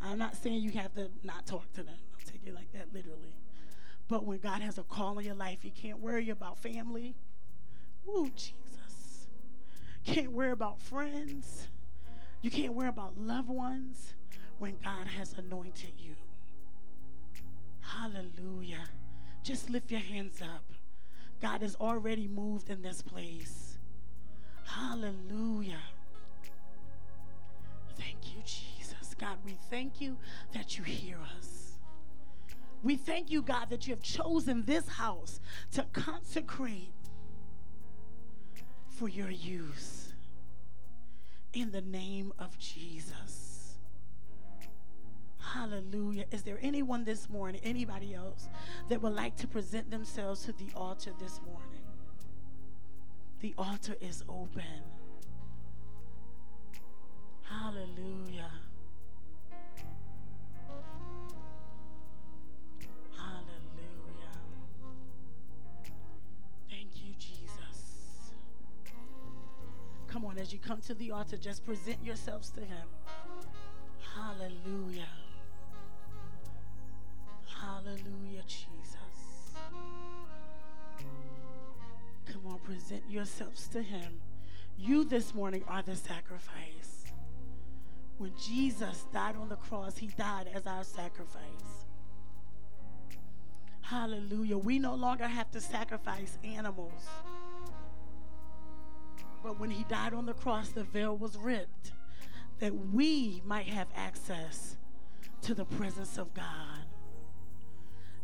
I'm 0.00 0.18
not 0.18 0.36
saying 0.36 0.62
you 0.62 0.70
have 0.72 0.94
to 0.94 1.10
not 1.22 1.46
talk 1.46 1.72
to 1.74 1.82
them. 1.82 1.96
I'll 2.12 2.30
take 2.30 2.46
it 2.46 2.54
like 2.54 2.72
that 2.72 2.92
literally. 2.92 3.36
But 4.08 4.26
when 4.26 4.38
God 4.38 4.60
has 4.60 4.76
a 4.76 4.82
call 4.82 5.18
in 5.18 5.24
your 5.24 5.34
life, 5.34 5.64
you 5.64 5.70
can't 5.70 6.00
worry 6.00 6.28
about 6.28 6.58
family. 6.58 7.14
Ooh, 8.06 8.30
Jesus. 8.34 9.28
Can't 10.04 10.32
worry 10.32 10.50
about 10.50 10.80
friends. 10.80 11.68
You 12.42 12.50
can't 12.50 12.74
worry 12.74 12.88
about 12.88 13.18
loved 13.18 13.48
ones 13.48 14.12
when 14.58 14.76
God 14.82 15.06
has 15.06 15.34
anointed 15.38 15.92
you. 15.98 16.14
Hallelujah. 17.80 18.84
Just 19.42 19.70
lift 19.70 19.90
your 19.90 20.00
hands 20.00 20.40
up. 20.42 20.64
God 21.40 21.62
has 21.62 21.76
already 21.76 22.26
moved 22.26 22.70
in 22.70 22.82
this 22.82 23.02
place. 23.02 23.78
Hallelujah. 24.64 25.82
Thank 27.98 28.34
you, 28.34 28.42
Jesus. 28.44 29.14
God, 29.18 29.38
we 29.44 29.56
thank 29.70 30.00
you 30.00 30.16
that 30.52 30.78
you 30.78 30.84
hear 30.84 31.18
us. 31.36 31.72
We 32.82 32.96
thank 32.96 33.30
you, 33.30 33.42
God, 33.42 33.70
that 33.70 33.86
you 33.86 33.94
have 33.94 34.02
chosen 34.02 34.64
this 34.64 34.88
house 34.88 35.40
to 35.72 35.84
consecrate 35.92 36.92
for 38.88 39.08
your 39.08 39.30
use. 39.30 40.12
In 41.52 41.70
the 41.70 41.80
name 41.80 42.32
of 42.38 42.58
Jesus. 42.58 43.53
Hallelujah. 45.54 46.24
Is 46.32 46.42
there 46.42 46.58
anyone 46.62 47.04
this 47.04 47.30
morning, 47.30 47.60
anybody 47.62 48.12
else, 48.12 48.48
that 48.88 49.00
would 49.00 49.14
like 49.14 49.36
to 49.36 49.46
present 49.46 49.88
themselves 49.88 50.44
to 50.46 50.52
the 50.52 50.66
altar 50.74 51.12
this 51.20 51.40
morning? 51.46 51.80
The 53.38 53.54
altar 53.56 53.94
is 54.00 54.24
open. 54.28 54.82
Hallelujah. 57.42 58.50
Hallelujah. 63.16 64.34
Thank 66.68 66.90
you, 66.96 67.14
Jesus. 67.16 68.32
Come 70.08 70.24
on, 70.24 70.36
as 70.38 70.52
you 70.52 70.58
come 70.58 70.80
to 70.80 70.94
the 70.94 71.12
altar, 71.12 71.36
just 71.36 71.64
present 71.64 72.04
yourselves 72.04 72.50
to 72.50 72.60
Him. 72.60 72.88
Hallelujah. 74.16 75.06
Hallelujah, 77.64 78.42
Jesus. 78.46 79.54
Come 82.26 82.46
on, 82.46 82.58
present 82.58 83.02
yourselves 83.08 83.68
to 83.68 83.82
Him. 83.82 84.20
You 84.76 85.04
this 85.04 85.34
morning 85.34 85.64
are 85.66 85.82
the 85.82 85.96
sacrifice. 85.96 87.04
When 88.18 88.32
Jesus 88.40 89.04
died 89.12 89.36
on 89.36 89.48
the 89.48 89.56
cross, 89.56 89.96
He 89.96 90.08
died 90.08 90.48
as 90.52 90.66
our 90.66 90.84
sacrifice. 90.84 91.86
Hallelujah. 93.80 94.58
We 94.58 94.78
no 94.78 94.94
longer 94.94 95.26
have 95.26 95.50
to 95.52 95.60
sacrifice 95.60 96.38
animals. 96.44 97.06
But 99.42 99.58
when 99.58 99.70
He 99.70 99.84
died 99.84 100.12
on 100.12 100.26
the 100.26 100.34
cross, 100.34 100.68
the 100.68 100.84
veil 100.84 101.16
was 101.16 101.36
ripped 101.36 101.92
that 102.58 102.74
we 102.92 103.42
might 103.44 103.66
have 103.66 103.88
access 103.96 104.76
to 105.42 105.54
the 105.54 105.64
presence 105.64 106.18
of 106.18 106.34
God. 106.34 106.83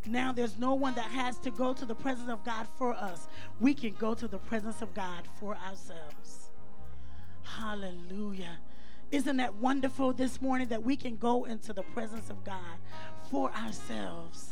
Now 0.05 0.31
there's 0.31 0.57
no 0.57 0.73
one 0.73 0.95
that 0.95 1.05
has 1.05 1.37
to 1.39 1.51
go 1.51 1.73
to 1.73 1.85
the 1.85 1.95
presence 1.95 2.29
of 2.29 2.43
God 2.43 2.67
for 2.77 2.93
us. 2.93 3.27
We 3.59 3.73
can 3.73 3.93
go 3.93 4.13
to 4.13 4.27
the 4.27 4.39
presence 4.39 4.81
of 4.81 4.93
God 4.93 5.23
for 5.39 5.55
ourselves. 5.55 6.49
Hallelujah. 7.43 8.59
Isn't 9.11 9.37
that 9.37 9.55
wonderful 9.55 10.13
this 10.13 10.41
morning 10.41 10.69
that 10.69 10.83
we 10.83 10.95
can 10.95 11.17
go 11.17 11.43
into 11.43 11.73
the 11.73 11.83
presence 11.83 12.29
of 12.29 12.43
God 12.43 12.79
for 13.29 13.51
ourselves? 13.51 14.49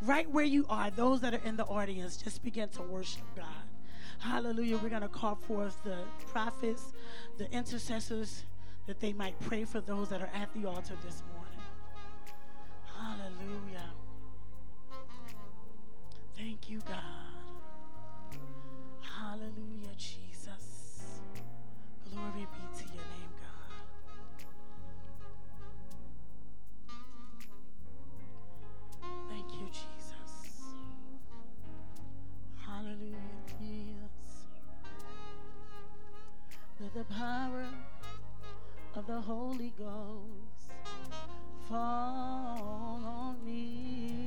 Right 0.00 0.30
where 0.30 0.44
you 0.44 0.64
are, 0.68 0.90
those 0.90 1.20
that 1.22 1.34
are 1.34 1.40
in 1.44 1.56
the 1.56 1.64
audience, 1.64 2.16
just 2.16 2.42
begin 2.44 2.68
to 2.70 2.82
worship 2.82 3.24
God. 3.34 3.46
Hallelujah. 4.18 4.78
We're 4.78 4.90
going 4.90 5.02
to 5.02 5.08
call 5.08 5.34
forth 5.34 5.82
the 5.84 5.98
prophets, 6.28 6.92
the 7.36 7.50
intercessors, 7.50 8.44
that 8.86 9.00
they 9.00 9.12
might 9.12 9.38
pray 9.40 9.64
for 9.64 9.80
those 9.80 10.08
that 10.10 10.22
are 10.22 10.30
at 10.34 10.52
the 10.54 10.66
altar 10.66 10.94
this 11.04 11.22
morning. 11.34 11.60
Hallelujah. 12.96 13.90
Thank 16.36 16.68
you, 16.68 16.80
God. 16.86 17.00
Hallelujah, 19.00 19.94
Jesus. 19.96 21.10
Glory 22.12 22.46
be 22.52 22.78
to 22.78 22.84
your 22.84 23.04
name, 23.04 23.32
God. 23.40 23.76
Thank 29.30 29.52
you, 29.54 29.66
Jesus. 29.68 30.62
Hallelujah, 32.66 33.16
Jesus. 33.58 34.46
Let 36.78 36.92
the 36.92 37.14
power 37.14 37.64
of 38.94 39.06
the 39.06 39.20
Holy 39.20 39.72
Ghost 39.78 40.72
fall 41.68 43.02
on 43.04 43.44
me. 43.44 44.25